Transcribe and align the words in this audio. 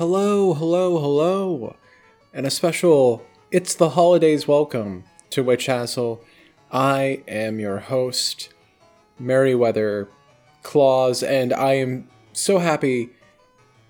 Hello, 0.00 0.54
hello, 0.54 0.98
hello, 0.98 1.76
and 2.32 2.46
a 2.46 2.50
special 2.50 3.22
It's 3.50 3.74
the 3.74 3.90
Holidays 3.90 4.48
welcome 4.48 5.04
to 5.28 5.42
Witch 5.42 5.66
Hassle. 5.66 6.24
I 6.72 7.22
am 7.28 7.60
your 7.60 7.80
host, 7.80 8.48
Merriweather 9.18 10.08
Claus, 10.62 11.22
and 11.22 11.52
I 11.52 11.74
am 11.74 12.08
so 12.32 12.60
happy 12.60 13.10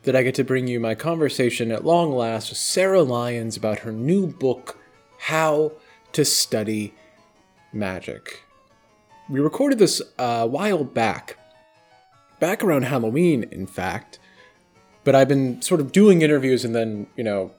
that 0.02 0.16
I 0.16 0.24
get 0.24 0.34
to 0.34 0.42
bring 0.42 0.66
you 0.66 0.80
my 0.80 0.96
conversation 0.96 1.70
at 1.70 1.84
long 1.84 2.10
last 2.10 2.48
with 2.48 2.58
Sarah 2.58 3.04
Lyons 3.04 3.56
about 3.56 3.78
her 3.78 3.92
new 3.92 4.26
book, 4.26 4.78
How 5.16 5.70
to 6.10 6.24
Study 6.24 6.92
Magic. 7.72 8.42
We 9.28 9.38
recorded 9.38 9.78
this 9.78 10.02
a 10.18 10.44
while 10.44 10.82
back, 10.82 11.38
back 12.40 12.64
around 12.64 12.82
Halloween, 12.82 13.44
in 13.52 13.68
fact, 13.68 14.18
but 15.04 15.14
I've 15.14 15.28
been 15.28 15.62
sort 15.62 15.80
of 15.80 15.92
doing 15.92 16.22
interviews 16.22 16.64
and 16.64 16.74
then, 16.74 17.06
you 17.16 17.24
know, 17.24 17.52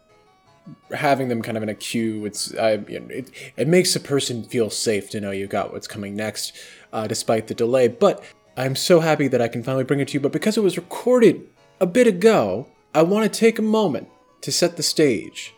having 0.94 1.28
them 1.28 1.42
kind 1.42 1.58
of 1.58 1.64
in 1.64 1.70
a 1.70 1.76
queue. 1.76 2.26
It's 2.26 2.56
I, 2.56 2.72
it, 2.72 3.32
it 3.58 3.68
makes 3.68 3.96
a 3.96 4.00
person 4.00 4.44
feel 4.44 4.70
safe 4.70 5.10
to 5.12 5.22
know 5.22 5.32
you 5.32 5.48
got 5.48 5.74
what's 5.74 5.88
coming 5.88 6.16
next, 6.16 6.54
uh, 6.94 7.08
despite 7.08 7.48
the 7.48 7.54
delay. 7.54 7.88
But 7.88 8.24
I'm 8.56 8.76
so 8.76 9.00
happy 9.00 9.28
that 9.28 9.42
I 9.42 9.48
can 9.48 9.64
finally 9.64 9.84
bring 9.84 10.00
it 10.00 10.10
to 10.10 10.14
you. 10.16 10.20
But 10.20 10.32
because 10.32 10.58
it 10.58 10.64
was 10.64 10.78
recorded 10.78 11.48
a 11.80 11.86
bit 11.86 12.08
ago, 12.08 12.68
I 12.94 13.02
want 13.02 13.32
to 13.32 13.40
take 13.40 13.58
a 13.58 13.64
moment 13.64 14.10
to 14.42 14.52
set 14.52 14.78
the 14.78 14.84
stage, 14.84 15.54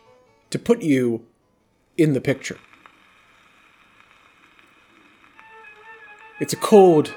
to 0.52 0.60
put 0.60 0.82
you 0.82 1.26
in 1.98 2.14
the 2.14 2.22
picture. 2.22 2.60
It's 6.40 6.54
a 6.54 6.58
cold 6.58 7.14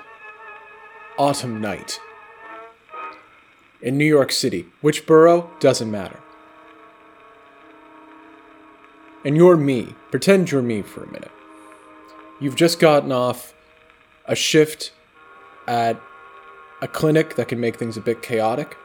autumn 1.18 1.60
night 1.60 1.98
in 3.80 3.98
New 3.98 4.04
York 4.04 4.32
City. 4.32 4.66
Which 4.80 5.06
borough? 5.06 5.50
Doesn't 5.60 5.90
matter. 5.90 6.20
And 9.24 9.36
you're 9.36 9.56
me. 9.56 9.94
Pretend 10.10 10.50
you're 10.50 10.62
me 10.62 10.82
for 10.82 11.02
a 11.02 11.06
minute. 11.08 11.32
You've 12.40 12.56
just 12.56 12.78
gotten 12.78 13.12
off 13.12 13.54
a 14.26 14.36
shift 14.36 14.92
at 15.66 16.00
a 16.80 16.88
clinic 16.88 17.36
that 17.36 17.48
can 17.48 17.58
make 17.58 17.76
things 17.76 17.96
a 17.96 18.00
bit 18.00 18.22
chaotic. 18.22 18.76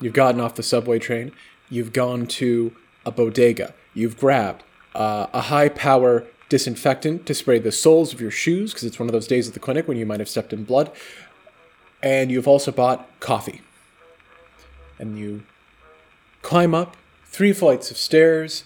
You've 0.00 0.12
gotten 0.12 0.40
off 0.40 0.54
the 0.54 0.62
subway 0.62 0.98
train. 0.98 1.32
You've 1.68 1.92
gone 1.92 2.26
to 2.26 2.74
a 3.04 3.10
bodega. 3.10 3.74
You've 3.92 4.16
grabbed 4.16 4.62
uh, 4.94 5.26
a 5.32 5.42
high 5.42 5.68
power 5.68 6.24
disinfectant 6.48 7.26
to 7.26 7.34
spray 7.34 7.58
the 7.58 7.72
soles 7.72 8.12
of 8.12 8.20
your 8.20 8.30
shoes 8.30 8.72
because 8.72 8.84
it's 8.84 8.98
one 8.98 9.08
of 9.08 9.12
those 9.12 9.26
days 9.26 9.48
at 9.48 9.54
the 9.54 9.60
clinic 9.60 9.88
when 9.88 9.96
you 9.96 10.06
might 10.06 10.20
have 10.20 10.28
stepped 10.28 10.52
in 10.52 10.64
blood. 10.64 10.90
And 12.04 12.30
you've 12.30 12.46
also 12.46 12.70
bought 12.70 13.08
coffee. 13.18 13.62
And 14.98 15.18
you 15.18 15.42
climb 16.42 16.74
up 16.74 16.98
three 17.24 17.54
flights 17.54 17.90
of 17.90 17.96
stairs, 17.96 18.64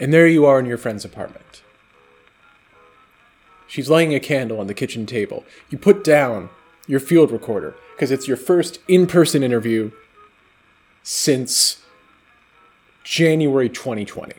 and 0.00 0.12
there 0.12 0.26
you 0.26 0.44
are 0.44 0.58
in 0.58 0.66
your 0.66 0.76
friend's 0.76 1.04
apartment. 1.04 1.62
She's 3.68 3.88
lighting 3.88 4.12
a 4.12 4.18
candle 4.18 4.58
on 4.58 4.66
the 4.66 4.74
kitchen 4.74 5.06
table. 5.06 5.44
You 5.70 5.78
put 5.78 6.02
down 6.02 6.50
your 6.88 6.98
field 6.98 7.30
recorder 7.30 7.76
because 7.94 8.10
it's 8.10 8.26
your 8.26 8.36
first 8.36 8.80
in 8.88 9.06
person 9.06 9.44
interview 9.44 9.92
since 11.04 11.80
January 13.04 13.68
2020. 13.68 14.34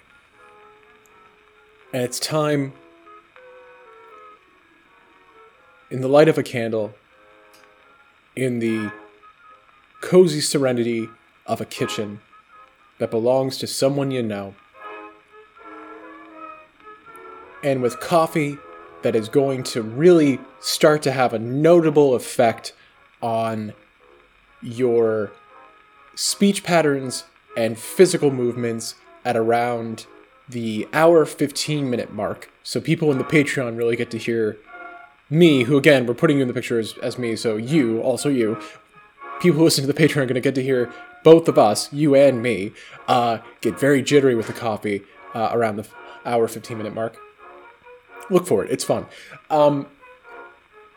And 1.93 2.03
it's 2.03 2.19
time, 2.19 2.73
in 5.89 6.01
the 6.01 6.09
light 6.09 6.27
of 6.27 6.37
a 6.37 6.43
candle, 6.43 6.93
in 8.35 8.59
the 8.59 8.91
cozy 10.01 10.41
serenity 10.41 11.09
of 11.45 11.61
a 11.61 11.65
kitchen 11.65 12.19
that 12.99 13.11
belongs 13.11 13.57
to 13.57 13.67
someone 13.67 14.11
you 14.11 14.23
know, 14.23 14.55
and 17.63 17.81
with 17.81 17.99
coffee 17.99 18.57
that 19.01 19.15
is 19.15 19.29
going 19.29 19.63
to 19.63 19.81
really 19.81 20.39
start 20.59 21.01
to 21.03 21.11
have 21.11 21.33
a 21.33 21.39
notable 21.39 22.15
effect 22.15 22.73
on 23.21 23.73
your 24.61 25.31
speech 26.15 26.63
patterns 26.63 27.25
and 27.57 27.77
physical 27.77 28.31
movements 28.31 28.95
at 29.23 29.35
around 29.35 30.05
the 30.47 30.87
hour 30.93 31.25
15 31.25 31.89
minute 31.89 32.13
mark. 32.13 32.49
So 32.63 32.79
people 32.79 33.11
in 33.11 33.17
the 33.17 33.23
Patreon 33.23 33.77
really 33.77 33.95
get 33.95 34.11
to 34.11 34.17
hear 34.17 34.57
me, 35.29 35.63
who 35.63 35.77
again, 35.77 36.05
we're 36.05 36.13
putting 36.13 36.37
you 36.37 36.43
in 36.43 36.47
the 36.47 36.53
picture 36.53 36.79
as, 36.79 36.97
as 36.99 37.17
me, 37.17 37.35
so 37.35 37.57
you, 37.57 38.01
also 38.01 38.29
you, 38.29 38.59
people 39.39 39.59
who 39.59 39.63
listen 39.63 39.85
to 39.85 39.91
the 39.91 39.99
Patreon 39.99 40.17
are 40.17 40.25
going 40.25 40.35
to 40.35 40.41
get 40.41 40.55
to 40.55 40.63
hear 40.63 40.91
both 41.23 41.47
of 41.47 41.57
us, 41.57 41.91
you 41.91 42.15
and 42.15 42.41
me, 42.41 42.71
uh, 43.07 43.39
get 43.61 43.79
very 43.79 44.01
jittery 44.01 44.35
with 44.35 44.47
the 44.47 44.53
coffee 44.53 45.01
uh, 45.33 45.49
around 45.51 45.77
the 45.77 45.87
hour 46.25 46.47
15 46.47 46.77
minute 46.77 46.93
mark. 46.93 47.17
Look 48.29 48.47
for 48.47 48.63
it, 48.63 48.71
it's 48.71 48.83
fun. 48.83 49.07
Um, 49.49 49.87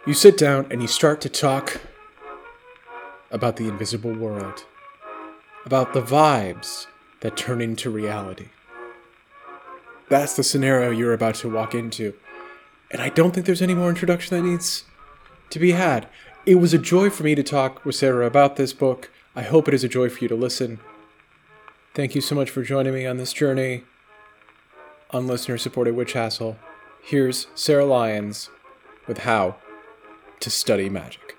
you 0.07 0.15
sit 0.15 0.39
down 0.39 0.67
and 0.71 0.81
you 0.81 0.89
start 0.89 1.21
to 1.23 1.29
talk 1.29 1.81
about 3.31 3.57
the 3.57 3.69
invisible 3.69 4.15
world, 4.15 4.65
about 5.67 5.93
the 5.93 6.01
vibes 6.01 6.87
that 7.21 7.37
turn 7.37 7.61
into 7.61 7.91
reality. 7.91 8.49
That's 10.09 10.37
the 10.37 10.43
scenario 10.43 10.91
you're 10.91 11.13
about 11.13 11.35
to 11.37 11.51
walk 11.51 11.75
into. 11.75 12.15
And 12.91 13.03
I 13.03 13.09
don't 13.09 13.33
think 13.33 13.47
there's 13.47 13.63
any 13.63 13.75
more 13.75 13.89
introduction 13.89 14.37
that 14.37 14.49
needs 14.49 14.85
to 15.51 15.59
be 15.59 15.73
had. 15.73 16.09
It 16.47 16.57
was 16.57 16.73
a 16.73 16.79
joy 16.79 17.11
for 17.11 17.23
me 17.23 17.35
to 17.35 17.43
talk 17.43 17.85
with 17.85 17.95
Sarah 17.95 18.27
about 18.27 18.57
this 18.57 18.73
book. 18.73 19.11
I 19.37 19.43
hope 19.43 19.69
it 19.69 19.75
is 19.75 19.85
a 19.85 19.89
joy 19.89 20.09
for 20.09 20.21
you 20.21 20.29
to 20.29 20.35
listen. 20.35 20.81
Thank 21.95 22.15
you 22.15 22.21
so 22.21 22.35
much 22.35 22.51
for 22.51 22.63
joining 22.63 22.95
me 22.95 23.07
on 23.07 23.19
this 23.19 23.33
journey 23.33 23.85
on 25.11 25.27
listener 25.27 25.59
supported 25.59 25.95
Witch 25.95 26.13
Hassle. 26.13 26.59
Here's 27.03 27.47
Sarah 27.55 27.87
Lyons 27.87 28.51
with 29.07 29.19
How 29.19 29.57
to 30.41 30.51
Study 30.51 30.89
Magic. 30.89 31.37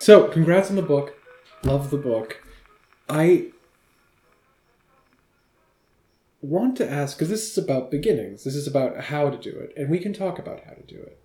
So, 0.00 0.28
congrats 0.28 0.70
on 0.70 0.76
the 0.76 0.82
book. 0.82 1.14
Love 1.62 1.90
the 1.90 1.98
book. 1.98 2.42
I 3.10 3.46
want 6.40 6.76
to 6.76 6.88
ask 6.90 7.16
because 7.16 7.28
this 7.28 7.50
is 7.50 7.58
about 7.58 7.90
beginnings. 7.90 8.44
This 8.44 8.54
is 8.54 8.66
about 8.66 8.98
how 9.04 9.30
to 9.30 9.36
do 9.36 9.50
it, 9.58 9.72
and 9.76 9.90
we 9.90 9.98
can 9.98 10.12
talk 10.12 10.38
about 10.38 10.64
how 10.64 10.72
to 10.72 10.82
do 10.82 10.96
it. 10.96 11.18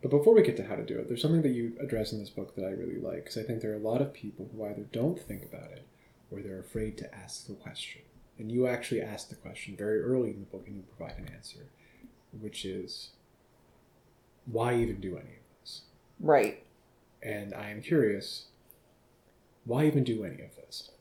But 0.00 0.10
before 0.12 0.34
we 0.34 0.42
get 0.42 0.56
to 0.58 0.66
how 0.66 0.76
to 0.76 0.84
do 0.84 0.96
it, 0.98 1.08
there's 1.08 1.20
something 1.20 1.42
that 1.42 1.48
you 1.48 1.72
address 1.80 2.12
in 2.12 2.20
this 2.20 2.30
book 2.30 2.54
that 2.54 2.64
I 2.64 2.70
really 2.70 3.00
like 3.00 3.24
because 3.24 3.36
I 3.36 3.42
think 3.42 3.60
there 3.60 3.72
are 3.72 3.76
a 3.76 3.78
lot 3.78 4.00
of 4.00 4.12
people 4.12 4.48
who 4.52 4.64
either 4.64 4.86
don't 4.92 5.18
think 5.18 5.42
about 5.42 5.72
it 5.72 5.86
or 6.30 6.40
they're 6.40 6.60
afraid 6.60 6.96
to 6.98 7.14
ask 7.14 7.46
the 7.46 7.54
question. 7.54 8.02
And 8.38 8.52
you 8.52 8.68
actually 8.68 9.00
ask 9.00 9.28
the 9.28 9.34
question 9.34 9.76
very 9.76 10.00
early 10.00 10.30
in 10.30 10.38
the 10.38 10.46
book 10.46 10.64
and 10.68 10.76
you 10.76 10.82
provide 10.96 11.18
an 11.18 11.28
answer, 11.34 11.66
which 12.40 12.64
is 12.64 13.10
why 14.46 14.76
even 14.76 15.00
do 15.00 15.16
any 15.16 15.30
of 15.30 15.60
this? 15.60 15.82
Right. 16.20 16.64
And 17.20 17.52
I 17.52 17.70
am 17.70 17.82
curious, 17.82 18.46
why 19.64 19.86
even 19.86 20.04
do 20.04 20.22
any 20.22 20.40
of 20.42 20.54
this? 20.54 20.92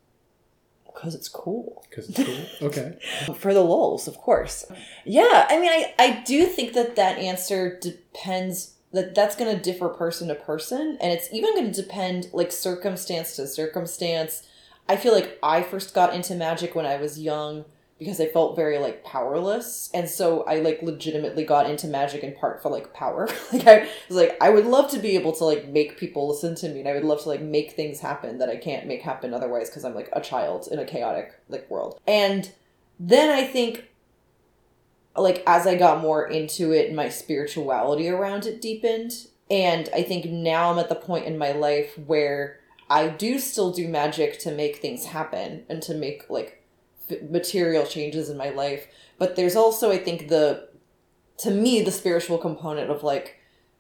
Because 0.97 1.13
it's 1.13 1.30
cool. 1.30 1.85
Because 1.90 2.09
it's 2.09 2.24
cool. 2.24 2.69
Okay. 2.69 2.97
For 3.35 3.53
the 3.53 3.62
lulls, 3.62 4.08
of 4.08 4.18
course. 4.18 4.66
Yeah, 5.06 5.46
I 5.47 5.59
mean, 5.59 5.69
I, 5.69 5.94
I 6.00 6.24
do 6.25 6.46
think 6.47 6.73
that 6.73 6.96
that 6.96 7.20
answer 7.20 7.78
depends, 7.79 8.73
that 8.94 9.14
that's 9.14 9.35
going 9.35 9.55
to 9.55 9.61
differ 9.61 9.90
person 9.90 10.28
to 10.29 10.35
person. 10.35 10.97
And 10.99 11.14
it's 11.14 11.32
even 11.32 11.53
going 11.53 11.72
to 11.72 11.82
depend, 11.82 12.29
like, 12.34 12.52
circumstance 12.52 13.35
to 13.35 13.46
circumstance. 13.46 14.47
I 14.90 14.96
feel 14.96 15.14
like 15.14 15.38
I 15.44 15.61
first 15.61 15.94
got 15.94 16.16
into 16.16 16.34
magic 16.34 16.73
when 16.73 16.88
I 16.88 16.97
was 16.97 17.20
young 17.20 17.66
because 17.99 18.22
I 18.22 18.28
felt 18.28 18.55
very 18.55 18.78
like 18.78 19.03
powerless. 19.03 19.90
And 19.94 20.08
so 20.09 20.44
I 20.44 20.59
like 20.59 20.82
legitimately 20.82 21.46
got 21.46 21.70
into 21.70 21.88
magic 21.88 22.23
in 22.23 22.34
part 22.34 22.61
for 22.61 22.70
like 22.70 22.94
power. 22.94 23.28
like 23.53 23.67
I 23.67 23.90
was 24.08 24.17
like, 24.17 24.38
I 24.40 24.49
would 24.49 24.66
love 24.66 24.91
to 24.91 24.99
be 24.99 25.16
able 25.16 25.34
to 25.34 25.46
like 25.46 25.67
make 25.67 25.97
people 25.97 26.28
listen 26.28 26.55
to 26.55 26.70
me 26.70 26.82
and 26.82 26.90
I 26.90 26.94
would 26.94 27.03
love 27.03 27.23
to 27.23 27.29
like 27.29 27.41
make 27.41 27.72
things 27.72 27.99
happen 27.99 28.38
that 28.38 28.49
I 28.49 28.58
can't 28.58 28.88
make 28.88 29.02
happen 29.02 29.34
otherwise 29.34 29.70
because 29.70 29.84
I'm 29.84 29.96
like 29.96 30.09
a 30.14 30.22
child 30.22 30.67
in 30.72 30.79
a 30.79 30.85
chaotic 30.85 31.34
like 31.49 31.70
world. 31.70 31.99
And 32.05 32.52
then 32.99 33.29
I 33.29 33.47
think 33.47 33.85
like 35.16 35.43
as 35.47 35.66
I 35.66 35.76
got 35.76 36.02
more 36.02 36.28
into 36.28 36.72
it, 36.72 36.93
my 36.93 37.09
spirituality 37.09 38.08
around 38.09 38.46
it 38.46 38.61
deepened. 38.61 39.28
And 39.50 39.90
I 39.93 40.03
think 40.03 40.26
now 40.26 40.72
I'm 40.72 40.79
at 40.79 40.90
the 40.90 40.96
point 40.96 41.26
in 41.26 41.38
my 41.38 41.52
life 41.52 41.97
where 41.97 42.59
I 42.90 43.08
do 43.08 43.40
still 43.40 43.72
do 43.72 43.88
magic 43.88 44.40
to 44.40 44.52
make 44.52 44.78
things 44.78 45.05
happen 45.05 45.64
and 45.67 45.82
to 45.84 45.93
make 45.93 46.29
like 46.29 46.56
material 47.29 47.85
changes 47.85 48.29
in 48.29 48.37
my 48.37 48.49
life 48.49 48.87
but 49.17 49.35
there's 49.35 49.55
also 49.55 49.91
i 49.91 49.97
think 49.97 50.27
the 50.29 50.67
to 51.37 51.51
me 51.51 51.81
the 51.81 51.91
spiritual 51.91 52.37
component 52.37 52.89
of 52.89 53.03
like 53.03 53.35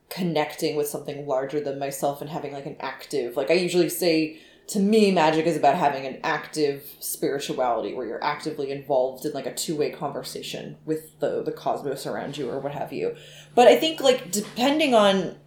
connecting 0.09 0.75
with 0.75 0.87
something 0.87 1.27
larger 1.27 1.59
than 1.59 1.77
myself 1.77 2.21
and 2.21 2.29
having 2.29 2.53
like 2.53 2.65
an 2.65 2.77
active 2.79 3.35
like 3.35 3.51
i 3.51 3.53
usually 3.53 3.89
say 3.89 4.39
to 4.67 4.79
me 4.79 5.11
magic 5.11 5.45
is 5.45 5.55
about 5.55 5.75
having 5.75 6.05
an 6.05 6.19
active 6.23 6.83
spirituality 6.99 7.93
where 7.93 8.05
you're 8.05 8.23
actively 8.23 8.69
involved 8.69 9.25
in 9.25 9.31
like 9.31 9.45
a 9.45 9.53
two-way 9.53 9.89
conversation 9.89 10.77
with 10.85 11.17
the 11.19 11.41
the 11.43 11.51
cosmos 11.51 12.05
around 12.05 12.37
you 12.37 12.49
or 12.49 12.59
what 12.59 12.73
have 12.73 12.91
you. 12.91 13.15
But 13.55 13.67
i 13.67 13.77
think 13.77 14.01
like 14.01 14.29
depending 14.31 14.93
on 14.93 15.37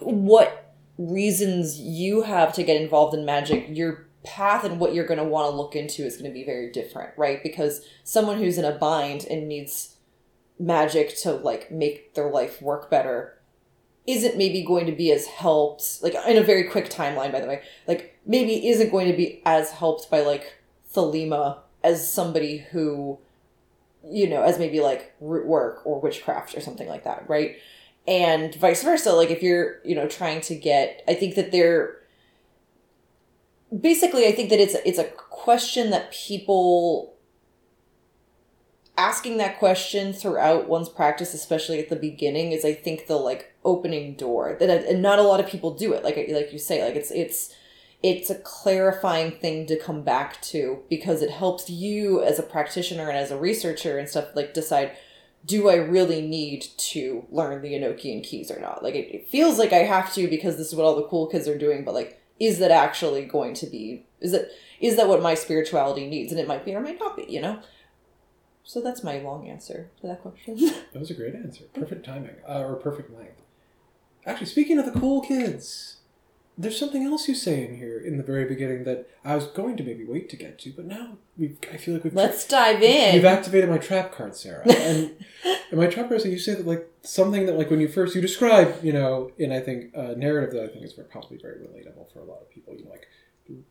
what 0.00 0.74
reasons 0.98 1.78
you 1.78 2.22
have 2.22 2.52
to 2.54 2.62
get 2.62 2.80
involved 2.80 3.14
in 3.14 3.24
magic 3.24 3.66
your 3.68 4.06
path 4.24 4.64
and 4.64 4.78
what 4.78 4.94
you're 4.94 5.06
going 5.06 5.18
to 5.18 5.24
want 5.24 5.50
to 5.50 5.56
look 5.56 5.74
into 5.74 6.04
is 6.04 6.16
going 6.16 6.30
to 6.30 6.34
be 6.34 6.44
very 6.44 6.70
different 6.70 7.10
right? 7.16 7.42
Because 7.42 7.84
someone 8.04 8.38
who's 8.38 8.58
in 8.58 8.64
a 8.64 8.72
bind 8.72 9.24
and 9.24 9.48
needs 9.48 9.96
magic 10.58 11.16
to 11.18 11.32
like 11.32 11.70
make 11.70 12.14
their 12.14 12.30
life 12.30 12.62
work 12.62 12.90
better 12.90 13.38
isn't 14.06 14.36
maybe 14.36 14.64
going 14.64 14.86
to 14.86 14.92
be 14.92 15.12
as 15.12 15.26
helped 15.26 15.98
like 16.02 16.14
in 16.26 16.36
a 16.36 16.42
very 16.42 16.64
quick 16.64 16.88
timeline 16.88 17.32
by 17.32 17.40
the 17.40 17.46
way 17.46 17.62
like 17.86 18.18
maybe 18.26 18.68
isn't 18.68 18.90
going 18.90 19.08
to 19.08 19.16
be 19.16 19.42
as 19.44 19.70
helped 19.72 20.10
by 20.10 20.20
like 20.20 20.58
thelema 20.94 21.58
as 21.82 22.12
somebody 22.12 22.58
who 22.58 23.18
you 24.04 24.28
know 24.28 24.42
as 24.42 24.58
maybe 24.58 24.80
like 24.80 25.14
root 25.20 25.46
work 25.46 25.84
or 25.84 26.00
witchcraft 26.00 26.56
or 26.56 26.60
something 26.60 26.88
like 26.88 27.04
that 27.04 27.28
right? 27.28 27.56
And 28.06 28.52
vice 28.56 28.82
versa 28.82 29.12
like 29.12 29.30
if 29.30 29.42
you're 29.42 29.78
you 29.84 29.94
know 29.94 30.08
trying 30.08 30.40
to 30.42 30.56
get 30.56 31.04
i 31.06 31.14
think 31.14 31.36
that 31.36 31.52
they're 31.52 32.01
basically 33.80 34.26
i 34.26 34.32
think 34.32 34.50
that 34.50 34.60
it's 34.60 34.74
it's 34.84 34.98
a 34.98 35.04
question 35.04 35.90
that 35.90 36.12
people 36.12 37.14
asking 38.98 39.38
that 39.38 39.58
question 39.58 40.12
throughout 40.12 40.68
one's 40.68 40.88
practice 40.88 41.32
especially 41.32 41.78
at 41.78 41.88
the 41.88 41.96
beginning 41.96 42.52
is 42.52 42.64
i 42.64 42.72
think 42.72 43.06
the 43.06 43.16
like 43.16 43.54
opening 43.64 44.14
door 44.14 44.56
that 44.60 44.68
uh, 44.68 44.88
and 44.88 45.00
not 45.00 45.18
a 45.18 45.22
lot 45.22 45.40
of 45.40 45.46
people 45.46 45.74
do 45.74 45.92
it 45.92 46.04
like 46.04 46.16
like 46.16 46.52
you 46.52 46.58
say 46.58 46.84
like 46.84 46.96
it's 46.96 47.10
it's 47.10 47.54
it's 48.02 48.30
a 48.30 48.34
clarifying 48.34 49.30
thing 49.30 49.64
to 49.64 49.78
come 49.78 50.02
back 50.02 50.40
to 50.42 50.82
because 50.90 51.22
it 51.22 51.30
helps 51.30 51.70
you 51.70 52.20
as 52.22 52.38
a 52.38 52.42
practitioner 52.42 53.08
and 53.08 53.16
as 53.16 53.30
a 53.30 53.38
researcher 53.38 53.96
and 53.96 54.08
stuff 54.08 54.34
like 54.34 54.52
decide 54.52 54.92
do 55.44 55.68
I 55.68 55.74
really 55.74 56.22
need 56.22 56.66
to 56.76 57.26
learn 57.30 57.62
the 57.62 57.72
Enochian 57.72 58.22
keys 58.22 58.50
or 58.50 58.60
not? 58.60 58.82
Like, 58.82 58.94
it, 58.94 59.12
it, 59.12 59.28
feels 59.28 59.58
like 59.58 59.72
I 59.72 59.78
have 59.78 60.12
to 60.14 60.28
because 60.28 60.56
this 60.56 60.68
is 60.68 60.74
what 60.74 60.84
all 60.84 60.94
the 60.94 61.08
cool 61.08 61.26
kids 61.26 61.48
are 61.48 61.58
doing, 61.58 61.84
but 61.84 61.94
like, 61.94 62.21
is 62.38 62.58
that 62.58 62.70
actually 62.70 63.24
going 63.24 63.54
to 63.54 63.66
be, 63.66 64.06
is 64.20 64.32
that 64.32 64.50
is 64.80 64.96
that 64.96 65.08
what 65.08 65.22
my 65.22 65.34
spirituality 65.34 66.08
needs? 66.08 66.32
And 66.32 66.40
it 66.40 66.48
might 66.48 66.64
be 66.64 66.74
or 66.74 66.80
might 66.80 66.98
not 66.98 67.16
be, 67.16 67.24
you 67.28 67.40
know? 67.40 67.60
So 68.64 68.80
that's 68.80 69.04
my 69.04 69.18
long 69.18 69.48
answer 69.48 69.90
to 70.00 70.06
that 70.08 70.22
question. 70.22 70.56
that 70.92 70.98
was 70.98 71.10
a 71.10 71.14
great 71.14 71.34
answer. 71.34 71.64
Perfect 71.72 72.04
timing, 72.04 72.36
uh, 72.48 72.60
or 72.60 72.74
perfect 72.76 73.16
length. 73.16 73.42
Actually, 74.26 74.46
speaking 74.46 74.78
of 74.78 74.86
the 74.86 74.98
cool 74.98 75.20
kids, 75.20 75.96
there's 76.56 76.78
something 76.78 77.04
else 77.04 77.28
you 77.28 77.34
say 77.34 77.64
in 77.64 77.76
here 77.76 77.98
in 77.98 78.18
the 78.18 78.22
very 78.22 78.44
beginning 78.44 78.84
that 78.84 79.08
I 79.24 79.34
was 79.34 79.46
going 79.46 79.76
to 79.78 79.82
maybe 79.82 80.04
wait 80.04 80.28
to 80.30 80.36
get 80.36 80.58
to, 80.60 80.72
but 80.72 80.84
now 80.84 81.16
we 81.36 81.56
I 81.72 81.76
feel 81.78 81.94
like 81.94 82.04
we've 82.04 82.14
let's 82.14 82.46
dive 82.46 82.82
in. 82.82 83.14
You've 83.14 83.24
activated 83.24 83.70
my 83.70 83.78
trap 83.78 84.12
card, 84.12 84.36
Sarah, 84.36 84.64
and 84.68 85.12
in 85.70 85.78
my 85.78 85.86
trap 85.86 86.08
card, 86.08 86.20
is 86.20 86.26
you 86.26 86.38
say 86.38 86.54
that 86.54 86.66
like 86.66 86.90
something 87.02 87.46
that 87.46 87.56
like 87.56 87.70
when 87.70 87.80
you 87.80 87.88
first 87.88 88.14
you 88.14 88.20
describe, 88.20 88.84
you 88.84 88.92
know, 88.92 89.32
in 89.38 89.50
I 89.50 89.60
think 89.60 89.94
a 89.94 90.14
narrative 90.14 90.54
that 90.54 90.64
I 90.64 90.68
think 90.68 90.84
is 90.84 90.92
very, 90.92 91.08
probably 91.08 91.38
very 91.38 91.56
relatable 91.56 92.12
for 92.12 92.20
a 92.20 92.24
lot 92.24 92.42
of 92.42 92.50
people. 92.50 92.74
You 92.74 92.84
know, 92.84 92.90
like 92.90 93.08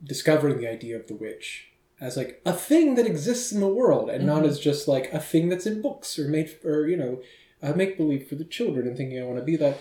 discovering 0.03 0.57
the 0.57 0.67
idea 0.67 0.95
of 0.95 1.07
the 1.07 1.15
witch 1.15 1.67
as 1.99 2.17
like 2.17 2.41
a 2.45 2.53
thing 2.53 2.95
that 2.95 3.05
exists 3.05 3.51
in 3.51 3.59
the 3.59 3.67
world 3.67 4.09
and 4.09 4.19
mm-hmm. 4.19 4.27
not 4.27 4.43
as 4.43 4.59
just 4.59 4.87
like 4.87 5.13
a 5.13 5.19
thing 5.19 5.49
that's 5.49 5.67
in 5.67 5.81
books 5.81 6.17
or 6.17 6.27
made 6.27 6.57
or 6.65 6.87
you 6.87 6.97
know 6.97 7.21
a 7.61 7.75
make 7.75 7.95
believe 7.95 8.27
for 8.27 8.35
the 8.35 8.43
children 8.43 8.87
and 8.87 8.97
thinking 8.97 9.21
I 9.21 9.23
want 9.23 9.37
to 9.37 9.45
be 9.45 9.55
that. 9.57 9.77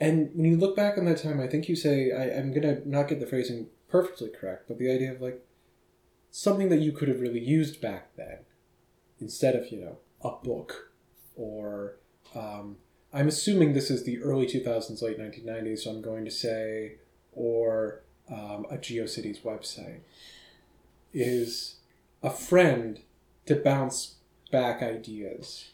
And 0.00 0.30
when 0.34 0.50
you 0.50 0.56
look 0.56 0.74
back 0.74 0.96
on 0.96 1.04
that 1.04 1.22
time, 1.22 1.40
I 1.40 1.46
think 1.46 1.68
you 1.68 1.76
say 1.76 2.12
I, 2.12 2.38
I'm 2.38 2.52
gonna 2.52 2.80
not 2.84 3.08
get 3.08 3.20
the 3.20 3.26
phrasing 3.26 3.66
perfectly 3.88 4.30
correct, 4.30 4.64
but 4.66 4.78
the 4.78 4.90
idea 4.90 5.12
of 5.12 5.20
like 5.20 5.44
something 6.30 6.68
that 6.70 6.80
you 6.80 6.92
could 6.92 7.08
have 7.08 7.20
really 7.20 7.40
used 7.40 7.80
back 7.80 8.16
then 8.16 8.38
instead 9.20 9.54
of 9.54 9.70
you 9.70 9.80
know 9.80 9.98
a 10.22 10.30
book 10.44 10.92
or 11.36 11.96
um, 12.34 12.76
I'm 13.12 13.28
assuming 13.28 13.72
this 13.72 13.90
is 13.90 14.04
the 14.04 14.22
early 14.22 14.46
2000s, 14.46 15.02
late 15.02 15.18
1990s, 15.18 15.80
so 15.80 15.90
I'm 15.90 16.02
going 16.02 16.24
to 16.24 16.30
say 16.30 16.96
or 17.32 18.02
um, 18.30 18.66
a 18.70 18.76
GeoCities 18.76 19.42
website 19.42 20.00
is 21.12 21.76
a 22.22 22.30
friend 22.30 23.00
to 23.46 23.56
bounce 23.56 24.16
back 24.52 24.82
ideas. 24.82 25.70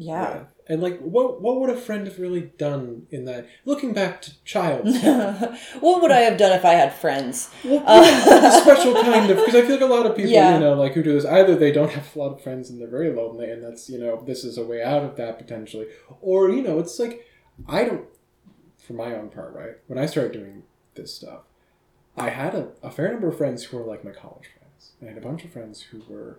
Yeah. 0.00 0.44
And 0.66 0.80
like 0.80 0.98
what 1.00 1.42
what 1.42 1.60
would 1.60 1.70
a 1.70 1.76
friend 1.76 2.06
have 2.06 2.18
really 2.18 2.52
done 2.56 3.06
in 3.10 3.24
that 3.24 3.48
looking 3.64 3.92
back 3.92 4.22
to 4.22 4.44
child 4.44 4.86
what 5.80 6.00
would 6.00 6.12
I 6.12 6.20
have 6.20 6.38
done 6.38 6.52
if 6.52 6.64
I 6.64 6.74
had 6.74 6.94
friends? 6.94 7.50
Well, 7.64 7.82
uh, 7.84 8.60
special 8.62 8.94
kind 8.94 9.30
of 9.30 9.36
because 9.36 9.54
I 9.54 9.62
feel 9.62 9.72
like 9.72 9.80
a 9.80 9.86
lot 9.86 10.06
of 10.06 10.16
people, 10.16 10.30
yeah. 10.30 10.54
you 10.54 10.60
know, 10.60 10.74
like 10.74 10.94
who 10.94 11.02
do 11.02 11.12
this 11.12 11.24
either 11.24 11.56
they 11.56 11.72
don't 11.72 11.90
have 11.90 12.14
a 12.14 12.18
lot 12.18 12.32
of 12.32 12.42
friends 12.42 12.70
and 12.70 12.80
they're 12.80 12.88
very 12.88 13.12
lonely 13.12 13.50
and 13.50 13.62
that's, 13.62 13.90
you 13.90 13.98
know, 13.98 14.22
this 14.24 14.44
is 14.44 14.56
a 14.56 14.64
way 14.64 14.82
out 14.82 15.02
of 15.02 15.16
that 15.16 15.38
potentially. 15.38 15.86
Or, 16.20 16.48
you 16.48 16.62
know, 16.62 16.78
it's 16.78 16.98
like 16.98 17.26
I 17.68 17.84
don't 17.84 18.06
for 18.78 18.94
my 18.94 19.14
own 19.14 19.28
part, 19.28 19.54
right? 19.54 19.74
When 19.86 19.98
I 19.98 20.06
started 20.06 20.32
doing 20.32 20.62
this 20.94 21.14
stuff, 21.14 21.40
I 22.16 22.30
had 22.30 22.54
a, 22.54 22.68
a 22.82 22.90
fair 22.90 23.10
number 23.12 23.28
of 23.28 23.36
friends 23.36 23.64
who 23.64 23.76
were 23.76 23.84
like 23.84 24.04
my 24.04 24.12
college 24.12 24.46
friends 24.46 24.92
I 25.02 25.06
had 25.06 25.18
a 25.18 25.20
bunch 25.20 25.44
of 25.44 25.52
friends 25.52 25.82
who 25.82 26.02
were 26.08 26.38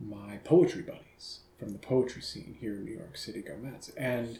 my 0.00 0.36
poetry 0.44 0.82
buddies 0.82 1.40
from 1.58 1.70
the 1.70 1.78
poetry 1.78 2.22
scene 2.22 2.56
here 2.60 2.74
in 2.74 2.84
New 2.84 2.94
York 2.94 3.16
City, 3.16 3.42
go 3.42 3.56
Mets, 3.56 3.90
and 3.96 4.38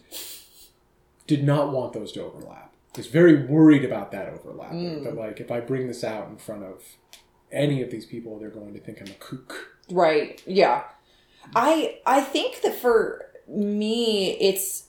did 1.26 1.44
not 1.44 1.73
want 1.73 1.93
those 1.93 2.12
to 2.12 2.25
overlap. 2.25 2.73
Was 2.97 3.06
very 3.06 3.44
worried 3.44 3.85
about 3.85 4.11
that 4.12 4.29
overlap. 4.29 4.73
Mm. 4.73 5.05
That 5.05 5.15
like 5.15 5.41
if 5.41 5.50
I 5.50 5.61
bring 5.61 5.87
this 5.87 6.03
out 6.03 6.29
in 6.29 6.37
front 6.37 6.65
of 6.65 6.82
any 7.53 7.82
of 7.82 7.91
these 7.91 8.06
people, 8.06 8.38
they're 8.38 8.50
going 8.50 8.75
to 8.75 8.81
think 8.81 9.00
I'm 9.00 9.09
a 9.09 9.15
kook. 9.15 9.79
Right. 9.91 10.43
Yeah. 10.47 10.85
I 11.55 11.99
I 12.05 12.20
think 12.23 12.62
that 12.62 12.75
for 12.75 13.26
me, 13.47 14.32
it's 14.41 14.88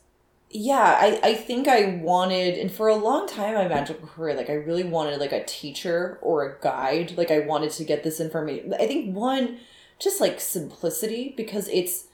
yeah, 0.51 0.97
I, 0.99 1.19
I 1.23 1.33
think 1.35 1.67
I 1.67 1.97
wanted, 2.01 2.57
and 2.57 2.71
for 2.71 2.87
a 2.87 2.95
long 2.95 3.27
time, 3.27 3.53
my 3.53 3.67
magical 3.67 4.07
career, 4.07 4.35
like 4.35 4.49
I 4.49 4.53
really 4.53 4.83
wanted 4.83 5.19
like 5.19 5.31
a 5.31 5.45
teacher 5.45 6.17
or 6.23 6.43
a 6.43 6.59
guide. 6.59 7.15
Like 7.17 7.29
I 7.29 7.41
wanted 7.41 7.69
to 7.71 7.83
get 7.83 8.03
this 8.03 8.19
information. 8.19 8.73
I 8.73 8.87
think 8.87 9.15
one, 9.15 9.59
just 9.99 10.19
like 10.19 10.41
simplicity, 10.41 11.33
because 11.37 11.67
it's 11.67 12.05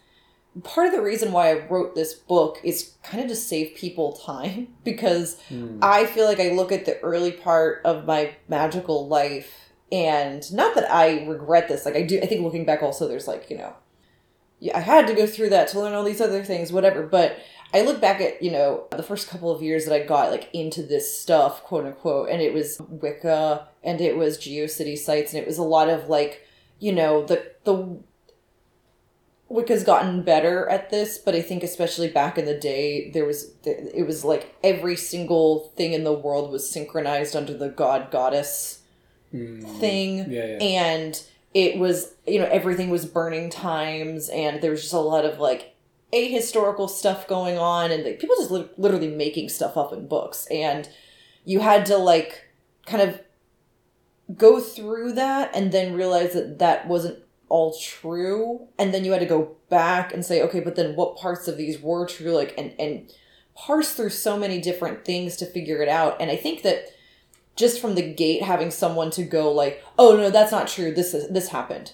part 0.63 0.87
of 0.87 0.93
the 0.93 1.01
reason 1.01 1.31
why 1.31 1.51
I 1.51 1.67
wrote 1.67 1.95
this 1.95 2.13
book 2.13 2.59
is 2.63 2.93
kind 3.03 3.21
of 3.21 3.29
to 3.29 3.35
save 3.35 3.75
people 3.75 4.13
time. 4.13 4.69
Because 4.83 5.37
mm. 5.49 5.79
I 5.81 6.05
feel 6.05 6.25
like 6.25 6.39
I 6.39 6.51
look 6.51 6.71
at 6.71 6.85
the 6.85 6.99
early 6.99 7.31
part 7.31 7.81
of 7.83 8.05
my 8.05 8.35
magical 8.47 9.07
life, 9.07 9.71
and 9.91 10.43
not 10.53 10.75
that 10.75 10.91
I 10.91 11.25
regret 11.25 11.67
this. 11.67 11.85
Like 11.85 11.95
I 11.95 12.03
do, 12.03 12.19
I 12.21 12.27
think 12.27 12.41
looking 12.43 12.65
back, 12.65 12.83
also 12.83 13.07
there's 13.07 13.27
like 13.27 13.49
you 13.49 13.57
know, 13.57 13.73
yeah, 14.59 14.77
I 14.77 14.81
had 14.81 15.07
to 15.07 15.15
go 15.15 15.25
through 15.25 15.49
that 15.49 15.67
to 15.69 15.79
learn 15.79 15.93
all 15.93 16.03
these 16.03 16.21
other 16.21 16.43
things, 16.43 16.71
whatever. 16.71 17.01
But 17.03 17.39
I 17.73 17.81
look 17.81 17.99
back 17.99 18.21
at, 18.21 18.41
you 18.41 18.51
know, 18.51 18.85
the 18.91 19.03
first 19.03 19.27
couple 19.27 19.51
of 19.51 19.61
years 19.61 19.85
that 19.85 19.93
I 19.93 20.05
got 20.05 20.31
like 20.31 20.49
into 20.53 20.81
this 20.81 21.17
stuff, 21.17 21.63
quote 21.63 21.85
unquote, 21.85 22.29
and 22.29 22.41
it 22.41 22.53
was 22.53 22.79
Wicca 22.87 23.67
and 23.83 23.99
it 23.99 24.15
was 24.15 24.37
GeoCity 24.37 24.97
sites 24.97 25.33
and 25.33 25.41
it 25.41 25.47
was 25.47 25.57
a 25.57 25.63
lot 25.63 25.89
of 25.89 26.07
like, 26.07 26.47
you 26.79 26.93
know, 26.93 27.25
the 27.25 27.51
the 27.63 27.99
Wicca's 29.47 29.83
gotten 29.83 30.23
better 30.23 30.67
at 30.69 30.89
this, 30.89 31.17
but 31.17 31.35
I 31.35 31.41
think 31.41 31.63
especially 31.63 32.09
back 32.09 32.37
in 32.37 32.45
the 32.45 32.57
day, 32.57 33.11
there 33.11 33.25
was 33.25 33.51
it 33.63 34.07
was 34.07 34.25
like 34.25 34.55
every 34.63 34.95
single 34.95 35.71
thing 35.75 35.93
in 35.93 36.03
the 36.03 36.13
world 36.13 36.51
was 36.51 36.69
synchronized 36.69 37.35
under 37.35 37.55
the 37.55 37.69
god 37.69 38.09
goddess 38.09 38.81
mm. 39.33 39.63
thing, 39.79 40.31
yeah, 40.31 40.45
yeah. 40.45 40.57
and 40.57 41.23
it 41.53 41.77
was 41.77 42.13
you 42.25 42.39
know 42.39 42.47
everything 42.51 42.89
was 42.89 43.05
burning 43.05 43.51
times, 43.51 44.29
and 44.29 44.61
there 44.61 44.71
was 44.71 44.81
just 44.81 44.93
a 44.93 44.99
lot 44.99 45.25
of 45.25 45.39
like 45.39 45.75
ahistorical 46.13 46.89
stuff 46.89 47.27
going 47.27 47.57
on 47.57 47.91
and 47.91 48.03
like, 48.03 48.19
people 48.19 48.35
just 48.37 48.51
li- 48.51 48.69
literally 48.77 49.09
making 49.09 49.49
stuff 49.49 49.75
up 49.75 49.91
in 49.91 50.07
books 50.07 50.47
and 50.49 50.87
you 51.43 51.59
had 51.59 51.85
to 51.85 51.97
like 51.97 52.45
kind 52.85 53.01
of 53.01 53.19
go 54.37 54.59
through 54.59 55.11
that 55.11 55.51
and 55.55 55.71
then 55.71 55.93
realize 55.93 56.33
that 56.33 56.57
that 56.59 56.87
wasn't 56.87 57.19
all 57.47 57.77
true 57.79 58.67
and 58.79 58.93
then 58.93 59.05
you 59.05 59.11
had 59.11 59.19
to 59.19 59.25
go 59.25 59.55
back 59.69 60.13
and 60.13 60.25
say 60.25 60.41
okay 60.41 60.59
but 60.59 60.75
then 60.75 60.95
what 60.95 61.15
parts 61.15 61.47
of 61.47 61.57
these 61.57 61.79
were 61.79 62.05
true 62.05 62.31
like 62.31 62.53
and 62.57 62.73
and 62.79 63.11
parse 63.55 63.93
through 63.93 64.09
so 64.09 64.37
many 64.37 64.59
different 64.59 65.05
things 65.05 65.37
to 65.37 65.45
figure 65.45 65.81
it 65.81 65.89
out. 65.89 66.17
And 66.19 66.29
i 66.29 66.35
think 66.35 66.61
that 66.63 66.89
just 67.55 67.79
from 67.79 67.95
the 67.95 68.01
gate 68.13 68.43
having 68.43 68.69
someone 68.69 69.09
to 69.11 69.23
go 69.23 69.51
like 69.51 69.83
oh 69.97 70.15
no 70.15 70.29
that's 70.29 70.51
not 70.51 70.67
true. 70.67 70.93
This 70.93 71.13
is 71.13 71.29
this 71.29 71.49
happened. 71.49 71.93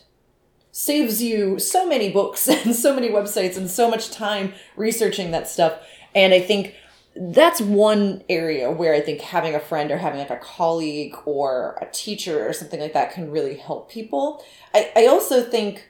Saves 0.71 1.21
you 1.21 1.59
so 1.59 1.87
many 1.87 2.11
books 2.11 2.47
and 2.47 2.75
so 2.75 2.93
many 2.93 3.09
websites 3.09 3.57
and 3.57 3.69
so 3.69 3.89
much 3.89 4.11
time 4.11 4.53
researching 4.75 5.31
that 5.31 5.47
stuff. 5.47 5.79
And 6.15 6.33
I 6.33 6.41
think 6.41 6.75
that's 7.15 7.59
one 7.59 8.23
area 8.29 8.71
where 8.71 8.93
I 8.93 9.01
think 9.01 9.21
having 9.21 9.53
a 9.53 9.59
friend 9.59 9.91
or 9.91 9.97
having 9.97 10.19
like 10.19 10.29
a 10.29 10.37
colleague 10.37 11.15
or 11.25 11.77
a 11.81 11.85
teacher 11.91 12.47
or 12.47 12.53
something 12.53 12.79
like 12.79 12.93
that 12.93 13.13
can 13.13 13.29
really 13.29 13.57
help 13.57 13.91
people. 13.91 14.43
I, 14.73 14.91
I 14.95 15.05
also 15.07 15.43
think, 15.43 15.89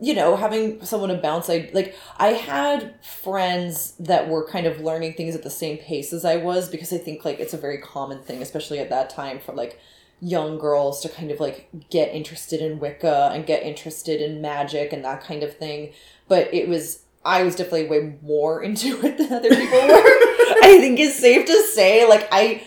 you 0.00 0.14
know, 0.14 0.36
having 0.36 0.84
someone 0.84 1.10
to 1.10 1.16
bounce, 1.16 1.48
I 1.48 1.70
like 1.72 1.94
I 2.18 2.28
had 2.28 2.94
friends 3.04 3.94
that 4.00 4.28
were 4.28 4.46
kind 4.46 4.66
of 4.66 4.80
learning 4.80 5.14
things 5.14 5.36
at 5.36 5.44
the 5.44 5.50
same 5.50 5.78
pace 5.78 6.12
as 6.12 6.24
I 6.24 6.36
was 6.36 6.68
because 6.68 6.92
I 6.92 6.98
think 6.98 7.24
like 7.24 7.38
it's 7.38 7.54
a 7.54 7.58
very 7.58 7.78
common 7.78 8.20
thing, 8.20 8.42
especially 8.42 8.80
at 8.80 8.90
that 8.90 9.10
time 9.10 9.38
for 9.38 9.52
like 9.52 9.80
young 10.20 10.58
girls 10.58 11.00
to 11.02 11.08
kind 11.08 11.30
of 11.30 11.38
like 11.38 11.68
get 11.88 12.12
interested 12.12 12.60
in 12.60 12.80
Wicca 12.80 13.30
and 13.32 13.46
get 13.46 13.62
interested 13.62 14.20
in 14.20 14.40
magic 14.40 14.92
and 14.92 15.04
that 15.04 15.22
kind 15.22 15.44
of 15.44 15.56
thing. 15.56 15.92
But 16.26 16.52
it 16.52 16.68
was 16.68 17.04
I 17.24 17.42
was 17.42 17.56
definitely 17.56 17.88
way 17.88 18.16
more 18.22 18.62
into 18.64 19.04
it 19.04 19.18
than 19.18 19.32
other 19.32 19.50
people 19.50 19.86
were. 19.86 20.15
I 20.66 20.78
think 20.78 20.98
it's 20.98 21.16
safe 21.16 21.46
to 21.46 21.62
say 21.74 22.06
like 22.08 22.28
I 22.32 22.62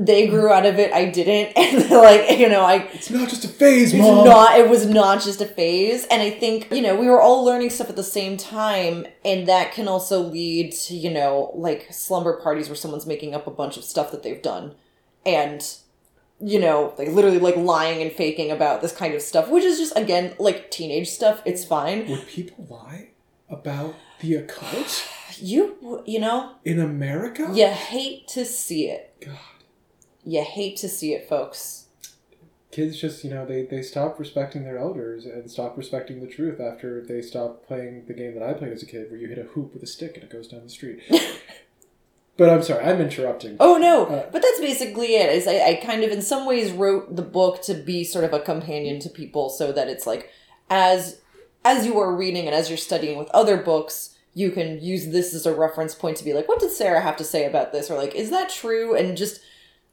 they 0.00 0.28
grew 0.28 0.48
out 0.52 0.64
of 0.64 0.78
it, 0.78 0.92
I 0.92 1.06
didn't, 1.06 1.52
and 1.56 1.90
like 1.90 2.38
you 2.38 2.48
know, 2.48 2.62
I 2.62 2.88
It's 2.92 3.10
not 3.10 3.28
just 3.28 3.44
a 3.44 3.48
phase, 3.48 3.92
it's 3.92 4.00
mom. 4.00 4.24
not 4.24 4.58
it 4.58 4.68
was 4.70 4.86
not 4.86 5.20
just 5.20 5.40
a 5.40 5.46
phase 5.46 6.06
and 6.10 6.22
i 6.22 6.30
think 6.30 6.68
you 6.72 6.80
know 6.80 6.94
we 6.94 7.08
were 7.08 7.20
all 7.20 7.44
learning 7.44 7.70
stuff 7.70 7.88
at 7.90 7.96
the 7.96 8.02
same 8.04 8.36
time 8.36 9.06
and 9.24 9.48
that 9.48 9.72
can 9.72 9.88
also 9.88 10.20
lead 10.20 10.72
to 10.72 10.94
you 10.94 11.10
know 11.10 11.50
like 11.54 11.88
slumber 11.92 12.40
parties 12.40 12.68
where 12.68 12.76
someone's 12.76 13.06
making 13.06 13.34
up 13.34 13.46
a 13.46 13.50
bunch 13.50 13.76
of 13.76 13.82
stuff 13.84 14.10
that 14.12 14.22
they've 14.22 14.42
done 14.42 14.74
and 15.26 15.76
you 16.40 16.60
know 16.60 16.94
like 16.98 17.08
literally 17.08 17.40
like 17.40 17.56
lying 17.56 18.00
and 18.00 18.12
faking 18.12 18.50
about 18.52 18.80
this 18.80 18.92
kind 18.92 19.14
of 19.14 19.20
stuff 19.22 19.48
which 19.48 19.64
is 19.64 19.78
just 19.78 19.96
again 19.96 20.32
like 20.38 20.70
teenage 20.70 21.08
stuff 21.08 21.42
it's 21.44 21.64
fine 21.64 22.06
Would 22.08 22.26
people 22.28 22.64
lie 22.70 23.10
about 23.48 23.94
the 24.20 24.34
occult 24.34 25.08
you 25.38 26.02
you 26.06 26.18
know 26.18 26.54
in 26.64 26.78
America? 26.78 27.48
you 27.52 27.68
hate 27.68 28.26
to 28.28 28.44
see 28.44 28.88
it 28.88 29.14
God. 29.24 29.38
you 30.24 30.42
hate 30.42 30.76
to 30.78 30.88
see 30.88 31.14
it 31.14 31.28
folks 31.28 31.88
Kids 32.70 33.00
just, 33.00 33.24
you 33.24 33.30
know, 33.30 33.46
they, 33.46 33.64
they 33.64 33.80
stop 33.80 34.18
respecting 34.18 34.64
their 34.64 34.76
elders 34.76 35.24
and 35.24 35.50
stop 35.50 35.78
respecting 35.78 36.20
the 36.20 36.26
truth 36.26 36.60
after 36.60 37.02
they 37.02 37.22
stop 37.22 37.66
playing 37.66 38.04
the 38.06 38.12
game 38.12 38.34
that 38.34 38.42
I 38.42 38.52
played 38.52 38.72
as 38.72 38.82
a 38.82 38.86
kid 38.86 39.10
where 39.10 39.18
you 39.18 39.26
hit 39.26 39.38
a 39.38 39.44
hoop 39.44 39.72
with 39.72 39.82
a 39.82 39.86
stick 39.86 40.16
and 40.16 40.24
it 40.24 40.30
goes 40.30 40.48
down 40.48 40.64
the 40.64 40.68
street. 40.68 41.00
but 42.36 42.50
I'm 42.50 42.62
sorry, 42.62 42.84
I'm 42.84 43.00
interrupting. 43.00 43.56
Oh 43.58 43.78
no, 43.78 44.04
Uh, 44.04 44.28
but 44.30 44.42
that's 44.42 44.60
basically 44.60 45.16
it. 45.16 45.34
Is 45.34 45.48
I, 45.48 45.60
I 45.60 45.74
kind 45.82 46.04
of 46.04 46.10
in 46.10 46.20
some 46.20 46.44
ways 46.44 46.70
wrote 46.70 47.16
the 47.16 47.22
book 47.22 47.62
to 47.62 47.74
be 47.74 48.04
sort 48.04 48.24
of 48.24 48.34
a 48.34 48.40
companion 48.40 49.00
to 49.00 49.08
people, 49.08 49.48
so 49.48 49.72
that 49.72 49.88
it's 49.88 50.06
like 50.06 50.30
as 50.68 51.22
as 51.68 51.84
you 51.84 51.98
are 51.98 52.14
reading 52.14 52.46
and 52.46 52.54
as 52.54 52.70
you're 52.70 52.78
studying 52.78 53.18
with 53.18 53.28
other 53.30 53.56
books, 53.58 54.16
you 54.34 54.50
can 54.50 54.80
use 54.82 55.08
this 55.08 55.34
as 55.34 55.44
a 55.44 55.54
reference 55.54 55.94
point 55.94 56.16
to 56.16 56.24
be 56.24 56.32
like, 56.32 56.48
what 56.48 56.60
did 56.60 56.70
Sarah 56.70 57.00
have 57.00 57.16
to 57.18 57.24
say 57.24 57.44
about 57.44 57.72
this, 57.72 57.90
or 57.90 57.98
like, 57.98 58.14
is 58.14 58.30
that 58.30 58.48
true? 58.48 58.96
And 58.96 59.16
just 59.16 59.40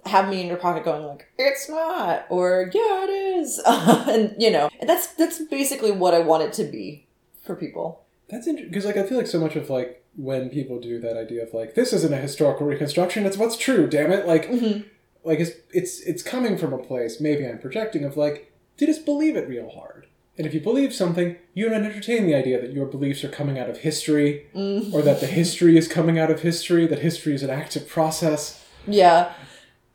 have 0.06 0.30
me 0.30 0.40
in 0.40 0.48
your 0.48 0.58
pocket 0.58 0.86
going 0.86 1.04
like, 1.04 1.28
it's 1.38 1.68
not, 1.68 2.26
or 2.30 2.72
yeah, 2.74 3.04
it 3.04 3.10
is, 3.10 3.62
and 3.66 4.36
you 4.38 4.52
know, 4.52 4.70
and 4.80 4.90
that's 4.90 5.08
that's 5.16 5.40
basically 5.46 5.92
what 5.92 6.14
I 6.14 6.20
want 6.20 6.44
it 6.44 6.54
to 6.54 6.64
be 6.64 7.08
for 7.44 7.56
people. 7.56 8.06
That's 8.30 8.48
interesting 8.48 8.72
because, 8.72 8.86
like, 8.86 8.98
I 8.98 9.04
feel 9.04 9.18
like 9.18 9.28
so 9.28 9.40
much 9.40 9.56
of 9.56 9.70
like 9.70 10.04
when 10.16 10.50
people 10.50 10.80
do 10.80 11.00
that 11.02 11.18
idea 11.18 11.44
of 11.44 11.54
like 11.54 11.76
this 11.76 11.92
isn't 11.92 12.14
a 12.14 12.18
historical 12.18 12.66
reconstruction; 12.66 13.26
it's 13.26 13.38
what's 13.38 13.58
true. 13.58 13.88
Damn 13.88 14.12
it! 14.12 14.26
Like, 14.26 14.48
hmm 14.48 14.82
like 15.26 15.40
it's 15.40 15.52
it's 15.74 16.00
it's 16.02 16.24
coming 16.24 16.58
from 16.58 16.72
a 16.72 16.78
place. 16.78 17.20
Maybe 17.20 17.46
I'm 17.46 17.58
projecting 17.60 18.06
of 18.06 18.16
like 18.16 18.54
you 18.78 18.88
just 18.88 19.06
believe 19.06 19.36
it 19.36 19.50
real 19.50 19.70
hard. 19.70 20.05
And 20.38 20.46
if 20.46 20.54
you 20.54 20.60
believe 20.60 20.94
something, 20.94 21.38
you 21.54 21.70
don't 21.70 21.86
entertain 21.86 22.26
the 22.26 22.36
idea 22.36 22.60
that 22.60 22.74
your 22.74 22.86
beliefs 22.86 23.24
are 23.24 23.30
coming 23.30 23.58
out 23.58 23.70
of 23.70 23.78
history, 23.80 24.48
Mm. 24.54 24.94
or 24.94 25.02
that 25.02 25.22
the 25.22 25.28
history 25.28 25.78
is 25.78 25.88
coming 25.88 26.20
out 26.20 26.30
of 26.30 26.42
history. 26.42 26.86
That 26.88 27.00
history 27.00 27.34
is 27.34 27.42
an 27.44 27.50
active 27.50 27.88
process. 27.88 28.62
Yeah, 28.88 29.32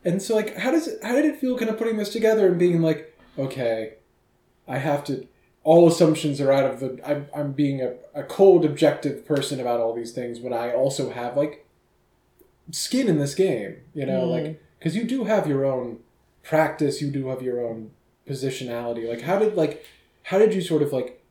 And 0.05 0.23
so, 0.23 0.35
like, 0.35 0.57
how 0.57 0.71
does 0.71 0.89
it? 0.89 0.99
How 1.05 1.15
did 1.15 1.27
it 1.27 1.37
feel, 1.37 1.59
kind 1.59 1.71
of 1.71 1.77
putting 1.77 1.99
this 1.99 2.09
together 2.11 2.47
and 2.49 2.59
being 2.59 2.81
like, 2.81 3.15
okay, 3.39 3.95
I 4.67 4.79
have 4.79 5.05
to. 5.05 5.27
All 5.63 5.87
assumptions 5.87 6.41
are 6.41 6.51
out 6.51 6.65
of 6.65 6.81
the. 6.81 6.99
I'm, 7.07 7.27
I'm 7.37 7.53
being 7.53 7.83
a, 7.83 7.97
a 8.15 8.23
cold, 8.23 8.65
objective 8.65 9.27
person 9.27 9.61
about 9.61 9.79
all 9.79 9.95
these 9.95 10.13
things 10.13 10.41
when 10.41 10.55
I 10.55 10.73
also 10.73 11.11
have 11.11 11.37
like 11.37 11.67
skin 12.71 13.09
in 13.09 13.19
this 13.19 13.35
game. 13.35 13.77
You 13.95 14.07
know, 14.07 14.23
Mm. 14.23 14.31
like 14.31 14.63
because 14.79 14.97
you 14.97 15.05
do 15.05 15.25
have 15.25 15.47
your 15.47 15.67
own 15.67 15.99
practice, 16.43 17.03
you 17.03 17.11
do 17.11 17.29
have 17.29 17.43
your 17.43 17.61
own 17.65 17.91
positionality. 18.27 19.07
Like, 19.07 19.21
how 19.21 19.39
did 19.39 19.55
like 19.55 19.85
how 20.31 20.39
did 20.39 20.55
you 20.55 20.61
sort 20.61 20.83
of 20.83 20.93
like 20.93 21.23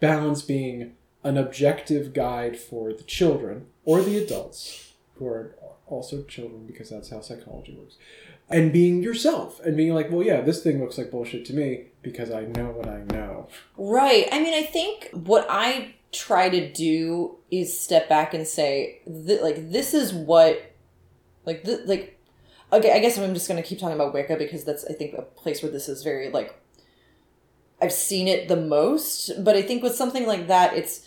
balance 0.00 0.42
being 0.42 0.92
an 1.22 1.36
objective 1.36 2.12
guide 2.12 2.58
for 2.58 2.92
the 2.92 3.02
children 3.04 3.66
or 3.84 4.02
the 4.02 4.16
adults 4.18 4.92
who 5.16 5.26
are 5.26 5.54
also 5.86 6.22
children 6.24 6.66
because 6.66 6.90
that's 6.90 7.10
how 7.10 7.20
psychology 7.20 7.72
works 7.78 7.96
and 8.50 8.72
being 8.72 9.02
yourself 9.02 9.60
and 9.64 9.76
being 9.76 9.94
like 9.94 10.10
well 10.10 10.22
yeah 10.22 10.40
this 10.40 10.62
thing 10.62 10.80
looks 10.80 10.98
like 10.98 11.10
bullshit 11.10 11.44
to 11.44 11.54
me 11.54 11.86
because 12.02 12.30
i 12.30 12.42
know 12.42 12.66
what 12.70 12.88
i 12.88 13.02
know 13.12 13.48
Right. 13.76 14.26
I 14.32 14.40
mean, 14.40 14.54
I 14.54 14.62
think 14.62 15.10
what 15.12 15.46
I 15.48 15.94
try 16.12 16.48
to 16.48 16.72
do 16.72 17.36
is 17.50 17.78
step 17.78 18.08
back 18.08 18.34
and 18.34 18.46
say, 18.46 19.00
th- 19.04 19.42
like, 19.42 19.70
this 19.70 19.94
is 19.94 20.12
what, 20.12 20.72
like, 21.44 21.62
th- 21.64 21.86
like, 21.86 22.18
okay, 22.72 22.92
I 22.92 22.98
guess 22.98 23.18
I'm 23.18 23.34
just 23.34 23.48
going 23.48 23.62
to 23.62 23.68
keep 23.68 23.78
talking 23.78 23.94
about 23.94 24.14
Wicca 24.14 24.36
because 24.36 24.64
that's, 24.64 24.84
I 24.86 24.94
think, 24.94 25.14
a 25.14 25.22
place 25.22 25.62
where 25.62 25.70
this 25.70 25.88
is 25.88 26.02
very, 26.02 26.30
like, 26.30 26.58
I've 27.80 27.92
seen 27.92 28.28
it 28.28 28.48
the 28.48 28.56
most. 28.56 29.44
But 29.44 29.56
I 29.56 29.62
think 29.62 29.82
with 29.82 29.94
something 29.94 30.26
like 30.26 30.48
that, 30.48 30.76
it's 30.76 31.06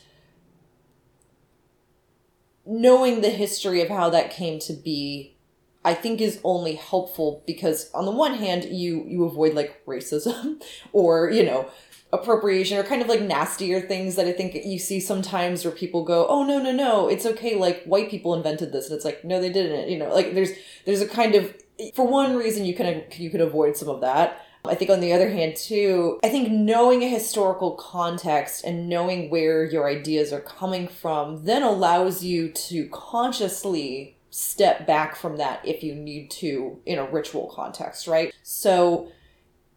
knowing 2.66 3.22
the 3.22 3.30
history 3.30 3.82
of 3.82 3.90
how 3.90 4.10
that 4.12 4.32
came 4.32 4.60
to 4.60 4.74
be 4.74 5.36
I 5.84 5.94
think 5.94 6.20
is 6.20 6.40
only 6.44 6.76
helpful 6.76 7.42
because 7.48 7.90
on 7.94 8.06
the 8.06 8.12
one 8.12 8.36
hand 8.36 8.66
you 8.66 9.06
you 9.08 9.24
avoid 9.24 9.54
like 9.54 9.84
racism 9.86 10.62
or 10.92 11.32
you 11.32 11.44
know 11.44 11.70
appropriation 12.12 12.78
or 12.78 12.84
kind 12.84 13.02
of 13.02 13.08
like 13.08 13.22
nastier 13.22 13.82
things 13.82 14.16
that 14.16 14.26
I 14.26 14.34
think 14.34 14.54
you 14.54 14.78
see 14.78 15.00
sometimes 15.00 15.64
where 15.64 15.74
people 15.74 16.04
go 16.04 16.28
oh 16.28 16.44
no 16.44 16.62
no 16.62 16.72
no 16.72 17.08
it's 17.08 17.26
okay 17.26 17.56
like 17.56 17.84
white 17.86 18.10
people 18.10 18.34
invented 18.34 18.72
this 18.72 18.88
and 18.88 18.96
it's 18.96 19.06
like 19.06 19.24
no 19.24 19.40
they 19.40 19.52
didn't 19.52 19.90
you 19.90 19.98
know 19.98 20.14
like 20.14 20.34
there's 20.34 20.52
there's 20.86 21.02
a 21.02 21.08
kind 21.08 21.36
of 21.36 21.56
for 21.96 22.06
one 22.08 22.36
reason 22.36 22.66
you 22.66 22.76
can 22.76 23.04
you 23.14 23.30
can 23.30 23.42
avoid 23.42 23.78
some 23.78 23.90
of 23.90 24.02
that 24.02 24.46
I 24.66 24.76
think 24.76 24.92
on 24.92 25.00
the 25.00 25.14
other 25.14 25.30
hand 25.30 25.56
too, 25.56 26.20
I 26.24 26.30
think 26.30 26.52
knowing 26.52 27.04
a 27.04 27.10
historical 27.10 27.72
context 27.72 28.64
and 28.64 28.90
knowing 28.90 29.30
where 29.30 29.64
your 29.64 29.88
ideas 29.88 30.34
are 30.34 30.42
coming 30.42 30.88
from 30.88 31.46
then 31.46 31.64
allows 31.64 32.24
you 32.24 32.50
to 32.50 32.88
consciously 32.90 34.18
step 34.32 34.86
back 34.86 35.16
from 35.16 35.38
that 35.38 35.66
if 35.66 35.84
you 35.84 35.96
need 35.96 36.30
to 36.30 36.80
in 36.86 37.00
a 37.00 37.10
ritual 37.10 37.52
context, 37.56 38.08
right? 38.08 38.34
So 38.44 39.12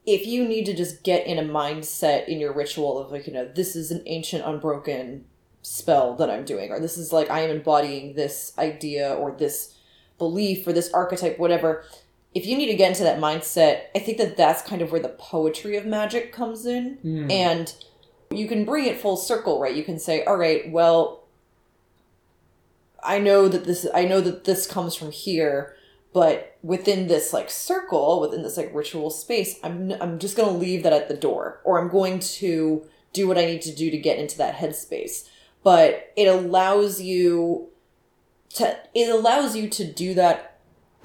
if 0.04 0.26
you 0.26 0.46
need 0.46 0.66
to 0.66 0.74
just 0.74 1.04
get 1.04 1.26
in 1.26 1.38
a 1.38 1.42
mindset 1.42 2.26
in 2.26 2.40
your 2.40 2.52
ritual 2.52 2.98
of 2.98 3.12
like, 3.12 3.26
you 3.26 3.32
know, 3.32 3.48
this 3.54 3.76
is 3.76 3.90
an 3.90 4.02
ancient 4.06 4.44
unbroken 4.44 5.24
spell 5.62 6.16
that 6.16 6.28
I'm 6.28 6.44
doing, 6.44 6.70
or 6.72 6.80
this 6.80 6.98
is 6.98 7.12
like 7.12 7.30
I 7.30 7.40
am 7.40 7.50
embodying 7.50 8.14
this 8.14 8.52
idea 8.58 9.14
or 9.14 9.30
this 9.30 9.76
belief 10.18 10.66
or 10.66 10.72
this 10.72 10.92
archetype, 10.92 11.38
whatever 11.38 11.84
if 12.34 12.46
you 12.46 12.56
need 12.56 12.66
to 12.66 12.74
get 12.74 12.90
into 12.90 13.04
that 13.04 13.18
mindset, 13.18 13.82
I 13.94 13.98
think 13.98 14.18
that 14.18 14.36
that's 14.36 14.62
kind 14.62 14.80
of 14.80 14.90
where 14.90 15.00
the 15.00 15.10
poetry 15.10 15.76
of 15.76 15.84
magic 15.84 16.32
comes 16.32 16.64
in. 16.64 16.94
Hmm. 17.02 17.30
And 17.30 17.74
you 18.30 18.48
can 18.48 18.64
bring 18.64 18.86
it 18.86 19.00
full 19.00 19.16
circle, 19.16 19.60
right? 19.60 19.74
You 19.74 19.84
can 19.84 19.98
say, 19.98 20.24
all 20.24 20.36
right, 20.36 20.70
well, 20.70 21.24
I 23.02 23.18
know 23.18 23.48
that 23.48 23.64
this, 23.64 23.86
I 23.94 24.04
know 24.04 24.20
that 24.20 24.44
this 24.44 24.66
comes 24.66 24.94
from 24.94 25.10
here, 25.10 25.76
but 26.14 26.56
within 26.62 27.08
this 27.08 27.32
like 27.32 27.50
circle, 27.50 28.20
within 28.20 28.42
this 28.42 28.56
like 28.56 28.74
ritual 28.74 29.10
space, 29.10 29.58
I'm, 29.62 29.92
I'm 30.00 30.18
just 30.18 30.36
going 30.36 30.50
to 30.50 30.58
leave 30.58 30.82
that 30.84 30.92
at 30.92 31.08
the 31.08 31.16
door, 31.16 31.60
or 31.64 31.78
I'm 31.78 31.88
going 31.88 32.20
to 32.20 32.86
do 33.12 33.28
what 33.28 33.38
I 33.38 33.44
need 33.44 33.62
to 33.62 33.74
do 33.74 33.90
to 33.90 33.98
get 33.98 34.18
into 34.18 34.38
that 34.38 34.56
headspace. 34.56 35.28
But 35.62 36.12
it 36.16 36.26
allows 36.26 37.00
you 37.02 37.68
to, 38.54 38.78
it 38.94 39.08
allows 39.10 39.56
you 39.56 39.68
to 39.68 39.84
do 39.84 40.14
that 40.14 40.51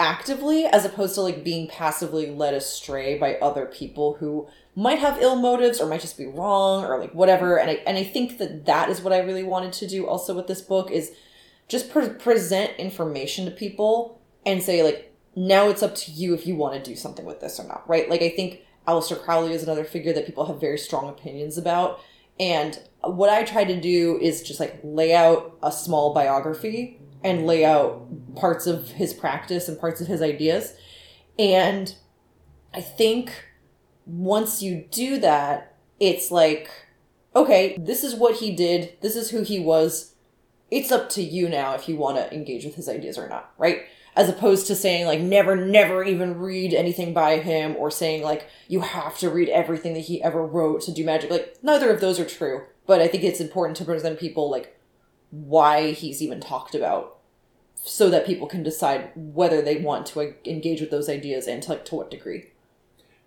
actively 0.00 0.64
as 0.66 0.84
opposed 0.84 1.14
to 1.14 1.22
like 1.22 1.42
being 1.42 1.68
passively 1.68 2.30
led 2.30 2.54
astray 2.54 3.18
by 3.18 3.34
other 3.36 3.66
people 3.66 4.14
who 4.14 4.46
might 4.76 4.98
have 4.98 5.20
ill 5.20 5.36
motives 5.36 5.80
or 5.80 5.86
might 5.86 6.00
just 6.00 6.16
be 6.16 6.26
wrong 6.26 6.84
or 6.84 6.98
like 7.00 7.12
whatever. 7.14 7.58
And 7.58 7.70
i 7.70 7.74
and 7.86 7.96
i 7.98 8.04
think 8.04 8.38
that 8.38 8.66
that 8.66 8.88
is 8.88 9.00
what 9.00 9.12
i 9.12 9.18
really 9.18 9.42
wanted 9.42 9.72
to 9.74 9.88
do 9.88 10.06
also 10.06 10.34
with 10.34 10.46
this 10.46 10.60
book 10.60 10.90
is 10.90 11.12
just 11.66 11.90
pre- 11.90 12.10
present 12.10 12.72
information 12.78 13.44
to 13.44 13.50
people 13.50 14.20
and 14.46 14.62
say 14.62 14.82
like 14.82 15.14
now 15.34 15.68
it's 15.68 15.82
up 15.82 15.94
to 15.94 16.10
you 16.10 16.34
if 16.34 16.46
you 16.46 16.54
want 16.54 16.74
to 16.74 16.90
do 16.90 16.96
something 16.96 17.26
with 17.26 17.40
this 17.40 17.58
or 17.58 17.66
not 17.66 17.88
right? 17.88 18.08
Like 18.08 18.22
i 18.22 18.30
think 18.30 18.62
Aleister 18.86 19.22
Crowley 19.22 19.52
is 19.52 19.62
another 19.62 19.84
figure 19.84 20.14
that 20.14 20.24
people 20.24 20.46
have 20.46 20.58
very 20.58 20.78
strong 20.78 21.10
opinions 21.10 21.58
about. 21.58 22.00
And 22.40 22.78
what 23.02 23.30
i 23.30 23.42
try 23.42 23.64
to 23.64 23.80
do 23.80 24.18
is 24.20 24.42
just 24.42 24.60
like 24.60 24.78
lay 24.82 25.14
out 25.14 25.58
a 25.62 25.72
small 25.72 26.14
biography 26.14 26.97
and 27.24 27.46
lay 27.46 27.64
out 27.64 28.06
parts 28.36 28.66
of 28.66 28.90
his 28.90 29.12
practice 29.12 29.68
and 29.68 29.78
parts 29.78 30.00
of 30.00 30.06
his 30.06 30.22
ideas. 30.22 30.74
And 31.38 31.94
I 32.74 32.80
think 32.80 33.32
once 34.06 34.62
you 34.62 34.86
do 34.90 35.18
that, 35.18 35.76
it's 36.00 36.30
like, 36.30 36.70
okay, 37.34 37.76
this 37.78 38.04
is 38.04 38.14
what 38.14 38.36
he 38.36 38.54
did, 38.54 38.96
this 39.00 39.16
is 39.16 39.30
who 39.30 39.42
he 39.42 39.58
was. 39.58 40.14
It's 40.70 40.92
up 40.92 41.08
to 41.10 41.22
you 41.22 41.48
now 41.48 41.74
if 41.74 41.88
you 41.88 41.96
want 41.96 42.18
to 42.18 42.32
engage 42.32 42.64
with 42.64 42.74
his 42.74 42.88
ideas 42.88 43.18
or 43.18 43.28
not, 43.28 43.52
right? 43.58 43.82
As 44.16 44.28
opposed 44.28 44.66
to 44.66 44.74
saying, 44.74 45.06
like, 45.06 45.20
never, 45.20 45.56
never 45.56 46.02
even 46.04 46.38
read 46.38 46.74
anything 46.74 47.14
by 47.14 47.38
him, 47.38 47.76
or 47.76 47.90
saying, 47.90 48.22
like, 48.22 48.48
you 48.66 48.80
have 48.80 49.16
to 49.18 49.30
read 49.30 49.48
everything 49.48 49.94
that 49.94 50.00
he 50.00 50.22
ever 50.22 50.44
wrote 50.44 50.80
to 50.82 50.92
do 50.92 51.04
magic. 51.04 51.30
Like, 51.30 51.56
neither 51.62 51.90
of 51.90 52.00
those 52.00 52.18
are 52.18 52.24
true. 52.24 52.64
But 52.86 53.00
I 53.00 53.06
think 53.06 53.22
it's 53.22 53.40
important 53.40 53.76
to 53.76 53.84
present 53.84 54.18
people, 54.18 54.50
like, 54.50 54.77
why 55.30 55.90
he's 55.92 56.22
even 56.22 56.40
talked 56.40 56.74
about 56.74 57.18
so 57.74 58.10
that 58.10 58.26
people 58.26 58.46
can 58.46 58.62
decide 58.62 59.10
whether 59.14 59.62
they 59.62 59.76
want 59.76 60.06
to 60.06 60.34
engage 60.44 60.80
with 60.80 60.90
those 60.90 61.08
ideas 61.08 61.46
and 61.46 61.62
to, 61.62 61.70
like, 61.70 61.84
to 61.84 61.94
what 61.94 62.10
degree 62.10 62.46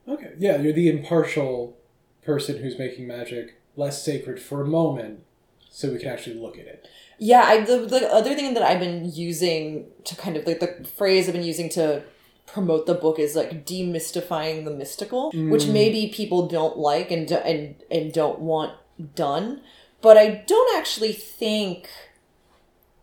Okay, 0.08 0.31
yeah, 0.38 0.58
you're 0.58 0.74
the 0.74 0.89
impartial 0.89 1.77
person 2.24 2.58
who's 2.58 2.77
making 2.79 3.08
magic 3.08 3.62
less 3.75 4.03
sacred 4.03 4.41
for 4.41 4.62
a 4.62 4.65
moment, 4.67 5.24
so 5.70 5.91
we 5.91 6.00
can 6.00 6.10
actually 6.10 6.36
look 6.36 6.58
at 6.58 6.65
it. 6.65 6.88
Yeah, 7.20 7.43
I 7.43 7.62
the, 7.63 7.77
the 7.86 8.12
other 8.12 8.34
thing 8.34 8.55
that 8.55 8.63
I've 8.63 8.79
been 8.79 9.12
using 9.13 9.86
to 10.05 10.15
kind 10.15 10.36
of 10.36 10.46
like 10.48 10.60
the 10.60 10.88
phrase 10.98 11.27
I've 11.27 11.36
been 11.36 11.43
using 11.43 11.70
to 11.70 12.01
promote 12.48 12.88
the 12.88 12.96
book 12.96 13.20
is 13.20 13.36
like 13.36 13.63
demystifying 13.65 14.65
the 14.65 14.72
mystical, 14.72 15.31
which 15.31 15.63
Mm. 15.65 15.74
maybe 15.74 16.08
people 16.13 16.48
don't 16.48 16.77
like 16.77 17.12
and 17.12 17.31
and 17.31 17.75
and 17.91 18.12
don't 18.12 18.39
want 18.39 18.74
done. 19.15 19.62
But 20.01 20.17
I 20.17 20.43
don't 20.48 20.77
actually 20.77 21.13
think 21.13 21.89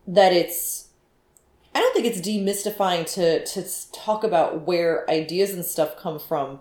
that 0.07 0.33
it's 0.33 0.87
I 1.73 1.79
don't 1.79 1.93
think 1.93 2.05
it's 2.05 2.19
demystifying 2.19 3.11
to 3.13 3.45
to 3.45 3.91
talk 3.91 4.23
about 4.23 4.65
where 4.65 5.09
ideas 5.09 5.53
and 5.53 5.63
stuff 5.63 5.97
come 5.97 6.19
from 6.19 6.59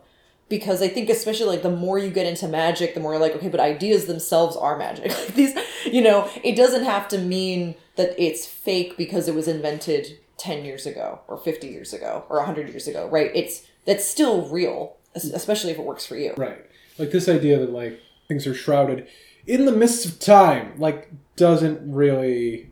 because 0.48 0.80
I 0.82 0.88
think 0.88 1.10
especially 1.10 1.46
like 1.46 1.62
the 1.62 1.70
more 1.70 1.98
you 1.98 2.10
get 2.10 2.26
into 2.26 2.48
magic, 2.48 2.94
the 2.94 3.00
more 3.00 3.12
you're 3.12 3.20
like, 3.20 3.36
okay, 3.36 3.48
but 3.48 3.60
ideas 3.60 4.06
themselves 4.06 4.56
are 4.56 4.78
magic. 4.78 5.12
Like 5.18 5.34
these, 5.34 5.56
you 5.84 6.02
know, 6.02 6.30
it 6.42 6.56
doesn't 6.56 6.84
have 6.84 7.08
to 7.08 7.18
mean 7.18 7.74
that 7.96 8.14
it's 8.18 8.46
fake 8.46 8.96
because 8.96 9.28
it 9.28 9.34
was 9.34 9.48
invented 9.48 10.18
10 10.38 10.64
years 10.64 10.86
ago 10.86 11.20
or 11.26 11.36
50 11.36 11.66
years 11.66 11.92
ago 11.92 12.24
or 12.28 12.36
100 12.38 12.68
years 12.68 12.86
ago, 12.86 13.08
right? 13.08 13.30
It's 13.34 13.66
that's 13.84 14.04
still 14.04 14.48
real, 14.48 14.96
especially 15.14 15.72
if 15.72 15.78
it 15.78 15.84
works 15.84 16.06
for 16.06 16.16
you. 16.16 16.34
Right. 16.36 16.64
Like 16.98 17.10
this 17.10 17.28
idea 17.28 17.58
that 17.58 17.70
like 17.70 18.00
things 18.28 18.46
are 18.46 18.54
shrouded 18.54 19.06
in 19.48 19.64
the 19.64 19.72
mists 19.72 20.04
of 20.04 20.20
time, 20.20 20.74
like 20.78 21.10
doesn't 21.36 21.80
really 21.92 22.70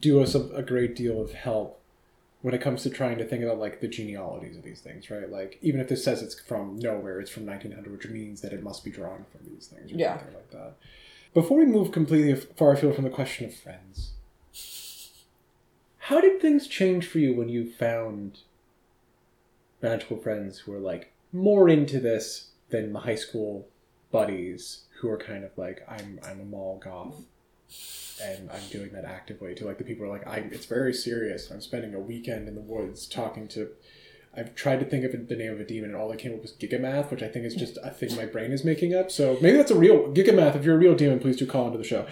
do 0.00 0.22
us 0.22 0.34
a, 0.34 0.40
a 0.54 0.62
great 0.62 0.94
deal 0.94 1.20
of 1.20 1.32
help 1.32 1.80
when 2.42 2.54
it 2.54 2.60
comes 2.60 2.84
to 2.84 2.90
trying 2.90 3.18
to 3.18 3.24
think 3.24 3.42
about 3.42 3.58
like 3.58 3.80
the 3.80 3.88
genealogies 3.88 4.56
of 4.56 4.62
these 4.62 4.80
things, 4.80 5.10
right? 5.10 5.28
Like 5.28 5.58
even 5.60 5.80
if 5.80 5.88
this 5.88 6.04
says 6.04 6.22
it's 6.22 6.38
from 6.38 6.78
nowhere, 6.78 7.20
it's 7.20 7.30
from 7.30 7.44
1900, 7.44 7.90
which 7.92 8.06
means 8.08 8.40
that 8.42 8.52
it 8.52 8.62
must 8.62 8.84
be 8.84 8.90
drawn 8.92 9.24
from 9.32 9.40
these 9.52 9.66
things, 9.66 9.90
or 9.92 9.96
Yeah. 9.96 10.18
something 10.18 10.34
like 10.34 10.50
that. 10.52 10.74
Before 11.34 11.58
we 11.58 11.66
move 11.66 11.90
completely 11.90 12.34
far 12.56 12.72
afield 12.72 12.94
from 12.94 13.04
the 13.04 13.10
question 13.10 13.46
of 13.46 13.54
friends, 13.54 14.12
how 15.98 16.20
did 16.20 16.40
things 16.40 16.68
change 16.68 17.06
for 17.08 17.18
you 17.18 17.34
when 17.34 17.48
you 17.48 17.70
found 17.70 18.38
magical 19.82 20.16
friends 20.16 20.60
who 20.60 20.72
are 20.74 20.78
like 20.80 21.12
more 21.32 21.68
into 21.68 21.98
this 22.00 22.50
than 22.70 22.92
the 22.92 23.00
high 23.00 23.14
school 23.14 23.66
buddies 24.10 24.84
who 25.00 25.08
are 25.08 25.18
kind 25.18 25.44
of 25.44 25.50
like 25.56 25.84
I'm 25.88 26.20
I'm 26.24 26.40
a 26.40 26.44
mall 26.44 26.80
goth 26.82 27.22
and 28.22 28.50
I'm 28.50 28.68
doing 28.70 28.92
that 28.92 29.04
actively 29.04 29.54
to 29.54 29.64
like 29.64 29.78
the 29.78 29.84
people 29.84 30.04
are 30.04 30.08
like 30.08 30.26
I 30.26 30.38
it's 30.50 30.66
very 30.66 30.92
serious. 30.92 31.50
I'm 31.50 31.60
spending 31.60 31.94
a 31.94 32.00
weekend 32.00 32.48
in 32.48 32.54
the 32.54 32.60
woods 32.60 33.06
talking 33.06 33.48
to 33.48 33.70
I've 34.36 34.54
tried 34.54 34.78
to 34.80 34.86
think 34.86 35.04
of 35.04 35.28
the 35.28 35.36
name 35.36 35.52
of 35.52 35.58
a 35.58 35.64
demon 35.64 35.90
and 35.90 35.98
all 35.98 36.08
that 36.10 36.18
came 36.18 36.32
up 36.32 36.42
was 36.42 36.52
Gigamath, 36.52 37.10
which 37.10 37.22
I 37.22 37.28
think 37.28 37.44
is 37.44 37.54
just 37.54 37.78
a 37.82 37.90
thing 37.90 38.14
my 38.14 38.26
brain 38.26 38.52
is 38.52 38.64
making 38.64 38.94
up. 38.94 39.10
So 39.10 39.38
maybe 39.40 39.56
that's 39.56 39.70
a 39.70 39.78
real 39.78 40.12
Gigamath. 40.12 40.54
If 40.54 40.64
you're 40.64 40.76
a 40.76 40.78
real 40.78 40.94
demon, 40.94 41.18
please 41.18 41.36
do 41.36 41.46
call 41.46 41.66
into 41.66 41.78
the 41.78 41.84
show. 41.84 42.06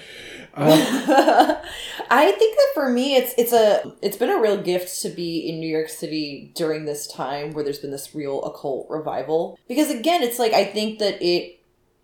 Uh, 0.55 0.67
I 2.11 2.33
think 2.33 2.57
that 2.57 2.69
for 2.75 2.89
me 2.89 3.17
it's 3.17 3.35
it's 3.37 3.53
a 3.53 3.95
it's 4.03 4.17
been 4.17 4.31
a 4.31 4.41
real 4.41 4.61
gift 4.61 5.03
to 5.03 5.11
be 5.11 5.49
in 5.49 5.61
New 5.61 5.69
York 5.69 5.89
City 5.89 6.53
during 6.55 6.85
this 6.85 7.07
time 7.07 7.53
where 7.53 7.63
there's 7.63 7.79
been 7.79 7.91
this 7.91 8.15
real 8.15 8.43
occult 8.45 8.89
revival. 8.89 9.59
Because 9.69 9.91
again, 9.91 10.23
it's 10.23 10.39
like 10.39 10.53
I 10.53 10.65
think 10.65 10.99
that 10.99 11.23
it 11.23 11.56